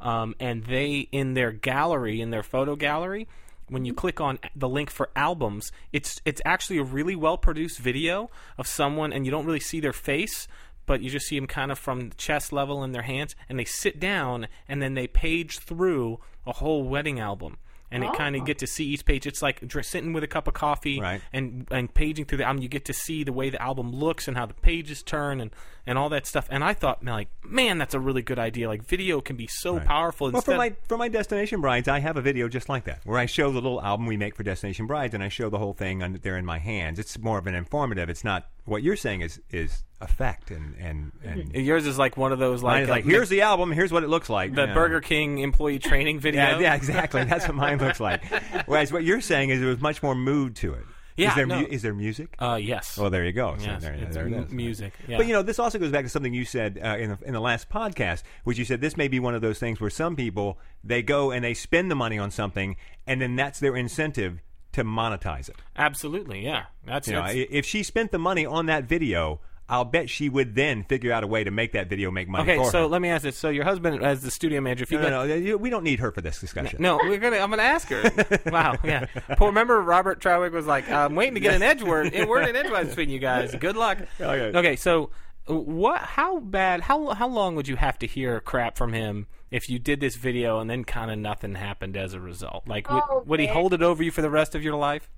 um, 0.00 0.34
and 0.38 0.64
they, 0.64 1.08
in 1.12 1.34
their 1.34 1.52
gallery, 1.52 2.20
in 2.20 2.30
their 2.30 2.42
photo 2.42 2.76
gallery, 2.76 3.26
when 3.68 3.84
you 3.84 3.92
click 3.92 4.20
on 4.20 4.38
the 4.54 4.68
link 4.68 4.90
for 4.90 5.10
albums, 5.16 5.72
it's 5.92 6.20
it's 6.24 6.40
actually 6.44 6.78
a 6.78 6.84
really 6.84 7.16
well 7.16 7.36
produced 7.36 7.78
video 7.78 8.30
of 8.58 8.66
someone, 8.66 9.12
and 9.12 9.24
you 9.24 9.32
don't 9.32 9.46
really 9.46 9.60
see 9.60 9.80
their 9.80 9.92
face, 9.92 10.46
but 10.86 11.02
you 11.02 11.10
just 11.10 11.26
see 11.26 11.36
them 11.36 11.46
kind 11.46 11.72
of 11.72 11.78
from 11.78 12.12
chest 12.16 12.52
level 12.52 12.84
in 12.84 12.92
their 12.92 13.02
hands, 13.02 13.34
and 13.48 13.58
they 13.58 13.64
sit 13.64 13.98
down 13.98 14.46
and 14.68 14.80
then 14.80 14.94
they 14.94 15.06
page 15.06 15.58
through 15.58 16.20
a 16.46 16.52
whole 16.52 16.84
wedding 16.84 17.20
album. 17.20 17.58
And 17.88 18.02
it 18.02 18.12
kind 18.14 18.34
of 18.34 18.42
oh. 18.42 18.44
get 18.44 18.58
to 18.58 18.66
see 18.66 18.84
each 18.86 19.04
page. 19.04 19.28
It's 19.28 19.40
like 19.40 19.66
dr- 19.66 19.86
sitting 19.86 20.12
with 20.12 20.24
a 20.24 20.26
cup 20.26 20.48
of 20.48 20.54
coffee 20.54 21.00
Right. 21.00 21.22
and 21.32 21.68
and 21.70 21.92
paging 21.94 22.24
through 22.24 22.38
the 22.38 22.44
album. 22.44 22.60
You 22.60 22.68
get 22.68 22.84
to 22.86 22.92
see 22.92 23.22
the 23.22 23.32
way 23.32 23.48
the 23.48 23.62
album 23.62 23.92
looks 23.92 24.26
and 24.26 24.36
how 24.36 24.44
the 24.44 24.54
pages 24.54 25.04
turn 25.04 25.40
and, 25.40 25.52
and 25.86 25.96
all 25.96 26.08
that 26.08 26.26
stuff. 26.26 26.48
And 26.50 26.64
I 26.64 26.74
thought, 26.74 27.02
man, 27.02 27.14
like, 27.14 27.28
man, 27.44 27.78
that's 27.78 27.94
a 27.94 28.00
really 28.00 28.22
good 28.22 28.38
idea. 28.38 28.68
Like, 28.68 28.82
video 28.82 29.20
can 29.20 29.36
be 29.36 29.46
so 29.46 29.78
powerful. 29.78 30.30
Well, 30.30 30.42
for 30.42 30.56
my 30.56 30.74
for 30.88 30.98
my 30.98 31.08
Destination 31.08 31.60
Brides, 31.60 31.88
I 31.88 32.00
have 32.00 32.16
a 32.16 32.22
video 32.22 32.48
just 32.48 32.68
like 32.68 32.84
that, 32.84 33.00
where 33.04 33.18
I 33.18 33.26
show 33.26 33.50
the 33.50 33.60
little 33.60 33.80
album 33.80 34.06
we 34.06 34.16
make 34.16 34.34
for 34.34 34.42
Destination 34.42 34.86
Brides, 34.86 35.14
and 35.14 35.22
I 35.22 35.28
show 35.28 35.48
the 35.48 35.58
whole 35.58 35.72
thing 35.72 36.02
under 36.02 36.18
there 36.18 36.36
in 36.36 36.44
my 36.44 36.58
hands. 36.58 36.98
It's 36.98 37.18
more 37.18 37.38
of 37.38 37.46
an 37.46 37.54
informative. 37.54 38.10
It's 38.10 38.24
not 38.24 38.48
what 38.64 38.82
you're 38.82 38.96
saying 38.96 39.20
is 39.20 39.40
is 39.50 39.84
effect 40.00 40.50
and 40.50 40.74
and 40.78 41.12
and. 41.24 41.54
yours 41.54 41.86
is 41.86 41.98
like 41.98 42.16
one 42.18 42.32
of 42.32 42.38
those 42.38 42.62
like, 42.62 42.86
uh, 42.86 42.90
like 42.90 43.04
here's 43.04 43.28
the 43.30 43.42
album, 43.42 43.70
here's 43.72 43.92
what 43.92 44.02
it 44.02 44.08
looks 44.08 44.28
like. 44.28 44.54
the 44.54 44.66
Yeah. 44.66 44.74
Burger 44.74 45.00
King 45.00 45.38
employee 45.38 45.78
training 45.78 46.18
video. 46.26 46.42
Yeah, 46.42 46.58
yeah, 46.58 46.74
exactly. 46.74 47.24
That's 47.24 47.46
what 47.46 47.54
mine 47.54 47.78
looks 47.78 48.00
like. 48.00 48.24
Whereas 48.66 48.92
what 48.92 49.04
you're 49.04 49.20
saying 49.20 49.50
is 49.50 49.60
there 49.60 49.68
was 49.68 49.80
much 49.80 50.02
more 50.02 50.14
mood 50.14 50.56
to 50.56 50.74
it. 50.74 50.84
Yeah, 51.16 51.30
is 51.30 51.34
there 51.34 51.46
no. 51.46 51.60
mu- 51.60 51.66
is 51.70 51.82
there 51.82 51.94
music? 51.94 52.34
Uh, 52.38 52.58
yes. 52.62 52.98
well, 52.98 53.08
there 53.10 53.24
you 53.24 53.32
go. 53.32 53.56
So 53.58 53.64
yes, 53.66 53.82
there, 53.82 53.94
it's 53.94 54.14
there 54.14 54.26
it 54.28 54.34
m- 54.34 54.48
music. 54.54 54.92
Yeah. 55.08 55.16
But 55.16 55.26
you 55.26 55.32
know, 55.32 55.42
this 55.42 55.58
also 55.58 55.78
goes 55.78 55.90
back 55.90 56.04
to 56.04 56.08
something 56.10 56.34
you 56.34 56.44
said 56.44 56.78
uh, 56.82 56.96
in 56.98 57.10
the 57.10 57.18
in 57.26 57.32
the 57.32 57.40
last 57.40 57.68
podcast, 57.70 58.22
which 58.44 58.58
you 58.58 58.64
said 58.64 58.80
this 58.80 58.96
may 58.96 59.08
be 59.08 59.18
one 59.18 59.34
of 59.34 59.40
those 59.40 59.58
things 59.58 59.80
where 59.80 59.90
some 59.90 60.14
people 60.16 60.58
they 60.84 61.02
go 61.02 61.30
and 61.30 61.44
they 61.44 61.54
spend 61.54 61.90
the 61.90 61.94
money 61.94 62.18
on 62.18 62.30
something, 62.30 62.76
and 63.06 63.20
then 63.20 63.34
that's 63.36 63.60
their 63.60 63.74
incentive 63.76 64.40
to 64.72 64.84
monetize 64.84 65.48
it. 65.48 65.56
Absolutely, 65.76 66.44
yeah. 66.44 66.64
That's, 66.84 67.08
You 67.08 67.14
know, 67.14 67.22
that's 67.22 67.34
i- 67.34 67.46
if 67.50 67.64
she 67.64 67.82
spent 67.82 68.12
the 68.12 68.18
money 68.18 68.44
on 68.44 68.66
that 68.66 68.84
video, 68.84 69.40
I'll 69.68 69.84
bet 69.84 70.08
she 70.08 70.28
would 70.28 70.54
then 70.54 70.84
figure 70.84 71.12
out 71.12 71.24
a 71.24 71.26
way 71.26 71.42
to 71.42 71.50
make 71.50 71.72
that 71.72 71.88
video 71.88 72.10
make 72.12 72.28
money. 72.28 72.52
okay. 72.52 72.56
for 72.62 72.70
So 72.70 72.80
her. 72.82 72.86
let 72.86 73.02
me 73.02 73.08
ask 73.08 73.22
this: 73.24 73.36
So 73.36 73.48
your 73.48 73.64
husband, 73.64 74.02
as 74.04 74.22
the 74.22 74.30
studio 74.30 74.60
manager, 74.60 74.84
if 74.84 74.92
you 74.92 74.98
no, 74.98 75.10
got, 75.10 75.28
no, 75.28 75.38
no, 75.38 75.56
we 75.56 75.70
don't 75.70 75.82
need 75.84 75.98
her 76.00 76.12
for 76.12 76.20
this 76.20 76.38
discussion. 76.40 76.80
No, 76.80 76.98
we're 77.02 77.18
gonna. 77.18 77.38
I'm 77.38 77.50
gonna 77.50 77.62
ask 77.62 77.88
her. 77.88 78.40
wow, 78.50 78.76
yeah. 78.84 79.06
Poor, 79.36 79.48
remember 79.48 79.80
Robert 79.80 80.20
Trowick 80.20 80.52
was 80.52 80.66
like, 80.66 80.88
"I'm 80.90 81.14
waiting 81.16 81.34
to 81.34 81.40
get 81.40 81.54
an 81.54 81.62
edge 81.62 81.82
word, 81.82 82.14
a 82.14 82.24
word 82.26 82.48
in 82.48 82.54
edgewise 82.54 82.88
between 82.88 83.10
you 83.10 83.18
guys. 83.18 83.54
Good 83.56 83.76
luck." 83.76 83.98
Okay. 84.20 84.56
Okay, 84.56 84.76
so 84.76 85.10
what? 85.46 86.00
How 86.00 86.38
bad? 86.38 86.82
How 86.82 87.14
how 87.14 87.26
long 87.28 87.56
would 87.56 87.66
you 87.66 87.76
have 87.76 87.98
to 88.00 88.06
hear 88.06 88.38
crap 88.40 88.76
from 88.76 88.92
him 88.92 89.26
if 89.50 89.68
you 89.68 89.78
did 89.80 89.98
this 90.00 90.14
video 90.16 90.60
and 90.60 90.68
then 90.70 90.84
kind 90.84 91.10
of 91.10 91.18
nothing 91.18 91.54
happened 91.56 91.96
as 91.96 92.14
a 92.14 92.20
result? 92.20 92.68
Like, 92.68 92.88
would, 92.90 93.02
Oh, 93.08 93.22
would 93.26 93.40
he 93.40 93.46
hold 93.46 93.72
it 93.74 93.82
over 93.82 94.02
you 94.02 94.10
for 94.12 94.22
the 94.22 94.30
rest 94.30 94.54
of 94.54 94.62
your 94.62 94.76
life? 94.76 95.08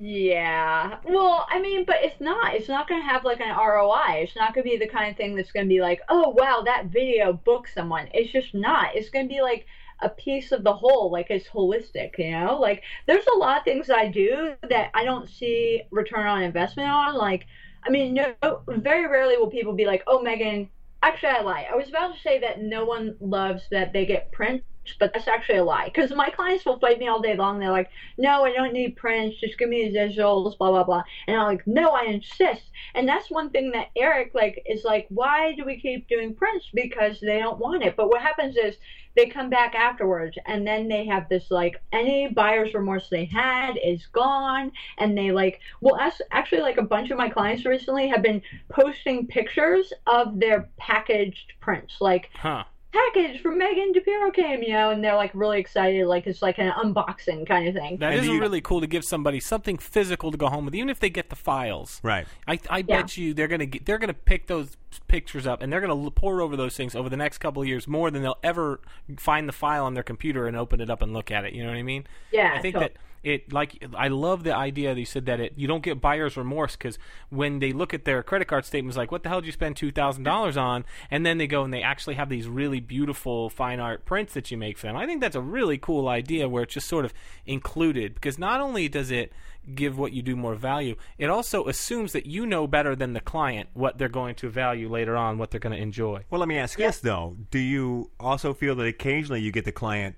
Yeah. 0.00 0.98
Well, 1.04 1.46
I 1.50 1.60
mean, 1.60 1.84
but 1.84 1.96
it's 2.00 2.20
not. 2.20 2.54
It's 2.54 2.68
not 2.68 2.88
going 2.88 3.00
to 3.02 3.08
have 3.08 3.24
like 3.24 3.40
an 3.40 3.56
ROI. 3.56 4.22
It's 4.22 4.36
not 4.36 4.54
going 4.54 4.64
to 4.64 4.70
be 4.70 4.76
the 4.76 4.86
kind 4.86 5.10
of 5.10 5.16
thing 5.16 5.34
that's 5.34 5.50
going 5.50 5.66
to 5.66 5.68
be 5.68 5.80
like, 5.80 6.00
oh, 6.08 6.28
wow, 6.30 6.62
that 6.64 6.86
video 6.86 7.32
booked 7.32 7.74
someone. 7.74 8.08
It's 8.14 8.30
just 8.32 8.54
not. 8.54 8.94
It's 8.94 9.10
going 9.10 9.28
to 9.28 9.34
be 9.34 9.42
like 9.42 9.66
a 10.00 10.08
piece 10.08 10.52
of 10.52 10.62
the 10.62 10.72
whole. 10.72 11.10
Like 11.10 11.26
it's 11.30 11.48
holistic, 11.48 12.16
you 12.18 12.30
know? 12.30 12.58
Like 12.60 12.82
there's 13.06 13.26
a 13.34 13.38
lot 13.38 13.58
of 13.58 13.64
things 13.64 13.90
I 13.90 14.06
do 14.06 14.54
that 14.68 14.90
I 14.94 15.04
don't 15.04 15.28
see 15.28 15.82
return 15.90 16.26
on 16.26 16.42
investment 16.42 16.88
on. 16.88 17.16
Like, 17.16 17.46
I 17.84 17.90
mean, 17.90 18.14
no, 18.14 18.62
very 18.68 19.08
rarely 19.08 19.36
will 19.36 19.50
people 19.50 19.72
be 19.72 19.86
like, 19.86 20.04
oh, 20.06 20.22
Megan, 20.22 20.68
actually, 21.02 21.30
I 21.30 21.40
lie. 21.42 21.66
I 21.70 21.74
was 21.74 21.88
about 21.88 22.14
to 22.14 22.20
say 22.20 22.38
that 22.40 22.62
no 22.62 22.84
one 22.84 23.16
loves 23.20 23.62
that 23.72 23.92
they 23.92 24.06
get 24.06 24.30
prints. 24.30 24.64
But 24.98 25.12
that's 25.12 25.28
actually 25.28 25.58
a 25.58 25.64
lie 25.64 25.86
because 25.86 26.12
my 26.12 26.30
clients 26.30 26.64
will 26.64 26.78
fight 26.78 26.98
me 26.98 27.08
all 27.08 27.20
day 27.20 27.36
long. 27.36 27.58
They're 27.58 27.70
like, 27.70 27.90
"No, 28.16 28.44
I 28.44 28.52
don't 28.52 28.72
need 28.72 28.96
prints. 28.96 29.38
Just 29.40 29.58
give 29.58 29.68
me 29.68 29.88
the 29.88 29.98
visuals, 29.98 30.56
blah 30.58 30.70
blah 30.70 30.84
blah." 30.84 31.02
And 31.26 31.36
I'm 31.36 31.46
like, 31.46 31.66
"No, 31.66 31.90
I 31.90 32.04
insist." 32.04 32.62
And 32.94 33.08
that's 33.08 33.30
one 33.30 33.50
thing 33.50 33.70
that 33.72 33.90
Eric 33.96 34.32
like 34.34 34.62
is 34.66 34.84
like, 34.84 35.06
"Why 35.08 35.54
do 35.54 35.64
we 35.64 35.80
keep 35.80 36.08
doing 36.08 36.34
prints? 36.34 36.66
Because 36.72 37.20
they 37.20 37.38
don't 37.38 37.58
want 37.58 37.84
it." 37.84 37.96
But 37.96 38.08
what 38.08 38.22
happens 38.22 38.56
is 38.56 38.76
they 39.18 39.26
come 39.26 39.50
back 39.50 39.74
afterwards, 39.74 40.38
and 40.46 40.64
then 40.64 40.86
they 40.86 41.04
have 41.06 41.28
this 41.28 41.50
like 41.50 41.82
any 41.92 42.28
buyer's 42.28 42.72
remorse 42.72 43.08
they 43.08 43.24
had 43.24 43.76
is 43.84 44.06
gone, 44.06 44.70
and 44.98 45.18
they 45.18 45.32
like, 45.32 45.60
well, 45.80 45.98
actually, 46.30 46.60
like 46.60 46.78
a 46.78 46.82
bunch 46.82 47.10
of 47.10 47.18
my 47.18 47.28
clients 47.28 47.64
recently 47.64 48.08
have 48.08 48.22
been 48.22 48.40
posting 48.68 49.26
pictures 49.26 49.92
of 50.06 50.38
their 50.38 50.68
packaged 50.78 51.54
prints, 51.60 51.96
like 52.00 52.30
Huh? 52.34 52.64
Package 52.92 53.42
from 53.42 53.58
Megan 53.58 53.92
DiPiero 53.92 54.32
came, 54.32 54.62
you 54.62 54.72
know, 54.72 54.90
and 54.90 55.04
they're 55.04 55.14
like 55.14 55.30
really 55.34 55.60
excited, 55.60 56.06
like 56.06 56.26
it's 56.26 56.40
like 56.40 56.58
an 56.58 56.70
unboxing 56.72 57.46
kind 57.46 57.68
of 57.68 57.74
thing. 57.74 57.98
That 57.98 58.12
And 58.12 58.20
is 58.22 58.26
you- 58.26 58.40
really 58.40 58.62
cool 58.62 58.80
to 58.80 58.86
give 58.86 59.04
somebody 59.04 59.40
something 59.40 59.76
physical 59.76 60.30
to 60.30 60.38
go 60.38 60.46
home 60.48 60.64
with, 60.64 60.74
even 60.74 60.88
if 60.88 60.98
they 60.98 61.10
get 61.10 61.28
the 61.28 61.36
files. 61.36 62.00
Right. 62.02 62.26
I, 62.46 62.58
I 62.70 62.78
Yeah. 62.78 63.02
bet 63.02 63.16
you 63.18 63.34
they're 63.34 63.46
gonna 63.48 63.66
get, 63.66 63.84
they're 63.84 63.98
gonna 63.98 64.14
pick 64.14 64.46
those 64.46 64.76
pictures 65.06 65.46
up 65.46 65.60
and 65.60 65.70
they're 65.70 65.82
gonna 65.82 66.02
l- 66.02 66.10
pour 66.10 66.40
over 66.40 66.56
those 66.56 66.76
things 66.76 66.94
over 66.94 67.10
the 67.10 67.16
next 67.16 67.38
couple 67.38 67.60
of 67.60 67.68
years 67.68 67.86
more 67.86 68.10
than 68.10 68.22
they'll 68.22 68.38
ever 68.42 68.80
find 69.18 69.46
the 69.48 69.52
file 69.52 69.84
on 69.84 69.92
their 69.92 70.02
computer 70.02 70.46
and 70.46 70.56
open 70.56 70.80
it 70.80 70.88
up 70.88 71.02
and 71.02 71.12
look 71.12 71.30
at 71.30 71.44
it. 71.44 71.52
You 71.52 71.64
know 71.64 71.68
what 71.68 71.76
I 71.78 71.82
mean? 71.82 72.06
Yeah, 72.32 72.52
I 72.54 72.60
think 72.60 72.74
totally. 72.74 72.92
that 72.94 73.00
it 73.22 73.52
like 73.52 73.84
I 73.96 74.08
love 74.08 74.44
the 74.44 74.54
idea 74.54 74.94
that 74.94 75.00
you 75.00 75.06
said 75.06 75.26
that 75.26 75.40
it 75.40 75.52
you 75.56 75.66
don't 75.66 75.82
get 75.82 76.00
buyer's 76.00 76.36
remorse 76.36 76.76
because 76.76 76.98
when 77.30 77.58
they 77.58 77.72
look 77.72 77.92
at 77.92 78.04
their 78.04 78.22
credit 78.22 78.46
card 78.46 78.64
statements, 78.64 78.96
like 78.96 79.10
what 79.10 79.22
the 79.22 79.28
hell 79.28 79.40
did 79.40 79.46
you 79.46 79.52
spend 79.52 79.76
two 79.76 79.90
thousand 79.90 80.24
dollars 80.24 80.56
on, 80.56 80.84
and 81.10 81.24
then 81.24 81.38
they 81.38 81.46
go 81.46 81.64
and 81.64 81.72
they 81.72 81.82
actually 81.82 82.14
have 82.14 82.28
these 82.28 82.48
really 82.48 82.80
beautiful 82.80 83.50
fine 83.50 83.80
art 83.80 84.04
prints 84.04 84.34
that 84.34 84.50
you 84.50 84.56
make 84.56 84.78
for 84.78 84.86
them. 84.86 84.96
I 84.96 85.06
think 85.06 85.20
that's 85.20 85.36
a 85.36 85.40
really 85.40 85.78
cool 85.78 86.08
idea 86.08 86.48
where 86.48 86.62
it's 86.62 86.74
just 86.74 86.88
sort 86.88 87.04
of 87.04 87.12
included 87.46 88.14
because 88.14 88.38
not 88.38 88.60
only 88.60 88.88
does 88.88 89.10
it 89.10 89.32
give 89.74 89.98
what 89.98 90.12
you 90.12 90.22
do 90.22 90.36
more 90.36 90.54
value, 90.54 90.96
it 91.18 91.28
also 91.28 91.66
assumes 91.66 92.12
that 92.12 92.26
you 92.26 92.46
know 92.46 92.66
better 92.66 92.96
than 92.96 93.12
the 93.12 93.20
client 93.20 93.68
what 93.74 93.98
they're 93.98 94.08
going 94.08 94.34
to 94.36 94.48
value 94.48 94.88
later 94.88 95.16
on, 95.16 95.38
what 95.38 95.50
they're 95.50 95.60
going 95.60 95.76
to 95.76 95.82
enjoy. 95.82 96.24
Well, 96.30 96.38
let 96.38 96.48
me 96.48 96.58
ask 96.58 96.78
this 96.78 97.00
though: 97.00 97.36
Do 97.50 97.58
you 97.58 98.10
also 98.18 98.54
feel 98.54 98.74
that 98.76 98.86
occasionally 98.86 99.40
you 99.40 99.52
get 99.52 99.64
the 99.64 99.72
client 99.72 100.16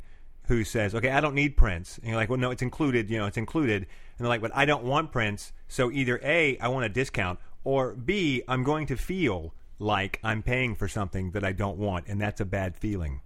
who 0.50 0.64
says, 0.64 0.96
"Okay, 0.96 1.10
I 1.10 1.20
don't 1.20 1.36
need 1.36 1.56
prints," 1.56 1.98
and 1.98 2.08
you're 2.08 2.16
like, 2.16 2.28
"Well, 2.28 2.38
no, 2.38 2.50
it's 2.50 2.60
included. 2.60 3.08
You 3.08 3.18
know, 3.18 3.26
it's 3.26 3.36
included," 3.36 3.82
and 3.82 4.18
they're 4.18 4.28
like, 4.28 4.40
"But 4.40 4.50
I 4.52 4.64
don't 4.64 4.82
want 4.82 5.12
prints, 5.12 5.52
so 5.68 5.92
either 5.92 6.20
a, 6.24 6.58
I 6.58 6.66
want 6.66 6.84
a 6.84 6.88
discount, 6.88 7.38
or 7.62 7.94
b, 7.94 8.42
I'm 8.48 8.64
going 8.64 8.86
to 8.86 8.96
feel 8.96 9.54
like 9.78 10.18
I'm 10.24 10.42
paying 10.42 10.74
for 10.74 10.88
something 10.88 11.30
that 11.30 11.44
I 11.44 11.52
don't 11.52 11.78
want, 11.78 12.08
and 12.08 12.20
that's 12.20 12.40
a 12.40 12.44
bad 12.44 12.76
feeling." 12.76 13.20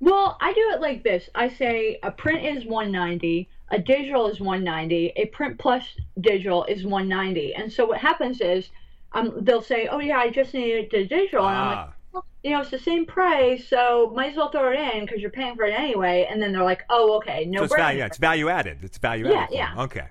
Well, 0.00 0.36
I 0.40 0.52
do 0.52 0.72
it 0.74 0.80
like 0.80 1.04
this. 1.04 1.30
I 1.36 1.48
say 1.50 2.00
a 2.02 2.10
print 2.10 2.44
is 2.44 2.64
190, 2.64 3.48
a 3.70 3.78
digital 3.78 4.26
is 4.26 4.40
190, 4.40 5.12
a 5.14 5.26
print 5.26 5.56
plus 5.56 5.84
digital 6.20 6.64
is 6.64 6.84
190. 6.84 7.54
And 7.54 7.72
so 7.72 7.86
what 7.86 7.98
happens 7.98 8.40
is 8.40 8.70
um, 9.12 9.32
they'll 9.42 9.62
say, 9.62 9.86
"Oh 9.86 10.00
yeah, 10.00 10.18
I 10.18 10.30
just 10.30 10.52
need 10.52 10.90
the 10.90 11.06
digital," 11.06 11.46
and 11.46 11.56
I'm 11.56 11.66
like, 11.68 11.78
Ah. 11.78 11.94
"You 12.42 12.50
know, 12.50 12.60
it's 12.60 12.70
the 12.70 12.78
same 12.78 13.06
price, 13.06 13.68
so 13.68 14.12
might 14.14 14.30
as 14.30 14.36
well 14.36 14.50
throw 14.50 14.72
it 14.72 14.78
in 14.94 15.04
because 15.04 15.20
you're 15.20 15.30
paying 15.30 15.56
for 15.56 15.64
it 15.64 15.72
anyway." 15.78 16.26
And 16.30 16.40
then 16.42 16.52
they're 16.52 16.62
like, 16.64 16.84
"Oh, 16.90 17.16
okay, 17.18 17.44
no 17.46 17.60
So 17.60 17.64
it's 17.64 17.74
brainer." 17.74 17.76
value. 17.78 18.04
It's 18.04 18.18
value 18.18 18.48
added. 18.48 18.78
It's 18.82 18.98
value 18.98 19.28
Yeah, 19.28 19.42
added. 19.42 19.48
for 19.48 19.54
yeah. 19.54 19.74
Okay. 19.84 20.06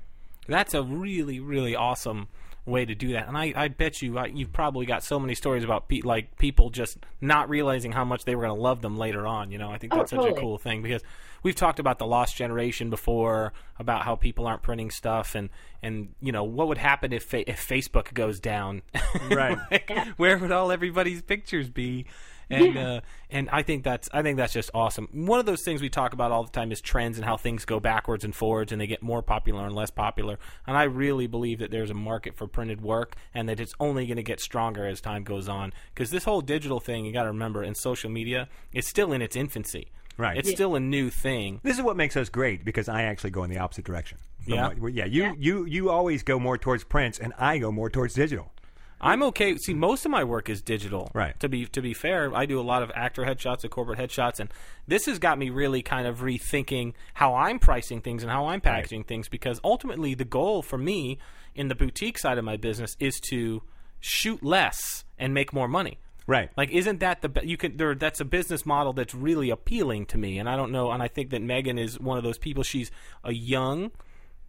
That's 0.48 0.74
a 0.74 0.82
really, 0.84 1.40
really 1.40 1.76
awesome 1.76 2.28
way 2.66 2.86
to 2.86 2.96
do 2.96 3.14
that. 3.14 3.28
And 3.28 3.38
I, 3.38 3.54
I 3.56 3.68
bet 3.70 4.02
you, 4.02 4.18
I, 4.18 4.26
you've 4.28 4.52
probably 4.54 4.86
got 4.86 5.04
so 5.04 5.20
many 5.20 5.36
stories 5.36 5.64
about 5.64 5.88
pe- 5.88 6.02
like 6.02 6.38
people 6.38 6.70
just 6.70 6.98
not 7.22 7.50
realizing 7.50 7.94
how 7.94 8.04
much 8.06 8.26
they 8.26 8.36
were 8.36 8.44
going 8.44 8.56
to 8.56 8.62
love 8.62 8.82
them 8.82 8.98
later 8.98 9.26
on. 9.26 9.52
You 9.52 9.58
know, 9.58 9.70
I 9.72 9.78
think 9.78 9.94
Oh, 9.94 9.98
that's 9.98 10.12
such 10.12 10.26
a 10.26 10.34
cool 10.34 10.58
thing 10.58 10.82
because 10.82 11.02
we've 11.48 11.56
talked 11.56 11.80
about 11.80 11.98
the 11.98 12.06
lost 12.06 12.36
generation 12.36 12.90
before, 12.90 13.54
about 13.80 14.04
how 14.04 14.18
people 14.18 14.46
aren't 14.46 14.62
printing 14.62 14.92
stuff, 14.92 15.34
and 15.34 15.50
and 15.82 16.10
you 16.20 16.34
know 16.34 16.44
what 16.44 16.68
would 16.68 16.78
happen 16.78 17.14
if 17.14 17.24
fa- 17.24 17.50
if 17.50 17.66
Facebook 17.66 18.14
goes 18.14 18.40
down, 18.42 18.82
Right. 19.32 19.58
Like, 19.72 19.90
Where 20.18 20.38
would 20.38 20.52
all 20.52 20.72
everybody's 20.72 21.22
pictures 21.22 21.70
be? 21.70 22.06
And 22.50 22.78
uh, 22.78 23.02
and 23.30 23.50
I 23.50 23.62
think 23.62 23.84
that's 23.84 24.10
I 24.14 24.22
think 24.22 24.38
that's 24.38 24.54
just 24.54 24.72
awesome. 24.74 25.08
One 25.12 25.40
of 25.40 25.46
those 25.46 25.64
things 25.64 25.82
we 25.82 25.90
talk 25.90 26.14
about 26.14 26.32
all 26.32 26.44
the 26.44 26.52
time 26.52 26.72
is 26.72 26.82
trends 26.82 27.18
and 27.18 27.26
how 27.26 27.38
things 27.38 27.64
go 27.66 27.80
backwards 27.80 28.26
and 28.26 28.36
forwards, 28.36 28.72
and 28.74 28.80
they 28.80 28.88
get 28.88 29.02
more 29.02 29.22
popular 29.22 29.66
and 29.66 29.76
less 29.76 29.90
popular. 29.90 30.38
And 30.66 30.78
I 30.78 30.84
really 30.84 31.28
believe 31.28 31.60
that 31.60 31.72
there's 31.72 31.90
a 31.90 31.94
market 31.94 32.36
for 32.36 32.48
printed 32.48 32.82
work, 32.82 33.16
and 33.34 33.48
that 33.48 33.60
it's 33.60 33.74
only 33.80 34.06
going 34.06 34.18
to 34.18 34.24
get 34.24 34.40
stronger 34.40 34.86
as 34.86 35.02
time 35.02 35.24
goes 35.24 35.48
on. 35.50 35.74
Because 35.94 36.10
this 36.10 36.24
whole 36.26 36.42
digital 36.42 36.80
thing, 36.80 37.06
you 37.06 37.12
got 37.12 37.24
to 37.24 37.30
remember, 37.30 37.64
in 37.64 37.76
social 37.76 38.10
media, 38.10 38.48
is 38.74 38.88
still 38.88 39.12
in 39.12 39.22
its 39.22 39.36
infancy. 39.36 39.88
Right. 40.18 40.38
It's 40.38 40.50
still 40.52 40.76
a 40.76 40.80
new 40.80 41.10
thing. 41.10 41.60
This 41.64 41.78
is 41.78 41.84
what 41.84 41.96
makes 41.96 42.18
us 42.18 42.30
great 42.30 42.66
because 42.66 42.90
I 42.90 43.04
actually 43.04 43.30
go 43.30 43.44
in 43.44 43.50
the 43.50 43.60
opposite 43.60 43.86
direction. 43.86 44.18
from 44.44 44.54
Yeah? 44.54 44.70
what- 44.78 44.94
yeah. 44.94 45.06
You 45.06 45.36
you 45.38 45.66
you 45.66 45.90
always 45.90 46.24
go 46.24 46.40
more 46.40 46.58
towards 46.58 46.84
prints, 46.84 47.20
and 47.20 47.34
I 47.38 47.58
go 47.60 47.72
more 47.72 47.90
towards 47.90 48.14
digital. 48.16 48.52
I'm 49.00 49.22
okay. 49.22 49.56
See, 49.58 49.76
most 49.76 50.06
of 50.06 50.12
my 50.12 50.24
work 50.24 50.50
is 50.50 50.64
digital. 50.64 51.12
Right. 51.14 51.40
To 51.42 51.48
be 51.50 51.68
to 51.68 51.82
be 51.84 51.94
fair, 51.94 52.36
I 52.36 52.48
do 52.48 52.60
a 52.60 52.64
lot 52.64 52.82
of 52.82 52.92
actor 52.96 53.22
headshots 53.24 53.62
and 53.64 53.70
corporate 53.70 54.00
headshots, 54.00 54.40
and 54.40 54.50
this 54.88 55.06
has 55.06 55.20
got 55.20 55.38
me 55.38 55.52
really 55.52 55.84
kind 55.84 56.08
of 56.08 56.20
rethinking 56.22 56.94
how 57.14 57.36
I'm 57.36 57.60
pricing 57.60 58.02
things 58.02 58.24
and 58.24 58.32
how 58.32 58.48
I'm 58.48 58.60
packaging 58.62 59.04
things. 59.04 59.30
Because 59.30 59.60
ultimately, 59.64 60.16
the 60.16 60.26
goal 60.26 60.64
for 60.64 60.80
me 60.80 61.20
in 61.54 61.68
the 61.68 61.76
boutique 61.76 62.18
side 62.18 62.40
of 62.40 62.44
my 62.46 62.58
business 62.58 62.96
is 63.00 63.20
to 63.30 63.62
shoot 64.00 64.42
less 64.44 65.04
and 65.20 65.32
make 65.34 65.54
more 65.54 65.68
money. 65.68 66.00
Right. 66.28 66.50
Like, 66.58 66.72
isn't 66.72 67.00
that 67.00 67.22
the 67.22 67.30
be- 67.30 67.48
you 67.48 67.56
can? 67.56 67.78
There, 67.78 67.96
that's 67.96 68.20
a 68.20 68.26
business 68.26 68.66
model 68.66 68.92
that's 68.92 69.16
really 69.16 69.50
appealing 69.50 70.08
to 70.08 70.18
me, 70.18 70.38
and 70.38 70.50
I 70.50 70.58
don't 70.58 70.74
know. 70.74 70.92
And 70.92 71.02
I 71.02 71.08
think 71.08 71.30
that 71.30 71.42
Megan 71.42 71.80
is 71.80 71.98
one 72.00 72.18
of 72.18 72.24
those 72.26 72.38
people. 72.38 72.64
She's 72.64 72.92
a 73.24 73.34
young 73.34 73.92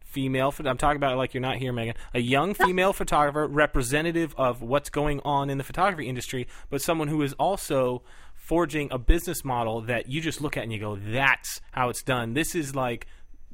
female. 0.02 0.52
I'm 0.58 0.76
talking 0.76 0.96
about 0.96 1.12
it 1.12 1.16
like 1.16 1.34
you're 1.34 1.40
not 1.40 1.56
here, 1.58 1.72
Megan. 1.72 1.94
A 2.14 2.20
young 2.20 2.52
female 2.66 2.92
photographer, 2.92 3.46
representative 3.46 4.34
of 4.36 4.60
what's 4.60 4.90
going 4.90 5.20
on 5.24 5.50
in 5.50 5.58
the 5.58 5.64
photography 5.64 6.08
industry, 6.08 6.48
but 6.68 6.82
someone 6.82 7.06
who 7.06 7.22
is 7.22 7.32
also 7.34 8.02
forging 8.34 8.88
a 8.90 8.98
business 8.98 9.44
model 9.44 9.82
that 9.82 10.08
you 10.08 10.20
just 10.20 10.40
look 10.40 10.56
at 10.56 10.64
and 10.64 10.72
you 10.72 10.80
go, 10.80 10.96
"That's 10.96 11.60
how 11.70 11.90
it's 11.90 12.02
done." 12.02 12.34
This 12.34 12.54
is 12.54 12.74
like. 12.74 13.06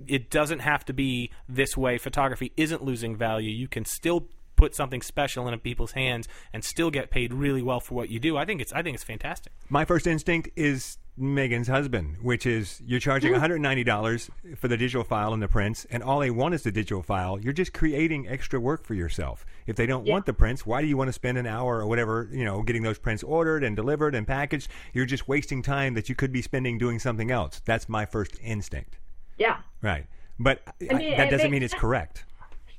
It 0.09 0.29
doesn't 0.29 0.59
have 0.59 0.85
to 0.87 0.93
be 0.93 1.31
this 1.49 1.77
way. 1.77 1.99
Photography 1.99 2.53
isn't 2.57 2.83
losing 2.83 3.15
value. 3.17 3.51
You 3.51 3.69
can 3.69 3.85
still 3.85 4.27
put 4.57 4.75
something 4.75 5.03
special 5.03 5.49
in 5.49 5.59
people's 5.61 5.93
hands 5.93 6.29
and 6.53 6.65
still 6.65 6.91
get 6.91 7.11
paid 7.11 7.33
really 7.33 7.63
well 7.63 7.81
for 7.81 7.95
what 7.95 8.09
you 8.09 8.19
do. 8.19 8.37
I 8.37 8.45
think 8.45 8.61
it's 8.61 8.73
I 8.73 8.83
think 8.83 8.95
it's 8.95 9.05
fantastic. 9.05 9.53
My 9.69 9.85
first 9.85 10.07
instinct 10.07 10.51
is 10.57 10.99
Megan's 11.17 11.69
husband, 11.69 12.17
which 12.23 12.45
is 12.45 12.83
you're 12.85 12.99
charging 12.99 13.33
mm-hmm. 13.33 13.45
$190 13.45 14.31
for 14.57 14.67
the 14.67 14.77
digital 14.77 15.05
file 15.05 15.33
and 15.33 15.41
the 15.41 15.49
prints, 15.49 15.87
and 15.91 16.03
all 16.03 16.19
they 16.19 16.31
want 16.31 16.55
is 16.55 16.63
the 16.63 16.73
digital 16.73 17.03
file. 17.03 17.39
You're 17.39 17.53
just 17.53 17.73
creating 17.73 18.29
extra 18.29 18.59
work 18.59 18.85
for 18.85 18.95
yourself. 18.95 19.47
If 19.67 19.77
they 19.77 19.87
don't 19.87 20.07
want 20.07 20.27
the 20.27 20.33
prints, 20.33 20.67
why 20.67 20.81
do 20.81 20.89
you 20.89 20.97
want 20.97 21.09
to 21.09 21.13
spend 21.13 21.39
an 21.39 21.47
hour 21.47 21.79
or 21.79 21.87
whatever, 21.87 22.29
you 22.33 22.45
know, 22.45 22.63
getting 22.63 22.83
those 22.83 22.99
prints 22.99 23.23
ordered 23.23 23.63
and 23.63 23.77
delivered 23.77 24.15
and 24.15 24.27
packaged? 24.27 24.69
You're 24.93 25.07
just 25.07 25.29
wasting 25.29 25.63
time 25.63 25.95
that 25.95 26.09
you 26.09 26.17
could 26.17 26.33
be 26.33 26.43
spending 26.43 26.79
doing 26.79 26.99
something 26.99 27.31
else. 27.31 27.63
That's 27.65 27.89
my 27.89 28.07
first 28.07 28.37
instinct. 28.43 28.99
Yeah. 29.39 29.59
Right. 29.83 30.07
But 30.41 30.63
I- 30.91 30.95
mean, 30.95 31.17
that 31.17 31.31
doesn't 31.31 31.51
mean 31.51 31.63
it's 31.63 31.73
sense. 31.73 31.81
correct. 31.81 32.25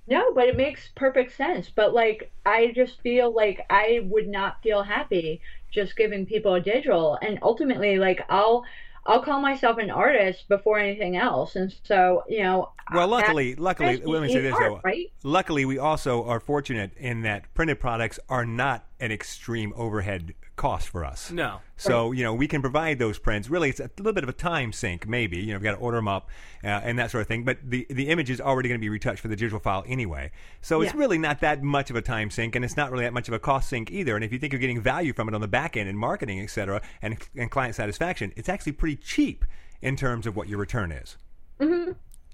No, 0.07 0.33
but 0.33 0.47
it 0.47 0.55
makes 0.57 0.89
perfect 0.95 1.35
sense. 1.35 1.69
But 1.73 1.93
like, 1.93 2.31
I 2.45 2.71
just 2.75 3.01
feel 3.01 3.33
like 3.33 3.65
I 3.69 4.01
would 4.03 4.27
not 4.27 4.61
feel 4.61 4.83
happy 4.83 5.41
just 5.71 5.95
giving 5.95 6.25
people 6.25 6.53
a 6.53 6.61
digital. 6.61 7.17
And 7.21 7.39
ultimately, 7.41 7.97
like, 7.97 8.21
I'll 8.29 8.63
I'll 9.07 9.21
call 9.21 9.39
myself 9.39 9.77
an 9.77 9.91
artist 9.91 10.47
before 10.47 10.79
anything 10.79 11.15
else. 11.15 11.55
And 11.55 11.73
so, 11.83 12.23
you 12.27 12.41
know. 12.41 12.71
Well, 12.91 13.07
that- 13.07 13.11
luckily, 13.27 13.55
luckily, 13.55 13.97
let 13.97 14.23
me 14.23 14.29
say 14.33 14.41
this 14.41 14.53
art, 14.53 14.61
though. 14.63 14.81
right? 14.83 15.11
Luckily, 15.23 15.65
we 15.65 15.77
also 15.77 16.23
are 16.25 16.39
fortunate 16.39 16.91
in 16.97 17.21
that 17.21 17.51
printed 17.53 17.79
products 17.79 18.19
are 18.29 18.45
not 18.45 18.85
an 18.99 19.11
extreme 19.11 19.73
overhead 19.75 20.33
cost 20.55 20.89
for 20.89 21.03
us. 21.03 21.31
No. 21.31 21.61
So 21.77 22.11
you 22.11 22.23
know 22.23 22.33
we 22.33 22.47
can 22.47 22.61
provide 22.61 22.99
those 22.99 23.19
prints. 23.19 23.49
Really, 23.49 23.69
it's 23.69 23.79
a 23.79 23.89
little 23.97 24.13
bit 24.13 24.23
of 24.23 24.29
a 24.29 24.33
time 24.33 24.71
sink, 24.71 25.07
maybe. 25.07 25.37
You 25.37 25.47
know, 25.47 25.53
we've 25.55 25.63
got 25.63 25.71
to 25.75 25.77
order 25.77 25.97
them 25.97 26.07
up 26.07 26.29
uh, 26.63 26.67
and 26.67 26.97
that 26.99 27.11
sort 27.11 27.21
of 27.21 27.27
thing. 27.27 27.43
But 27.43 27.57
the 27.63 27.85
the 27.89 28.09
image 28.09 28.29
is 28.29 28.39
already 28.39 28.69
going 28.69 28.79
to 28.79 28.83
be 28.83 28.89
retouched 28.89 29.19
for 29.21 29.27
the 29.27 29.35
digital 29.35 29.59
file 29.59 29.83
anyway. 29.87 30.31
So 30.61 30.81
it's 30.81 30.93
Yeah. 30.93 30.99
really 30.99 31.17
not 31.17 31.41
that 31.41 31.61
much 31.63 31.89
of 31.89 31.95
a 31.95 32.01
time 32.01 32.29
sink, 32.29 32.55
and 32.55 32.63
it's 32.63 32.77
not 32.77 32.91
really 32.91 33.03
that 33.03 33.13
much 33.13 33.27
of 33.27 33.33
a 33.33 33.39
cost 33.39 33.69
sink 33.69 33.91
either. 33.91 34.15
And 34.15 34.23
if 34.23 34.31
you 34.31 34.39
think 34.39 34.53
you're 34.53 34.59
getting 34.59 34.81
value 34.81 35.13
from 35.13 35.27
it 35.27 35.35
on 35.35 35.41
the 35.41 35.47
back 35.47 35.75
end 35.75 35.89
in 35.89 35.97
marketing, 35.97 36.39
et 36.39 36.49
cetera, 36.49 36.81
and 37.01 37.17
and 37.35 37.51
client 37.51 37.75
satisfaction, 37.75 38.31
it's 38.35 38.49
actually 38.49 38.71
pretty 38.73 38.95
cheap 38.95 39.45
in 39.81 39.95
terms 39.95 40.25
of 40.25 40.35
what 40.35 40.47
your 40.47 40.57
return 40.57 40.91
is. 40.91 41.17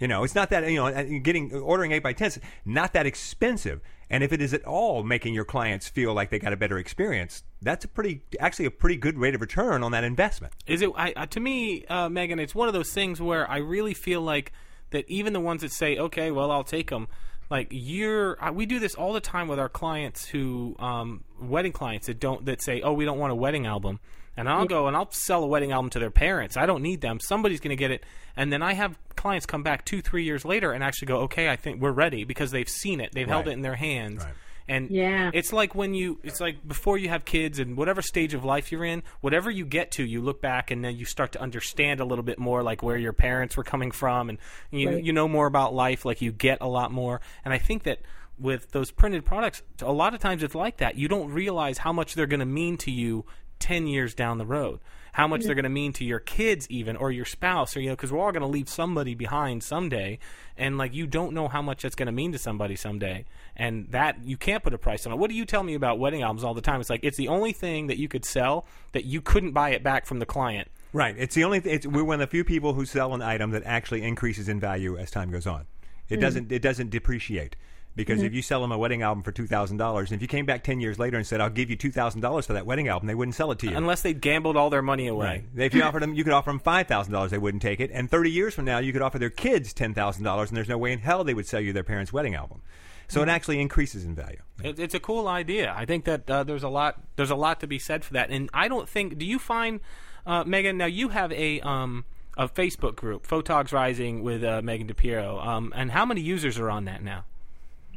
You 0.01 0.07
know, 0.07 0.23
it's 0.23 0.33
not 0.33 0.49
that 0.49 0.67
you 0.67 0.77
know 0.77 0.87
uh, 0.87 1.03
getting 1.21 1.53
ordering 1.53 1.91
eight 1.91 2.01
by 2.01 2.13
tens 2.13 2.39
not 2.65 2.91
that 2.93 3.05
expensive. 3.05 3.81
And 4.09 4.23
if 4.23 4.33
it 4.33 4.41
is 4.41 4.51
at 4.53 4.65
all 4.65 5.03
making 5.03 5.35
your 5.35 5.45
clients 5.45 5.87
feel 5.87 6.13
like 6.13 6.31
they 6.31 6.39
got 6.39 6.51
a 6.51 6.57
better 6.57 6.79
experience, 6.79 7.43
that's 7.61 7.85
a 7.85 7.87
pretty 7.87 8.23
actually 8.39 8.65
a 8.65 8.71
pretty 8.71 8.97
good 8.97 9.19
rate 9.19 9.35
of 9.35 9.41
return 9.41 9.83
on 9.83 9.91
that 9.91 10.03
investment. 10.03 10.53
Is 10.65 10.81
it 10.81 10.89
I, 10.95 11.11
to 11.27 11.39
me, 11.39 11.85
uh, 11.85 12.09
Megan? 12.09 12.39
It's 12.39 12.55
one 12.55 12.67
of 12.67 12.73
those 12.73 12.91
things 12.91 13.21
where 13.21 13.49
I 13.49 13.57
really 13.57 13.93
feel 13.93 14.21
like 14.21 14.51
that 14.89 15.07
even 15.07 15.33
the 15.33 15.39
ones 15.39 15.61
that 15.61 15.71
say, 15.71 15.95
"Okay, 15.97 16.31
well, 16.31 16.49
I'll 16.49 16.63
take 16.63 16.89
them." 16.89 17.07
Like 17.51 17.67
you're, 17.69 18.37
we 18.53 18.65
do 18.65 18.79
this 18.79 18.95
all 18.95 19.13
the 19.13 19.21
time 19.21 19.49
with 19.49 19.59
our 19.59 19.69
clients 19.69 20.25
who, 20.25 20.73
um, 20.79 21.25
wedding 21.39 21.73
clients 21.73 22.07
that 22.07 22.19
don't 22.19 22.45
that 22.45 22.63
say, 22.63 22.81
"Oh, 22.81 22.93
we 22.93 23.05
don't 23.05 23.19
want 23.19 23.33
a 23.33 23.35
wedding 23.35 23.67
album," 23.67 23.99
and 24.41 24.49
I'll 24.49 24.65
go 24.65 24.88
and 24.88 24.95
I'll 24.97 25.10
sell 25.12 25.43
a 25.43 25.47
wedding 25.47 25.71
album 25.71 25.89
to 25.91 25.99
their 25.99 26.12
parents. 26.12 26.58
I 26.58 26.65
don't 26.65 26.82
need 26.84 26.99
them. 27.01 27.19
Somebody's 27.21 27.60
going 27.62 27.69
to 27.69 27.75
get 27.80 27.91
it, 27.91 28.04
and 28.36 28.51
then 28.51 28.62
I 28.62 28.73
have 28.73 28.97
clients 29.15 29.45
come 29.45 29.63
back 29.63 29.86
two, 29.86 30.01
three 30.01 30.23
years 30.25 30.43
later 30.43 30.71
and 30.73 30.84
actually 30.84 31.06
go, 31.08 31.19
"Okay, 31.21 31.49
I 31.49 31.56
think 31.56 31.82
we're 31.82 31.91
ready," 31.91 32.23
because 32.25 32.51
they've 32.51 32.67
seen 32.69 32.99
it, 32.99 33.13
they've 33.13 33.27
held 33.27 33.47
it 33.47 33.51
in 33.51 33.62
their 33.62 33.75
hands. 33.75 34.23
Right. 34.23 34.34
And 34.67 34.89
Yeah. 34.91 35.32
it's 35.34 35.51
like 35.51 35.75
when 35.75 35.93
you, 35.93 36.19
it's 36.23 36.39
like 36.39 36.65
before 36.65 36.97
you 36.97 37.10
have 37.10 37.25
kids 37.25 37.60
and 37.60 37.75
whatever 37.75 38.01
stage 38.01 38.34
of 38.34 38.45
life 38.45 38.71
you're 38.71 38.86
in, 38.86 39.04
whatever 39.19 39.49
you 39.51 39.65
get 39.65 39.91
to, 39.93 40.04
you 40.06 40.21
look 40.21 40.41
back 40.41 40.71
and 40.71 40.86
then 40.86 40.95
you 40.95 41.04
start 41.04 41.34
to 41.34 41.41
understand 41.41 41.99
a 41.99 42.06
little 42.06 42.23
bit 42.23 42.39
more, 42.39 42.63
like 42.63 42.82
where 42.82 42.95
your 42.95 43.12
parents 43.12 43.58
were 43.58 43.63
coming 43.65 43.91
from, 43.91 44.30
and 44.30 44.38
you 44.69 44.89
Right. 44.89 45.04
you 45.04 45.12
know 45.13 45.27
more 45.27 45.47
about 45.47 45.73
life, 45.73 46.06
like 46.06 46.21
you 46.21 46.32
get 46.32 46.60
a 46.62 46.67
lot 46.67 46.91
more. 46.91 47.19
And 47.43 47.54
I 47.54 47.58
think 47.58 47.84
that 47.84 47.99
with 48.39 48.71
those 48.71 48.91
printed 48.91 49.25
products, 49.25 49.62
a 49.82 49.91
lot 49.91 50.13
of 50.13 50.19
times 50.21 50.41
it's 50.41 50.56
like 50.56 50.77
that. 50.77 50.95
You 50.95 51.08
don't 51.08 51.32
realize 51.32 51.80
how 51.80 51.91
much 51.91 52.13
they're 52.15 52.25
going 52.27 52.39
to 52.39 52.45
mean 52.45 52.77
to 52.77 52.91
you 52.91 53.25
ten 53.62 53.88
years 53.88 54.13
down 54.13 54.38
the 54.38 54.45
road. 54.45 54.80
How 55.13 55.28
much 55.28 55.41
they're 55.41 55.52
mm-hmm. 55.52 55.58
going 55.58 55.63
to 55.63 55.69
mean 55.69 55.93
to 55.93 56.06
your 56.06 56.19
kids, 56.19 56.67
even 56.69 56.95
or 56.95 57.12
your 57.12 57.26
spouse, 57.26 57.76
or 57.76 57.82
you 57.82 57.89
know, 57.89 57.95
because 57.95 58.13
we're 58.13 58.19
all 58.19 58.32
going 58.32 58.41
to 58.41 58.47
leave 58.47 58.69
somebody 58.69 59.13
behind 59.13 59.62
someday, 59.62 60.19
and 60.58 60.78
like 60.78 60.93
you 60.93 61.06
don't 61.06 61.34
know 61.34 61.50
how 61.50 61.62
much 61.62 61.82
that's 61.82 61.95
going 61.95 62.06
to 62.06 62.13
mean 62.13 62.32
to 62.32 62.38
somebody 62.38 62.78
someday, 62.78 63.26
and 63.58 63.89
that 63.91 64.24
you 64.24 64.38
can't 64.38 64.63
put 64.63 64.74
a 64.74 64.78
price 64.78 65.06
on 65.06 65.12
it. 65.12 65.17
What 65.17 65.30
do 65.30 65.36
you 65.36 65.45
tell 65.45 65.63
me 65.63 65.74
about 65.74 66.00
wedding 66.00 66.21
albums 66.21 66.45
all 66.45 66.54
the 66.54 66.62
time? 66.62 66.80
It's 66.80 66.89
like 66.89 67.04
it's 67.04 67.17
the 67.17 67.28
only 67.28 67.52
thing 67.52 67.88
that 67.88 67.97
you 67.97 68.08
could 68.08 68.24
sell 68.24 68.65
that 68.93 69.04
you 69.04 69.21
couldn't 69.21 69.52
buy 69.52 69.71
it 69.71 69.84
back 69.84 70.06
from 70.06 70.19
the 70.19 70.26
client. 70.26 70.69
Right. 70.93 71.15
It's 71.17 71.36
the 71.36 71.43
only. 71.43 71.62
Th- 71.62 71.76
it's, 71.76 71.88
we're 71.88 72.04
one 72.04 72.15
of 72.15 72.19
the 72.21 72.32
few 72.32 72.43
people 72.43 72.74
who 72.74 72.86
sell 72.86 73.13
an 73.13 73.21
item 73.21 73.52
that 73.52 73.63
actually 73.65 74.04
increases 74.04 74.50
in 74.50 74.60
value 74.60 74.97
as 74.97 75.12
time 75.12 75.32
goes 75.32 75.47
on. 75.47 75.65
It 76.10 76.15
hmm. 76.15 76.21
doesn't. 76.21 76.52
It 76.52 76.62
doesn't 76.62 76.89
depreciate. 76.89 77.56
Because 77.93 78.21
if 78.21 78.34
you 78.34 78.41
sell 78.41 78.62
them 78.62 78.71
a 78.71 78.77
wedding 78.77 79.01
album 79.01 79.21
for 79.21 79.34
two 79.34 79.47
thousand 79.47 79.77
dollars, 79.77 80.12
and 80.12 80.17
if 80.17 80.21
you 80.21 80.27
came 80.27 80.45
back 80.45 80.63
ten 80.63 80.80
years 80.80 80.97
later 80.97 81.17
and 81.17 81.27
said, 81.27 81.41
"I'll 81.41 81.49
give 81.49 81.69
you 81.69 81.75
two 81.75 81.91
thousand 81.91 82.21
dollars 82.21 82.45
for 82.45 82.54
that 82.54 82.65
wedding 82.65 82.88
album," 82.88 83.08
they 83.08 83.15
wouldn't 83.15 83.36
sell 83.36 83.51
it 83.51 83.60
to 83.60 83.69
you. 83.69 83.75
Unless 83.75 84.01
they 84.01 84.13
gambled 84.13 84.56
all 84.56 84.69
their 84.69 84.82
money 84.82 85.08
away. 85.08 85.45
Right. 85.56 85.65
If 85.65 85.73
you 85.73 85.84
offered 85.84 86.01
them, 86.01 86.13
you 86.13 86.23
could 86.23 86.34
offer 86.34 86.49
them 86.49 86.60
five 86.60 86.88
thousand 86.88 87.12
dollars. 87.12 87.32
They 87.32 87.38
wouldn't 87.38 87.62
take 87.62 87.80
it. 87.82 87.91
And 87.93 88.10
thirty 88.10 88.32
years 88.32 88.54
from 88.54 88.65
now, 88.65 88.80
you 88.80 88.93
could 88.93 89.01
offer 89.01 89.19
their 89.19 89.30
kids 89.30 89.73
ten 89.73 89.93
thousand 89.93 90.23
dollars, 90.23 90.49
and 90.49 90.58
there's 90.58 90.69
no 90.69 90.77
way 90.77 90.93
in 90.93 90.99
hell 90.99 91.23
they 91.23 91.34
would 91.34 91.47
sell 91.47 91.60
you 91.60 91.73
their 91.73 91.84
parents' 91.84 92.13
wedding 92.13 92.34
album. 92.34 92.62
So 93.10 93.21
it 93.21 93.27
actually 93.27 93.60
increases 93.60 94.06
in 94.06 94.15
value. 94.15 94.39
It, 94.63 94.80
it's 94.80 94.93
a 94.93 94.99
cool 94.99 95.27
idea. 95.27 95.73
I 95.75 95.84
think 95.84 96.06
that 96.06 96.30
uh, 96.30 96.45
there's 96.45 96.63
a 96.63 96.69
lot 96.69 97.01
there's 97.17 97.30
a 97.30 97.36
lot 97.36 97.60
to 97.60 97.67
be 97.67 97.77
said 97.77 98.06
for 98.06 98.13
that. 98.13 98.30
And 98.30 98.49
I 98.54 98.69
don't 98.69 98.88
think. 98.88 99.17
Do 99.17 99.25
you 99.25 99.38
find, 99.38 99.82
uh, 100.25 100.45
Megan? 100.45 100.77
Now 100.77 100.86
you 100.86 101.10
have 101.10 101.34
a 101.34 101.60
um, 101.60 102.06
a 102.38 102.47
Facebook 102.47 102.95
group, 102.95 103.27
Photogs 103.27 103.73
Rising, 103.73 104.23
with 104.23 104.45
uh, 104.45 104.62
Megan 104.62 104.88
DiPiero. 104.88 105.45
Um, 105.45 105.73
and 105.75 105.91
how 105.91 106.06
many 106.06 106.21
users 106.21 106.58
are 106.58 106.69
on 106.69 106.86
that 106.86 107.04
now? 107.04 107.25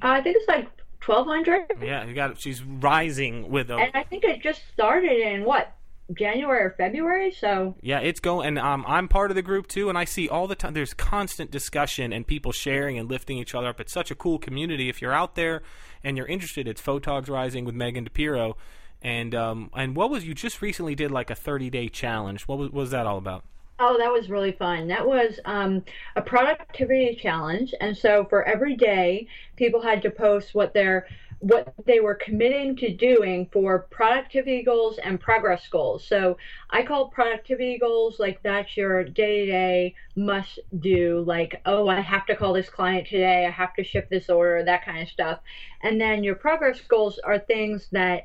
Uh, 0.05 0.09
I 0.09 0.21
think 0.21 0.37
it's 0.37 0.49
like 0.49 0.69
1,200. 1.05 1.83
Yeah, 1.83 2.05
you 2.05 2.15
got. 2.15 2.33
It. 2.33 2.41
She's 2.41 2.63
rising 2.63 3.51
with 3.51 3.71
a. 3.71 3.77
And 3.77 3.91
I 3.95 4.05
think 4.05 4.25
it 4.25 4.43
just 4.43 4.61
started 4.73 5.19
in 5.19 5.45
what, 5.45 5.75
January 6.13 6.65
or 6.65 6.75
February? 6.77 7.33
So, 7.33 7.75
Yeah, 7.81 8.01
it's 8.01 8.21
going, 8.21 8.47
and 8.47 8.59
um, 8.59 8.85
I'm 8.87 9.09
part 9.09 9.31
of 9.31 9.35
the 9.35 9.43
group 9.43 9.67
too, 9.67 9.89
and 9.89 9.97
I 9.97 10.05
see 10.05 10.29
all 10.29 10.47
the 10.47 10.55
time. 10.55 10.75
There's 10.75 10.93
constant 10.93 11.51
discussion 11.51 12.13
and 12.13 12.27
people 12.27 12.53
sharing 12.53 12.99
and 12.99 13.09
lifting 13.09 13.39
each 13.39 13.55
other 13.55 13.69
up. 13.69 13.81
It's 13.81 13.93
such 13.93 14.11
a 14.11 14.15
cool 14.15 14.39
community. 14.39 14.91
If 14.91 15.01
you're 15.01 15.13
out 15.13 15.35
there 15.35 15.63
and 16.03 16.19
you're 16.19 16.27
interested, 16.27 16.69
it's 16.69 16.83
Photogs 16.83 17.31
Rising 17.31 17.65
with 17.65 17.75
Megan 17.75 18.07
DiPiero, 18.09 18.55
and 19.01 19.35
um, 19.35 19.71
and 19.75 19.97
what 19.97 20.11
was 20.11 20.27
you 20.27 20.35
just 20.35 20.61
recently 20.61 20.95
did 20.95 21.11
like 21.11 21.31
a 21.31 21.35
30 21.35 21.71
day 21.71 21.89
challenge? 21.89 22.43
What 22.43 22.59
was, 22.59 22.71
what 22.71 22.81
was 22.81 22.91
that 22.91 23.07
all 23.07 23.17
about? 23.17 23.45
Oh, 23.79 23.99
that 23.99 24.13
was 24.13 24.31
really 24.31 24.53
fun. 24.53 24.89
That 24.89 25.07
was 25.07 25.41
um, 25.45 25.85
a 26.17 26.23
productivity 26.23 27.19
challenge. 27.21 27.75
And 27.81 27.97
so 27.97 28.25
for 28.25 28.45
every 28.45 28.77
day, 28.77 29.27
people 29.57 29.83
had 29.83 30.03
to 30.03 30.11
post 30.11 30.55
what 30.55 30.75
their 30.75 31.07
what 31.41 31.75
they 31.85 32.01
were 32.01 32.15
committing 32.15 32.75
to 32.75 32.95
doing 32.95 33.47
for 33.53 33.81
productivity 33.91 34.63
goals 34.63 34.97
and 34.97 35.21
progress 35.21 35.69
goals. 35.69 36.07
So 36.07 36.39
I 36.71 36.85
call 36.85 37.09
productivity 37.11 37.77
goals 37.79 38.19
like 38.19 38.43
that's 38.43 38.75
your 38.79 39.05
day 39.05 39.45
to 39.45 39.53
day 39.53 39.95
must 40.17 40.59
do, 40.81 41.23
like, 41.27 41.61
oh, 41.67 41.87
I 41.89 42.01
have 42.01 42.25
to 42.27 42.37
call 42.37 42.55
this 42.55 42.71
client 42.71 43.09
today, 43.09 43.45
I 43.45 43.51
have 43.51 43.75
to 43.75 43.85
ship 43.85 44.09
this 44.09 44.31
order, 44.31 44.65
that 44.65 44.87
kind 44.87 45.03
of 45.03 45.09
stuff. 45.09 45.41
And 45.83 46.01
then 46.01 46.25
your 46.25 46.37
progress 46.37 46.81
goals 46.81 47.19
are 47.19 47.39
things 47.39 47.89
that 47.93 48.25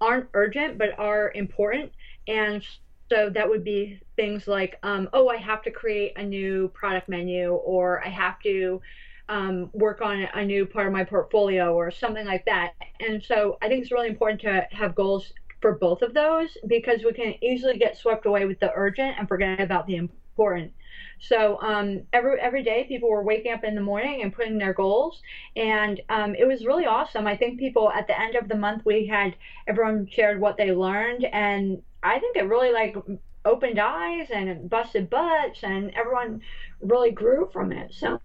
aren't 0.00 0.28
urgent 0.34 0.78
but 0.78 0.96
are 0.98 1.32
important. 1.34 1.90
And 2.28 2.64
so 3.08 3.30
that 3.30 3.48
would 3.48 3.64
be 3.64 4.00
things 4.16 4.46
like, 4.48 4.78
um, 4.82 5.08
oh, 5.12 5.28
I 5.28 5.36
have 5.36 5.62
to 5.62 5.70
create 5.70 6.12
a 6.16 6.22
new 6.22 6.68
product 6.74 7.08
menu, 7.08 7.52
or 7.52 8.04
I 8.04 8.08
have 8.08 8.40
to 8.40 8.80
um, 9.28 9.70
work 9.72 10.00
on 10.00 10.26
a 10.34 10.44
new 10.44 10.66
part 10.66 10.86
of 10.86 10.92
my 10.92 11.04
portfolio, 11.04 11.74
or 11.74 11.90
something 11.90 12.26
like 12.26 12.44
that. 12.46 12.72
And 13.00 13.22
so 13.22 13.58
I 13.62 13.68
think 13.68 13.82
it's 13.82 13.92
really 13.92 14.08
important 14.08 14.40
to 14.42 14.66
have 14.70 14.94
goals 14.94 15.32
for 15.60 15.78
both 15.78 16.02
of 16.02 16.14
those 16.14 16.56
because 16.66 17.02
we 17.02 17.12
can 17.12 17.34
easily 17.42 17.78
get 17.78 17.96
swept 17.96 18.26
away 18.26 18.44
with 18.44 18.60
the 18.60 18.72
urgent 18.74 19.16
and 19.18 19.26
forget 19.26 19.60
about 19.60 19.86
the 19.86 19.96
important. 19.96 20.72
So 21.18 21.58
um, 21.62 22.02
every 22.12 22.38
every 22.38 22.62
day, 22.62 22.84
people 22.86 23.08
were 23.08 23.22
waking 23.22 23.52
up 23.52 23.64
in 23.64 23.74
the 23.74 23.80
morning 23.80 24.22
and 24.22 24.32
putting 24.32 24.58
their 24.58 24.74
goals, 24.74 25.22
and 25.56 26.00
um, 26.10 26.34
it 26.34 26.46
was 26.46 26.66
really 26.66 26.84
awesome. 26.86 27.26
I 27.26 27.36
think 27.36 27.58
people 27.58 27.90
at 27.90 28.06
the 28.06 28.20
end 28.20 28.34
of 28.34 28.48
the 28.48 28.56
month, 28.56 28.84
we 28.84 29.06
had 29.06 29.34
everyone 29.66 30.06
shared 30.10 30.40
what 30.40 30.58
they 30.58 30.72
learned, 30.72 31.24
and 31.24 31.82
I 32.06 32.18
think 32.20 32.36
it 32.36 32.48
really 32.48 32.72
like 32.72 32.96
opened 33.44 33.78
eyes 33.78 34.28
and 34.30 34.70
busted 34.70 35.10
butts, 35.10 35.62
and 35.62 35.92
everyone 35.94 36.42
really 36.80 37.10
grew 37.10 37.48
from 37.52 37.72
it. 37.72 37.92
So. 37.94 38.20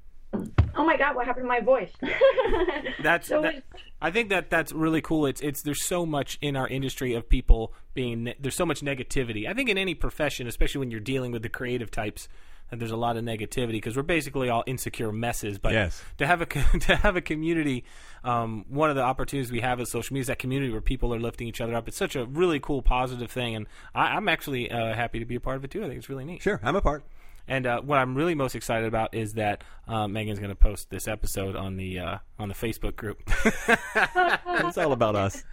Oh 0.76 0.86
my 0.86 0.97
God! 0.97 1.15
What 1.15 1.26
happened 1.26 1.43
to 1.45 1.47
my 1.47 1.59
voice? 1.59 1.91
That's. 3.03 3.28
So 3.28 3.41
that- 3.41 3.63
I 4.03 4.09
think 4.09 4.30
that 4.30 4.49
that's 4.49 4.72
really 4.72 5.01
cool. 5.01 5.26
It's 5.28 5.41
it's 5.41 5.61
there's 5.61 5.86
so 5.86 6.05
much 6.07 6.39
in 6.41 6.55
our 6.55 6.67
industry 6.67 7.13
of 7.13 7.30
people 7.30 7.72
being 7.93 8.24
ne- 8.24 8.36
there's 8.39 8.55
so 8.55 8.65
much 8.65 8.82
negativity. 8.82 9.47
I 9.47 9.53
think 9.53 9.69
in 9.69 9.78
any 9.78 9.93
profession, 9.93 10.47
especially 10.47 10.80
when 10.80 10.89
you're 10.91 10.99
dealing 10.99 11.32
with 11.32 11.43
the 11.43 11.49
creative 11.49 11.91
types, 11.91 12.28
that 12.72 12.80
there's 12.80 12.89
a 12.91 12.97
lot 12.97 13.15
of 13.15 13.24
negativity 13.24 13.74
because 13.74 13.95
we're 13.95 14.01
basically 14.01 14.49
all 14.49 14.63
insecure 14.65 15.11
messes. 15.11 15.59
But 15.59 15.74
Yes. 15.74 16.03
to 16.17 16.26
have 16.26 16.41
a 16.41 16.45
to 16.80 16.95
have 16.95 17.15
a 17.15 17.22
community, 17.22 17.84
um, 18.24 18.65
one 18.69 18.89
of 18.89 18.95
the 18.95 19.03
opportunities 19.03 19.51
we 19.51 19.59
have 19.61 19.80
as 19.80 19.91
social 19.91 20.15
media 20.15 20.22
is 20.22 20.28
that 20.28 20.39
community 20.39 20.72
where 20.72 20.82
people 20.82 21.13
are 21.13 21.19
lifting 21.19 21.47
each 21.47 21.61
other 21.61 21.76
up. 21.76 21.88
It's 21.88 21.97
such 21.97 22.15
a 22.15 22.26
really 22.26 22.59
cool, 22.59 22.82
positive 22.82 23.30
thing, 23.30 23.55
and 23.55 23.67
I, 23.93 24.15
I'm 24.15 24.28
actually 24.28 24.72
uh, 24.72 24.95
happy 24.95 25.19
to 25.19 25.26
be 25.26 25.36
a 25.36 25.39
part 25.39 25.57
of 25.57 25.63
it 25.63 25.69
too. 25.69 25.84
I 25.84 25.88
think 25.88 25.99
it's 25.99 26.09
really 26.09 26.26
neat. 26.26 26.41
Sure, 26.41 26.59
I'm 26.63 26.76
a 26.76 26.82
part. 26.82 27.03
And 27.47 27.65
uh, 27.65 27.81
what 27.81 27.97
I'm 27.97 28.15
really 28.15 28.35
most 28.35 28.55
excited 28.55 28.87
about 28.87 29.13
is 29.13 29.33
that 29.33 29.63
uh, 29.87 30.07
Megan's 30.07 30.39
going 30.39 30.51
to 30.51 30.55
post 30.55 30.89
this 30.89 31.07
episode 31.07 31.55
on 31.55 31.77
the 31.77 31.99
uh, 31.99 32.17
on 32.39 32.49
the 32.49 32.55
Facebook 32.55 32.95
group. 32.95 33.21
It's 34.63 34.77
all 34.77 34.93
about 34.93 35.15
us. 35.15 35.43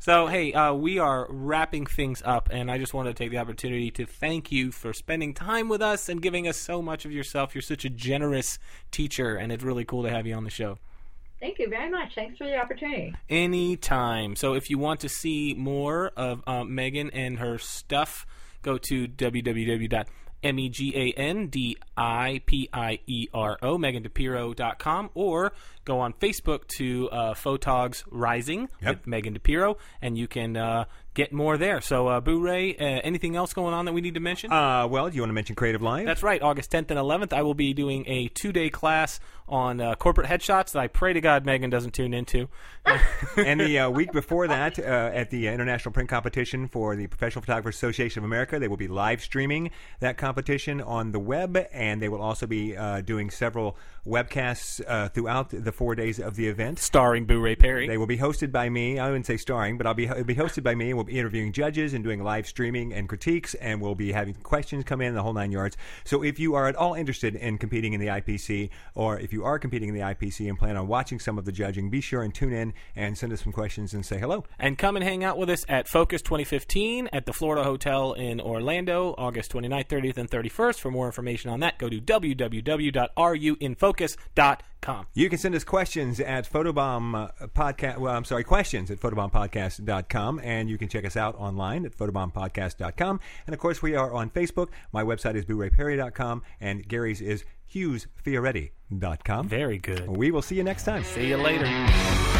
So, 0.00 0.26
hey, 0.26 0.52
uh, 0.52 0.74
we 0.74 0.98
are 0.98 1.26
wrapping 1.30 1.86
things 1.86 2.22
up, 2.24 2.48
and 2.50 2.70
I 2.70 2.78
just 2.78 2.92
wanted 2.92 3.16
to 3.16 3.22
take 3.22 3.30
the 3.30 3.38
opportunity 3.38 3.90
to 3.92 4.06
thank 4.06 4.50
you 4.50 4.72
for 4.72 4.92
spending 4.92 5.32
time 5.32 5.68
with 5.68 5.80
us 5.80 6.08
and 6.08 6.20
giving 6.20 6.48
us 6.48 6.56
so 6.56 6.82
much 6.82 7.04
of 7.04 7.12
yourself. 7.12 7.54
You're 7.54 7.62
such 7.62 7.84
a 7.84 7.90
generous 7.90 8.58
teacher, 8.90 9.36
and 9.36 9.52
it's 9.52 9.62
really 9.62 9.84
cool 9.84 10.02
to 10.02 10.10
have 10.10 10.26
you 10.26 10.34
on 10.34 10.44
the 10.44 10.50
show. 10.50 10.78
Thank 11.40 11.58
you 11.58 11.68
very 11.68 11.90
much. 11.90 12.14
Thanks 12.14 12.38
for 12.38 12.46
the 12.46 12.56
opportunity. 12.56 13.14
Anytime. 13.28 14.36
So, 14.36 14.54
if 14.54 14.70
you 14.70 14.78
want 14.78 15.00
to 15.00 15.08
see 15.08 15.54
more 15.54 16.12
of 16.16 16.42
uh, 16.46 16.64
Megan 16.64 17.10
and 17.10 17.38
her 17.38 17.58
stuff, 17.58 18.26
go 18.62 18.78
to 18.78 19.08
www. 19.08 20.06
M 20.42 20.58
E 20.58 20.68
G 20.68 20.92
A 20.96 21.12
N 21.18 21.46
D 21.48 21.76
I 21.96 22.40
P 22.46 22.68
I 22.72 22.98
E 23.06 23.28
R 23.32 23.58
O, 23.62 23.78
MeganDiPiero.com, 23.78 25.10
or 25.14 25.52
go 25.84 26.00
on 26.00 26.12
Facebook 26.14 26.66
to 26.78 27.08
uh, 27.10 27.34
Photogs 27.34 28.04
Rising 28.10 28.68
Yep. 28.80 28.88
with 28.98 29.06
Megan 29.06 29.38
DiPiero, 29.38 29.76
and 30.00 30.16
you 30.16 30.28
can 30.28 30.56
uh, 30.56 30.84
get 31.14 31.32
more 31.32 31.56
there. 31.58 31.80
So, 31.80 32.08
uh, 32.08 32.20
Boo 32.20 32.40
Ray, 32.40 32.76
uh, 32.76 32.84
anything 33.04 33.36
else 33.36 33.52
going 33.52 33.74
on 33.74 33.84
that 33.84 33.92
we 33.92 34.00
need 34.00 34.14
to 34.14 34.20
mention? 34.20 34.52
Uh, 34.52 34.86
well, 34.86 35.08
do 35.08 35.16
you 35.16 35.22
want 35.22 35.30
to 35.30 35.34
mention 35.34 35.54
Creative 35.54 35.82
Live? 35.82 36.06
That's 36.06 36.22
right. 36.22 36.40
August 36.40 36.70
10th 36.70 36.90
and 36.90 36.98
11th, 36.98 37.32
I 37.32 37.42
will 37.42 37.54
be 37.54 37.74
doing 37.74 38.04
a 38.06 38.28
two 38.28 38.52
day 38.52 38.70
class 38.70 39.20
on 39.48 39.80
uh, 39.80 39.94
corporate 39.96 40.26
headshots 40.26 40.72
that 40.72 40.78
I 40.78 40.86
pray 40.88 41.12
to 41.12 41.20
God 41.20 41.44
Megan 41.44 41.68
doesn't 41.68 41.92
tune 41.92 42.14
into. 42.14 42.48
and 43.36 43.60
the 43.60 43.80
uh, 43.80 43.90
week 43.90 44.10
before 44.12 44.48
that, 44.48 44.78
uh, 44.78 44.82
at 44.82 45.30
the 45.30 45.48
International 45.48 45.92
Print 45.92 46.08
Competition 46.08 46.68
for 46.68 46.96
the 46.96 47.06
Professional 47.06 47.42
Photographers 47.42 47.76
Association 47.76 48.20
of 48.20 48.24
America, 48.24 48.58
they 48.58 48.68
will 48.68 48.76
be 48.76 48.88
live 48.88 49.20
streaming 49.20 49.70
that 50.00 50.16
competition 50.16 50.80
on 50.80 51.12
the 51.12 51.18
web, 51.18 51.66
and 51.72 52.00
they 52.00 52.08
will 52.08 52.22
also 52.22 52.46
be 52.46 52.76
uh, 52.76 53.02
doing 53.02 53.30
several 53.30 53.76
webcasts 54.06 54.80
uh, 54.88 55.08
throughout 55.08 55.50
the 55.50 55.72
four 55.72 55.94
days 55.94 56.18
of 56.18 56.36
the 56.36 56.48
event. 56.48 56.78
Starring 56.78 57.26
Boo 57.26 57.40
Ray 57.40 57.54
Perry. 57.54 57.86
They 57.86 57.98
will 57.98 58.06
be 58.06 58.18
hosted 58.18 58.52
by 58.52 58.68
me. 58.68 58.98
I 58.98 59.08
wouldn't 59.08 59.26
say 59.26 59.36
starring, 59.36 59.76
but 59.76 59.86
I'll 59.86 59.94
be 59.94 60.04
it'll 60.04 60.24
be 60.24 60.34
hosted 60.34 60.62
by 60.62 60.74
me. 60.74 60.90
and 60.90 60.96
We'll 61.02 61.08
be 61.08 61.18
interviewing 61.18 61.50
judges 61.50 61.94
and 61.94 62.04
doing 62.04 62.22
live 62.22 62.46
streaming 62.46 62.92
and 62.92 63.08
critiques, 63.08 63.54
and 63.54 63.80
we'll 63.80 63.96
be 63.96 64.12
having 64.12 64.34
questions 64.34 64.84
come 64.84 65.00
in 65.00 65.14
the 65.14 65.22
whole 65.24 65.32
nine 65.32 65.50
yards. 65.50 65.76
So 66.04 66.22
if 66.22 66.38
you 66.38 66.54
are 66.54 66.68
at 66.68 66.76
all 66.76 66.94
interested 66.94 67.34
in 67.34 67.58
competing 67.58 67.92
in 67.92 68.00
the 68.00 68.06
IPC, 68.06 68.70
or 68.94 69.18
if 69.18 69.32
you 69.32 69.44
are 69.44 69.58
competing 69.58 69.88
in 69.88 69.96
the 69.96 70.02
IPC 70.02 70.48
and 70.48 70.56
plan 70.56 70.76
on 70.76 70.86
watching 70.86 71.18
some 71.18 71.38
of 71.38 71.44
the 71.44 71.50
judging, 71.50 71.90
be 71.90 72.00
sure 72.00 72.22
and 72.22 72.32
tune 72.32 72.52
in 72.52 72.72
and 72.94 73.18
send 73.18 73.32
us 73.32 73.42
some 73.42 73.50
questions 73.50 73.94
and 73.94 74.06
say 74.06 74.16
hello. 74.16 74.44
and 74.60 74.78
come 74.78 74.94
and 74.94 75.04
hang 75.04 75.24
out 75.24 75.36
with 75.36 75.50
us 75.50 75.64
at 75.68 75.88
Focus 75.88 76.22
2015 76.22 77.08
at 77.12 77.26
the 77.26 77.32
Florida 77.32 77.64
Hotel 77.64 78.12
in 78.12 78.40
Orlando, 78.40 79.16
August 79.18 79.50
29th, 79.50 79.88
30th, 79.88 80.18
and 80.18 80.30
31st. 80.30 80.78
For 80.78 80.92
more 80.92 81.06
information 81.06 81.50
on 81.50 81.58
that, 81.58 81.78
go 81.78 81.88
to 81.88 82.00
www.ruinfocus.com. 82.00 84.71
You 85.14 85.28
can 85.28 85.38
send 85.38 85.54
us 85.54 85.64
questions 85.64 86.20
at 86.20 86.50
photobomb 86.50 87.14
uh, 87.14 87.46
podcast. 87.48 87.98
Well, 87.98 88.14
I'm 88.14 88.24
sorry, 88.24 88.44
questions 88.44 88.90
at 88.90 88.98
photobombpodcast.com, 89.00 90.40
and 90.42 90.68
you 90.68 90.76
can 90.76 90.88
check 90.88 91.04
us 91.04 91.16
out 91.16 91.34
online 91.36 91.86
at 91.86 91.96
photobombpodcast.com. 91.96 93.20
And 93.46 93.54
of 93.54 93.60
course, 93.60 93.80
we 93.80 93.94
are 93.94 94.12
on 94.12 94.30
Facebook. 94.30 94.68
My 94.92 95.02
website 95.02 95.36
is 95.36 95.44
boorayperry.com, 95.44 96.42
and 96.60 96.86
Gary's 96.86 97.20
is 97.20 97.44
hughesfioretti.com. 97.72 99.48
Very 99.48 99.78
good. 99.78 100.08
We 100.08 100.30
will 100.30 100.42
see 100.42 100.56
you 100.56 100.64
next 100.64 100.84
time. 100.84 101.04
See 101.04 101.28
you 101.28 101.36
later. 101.36 102.31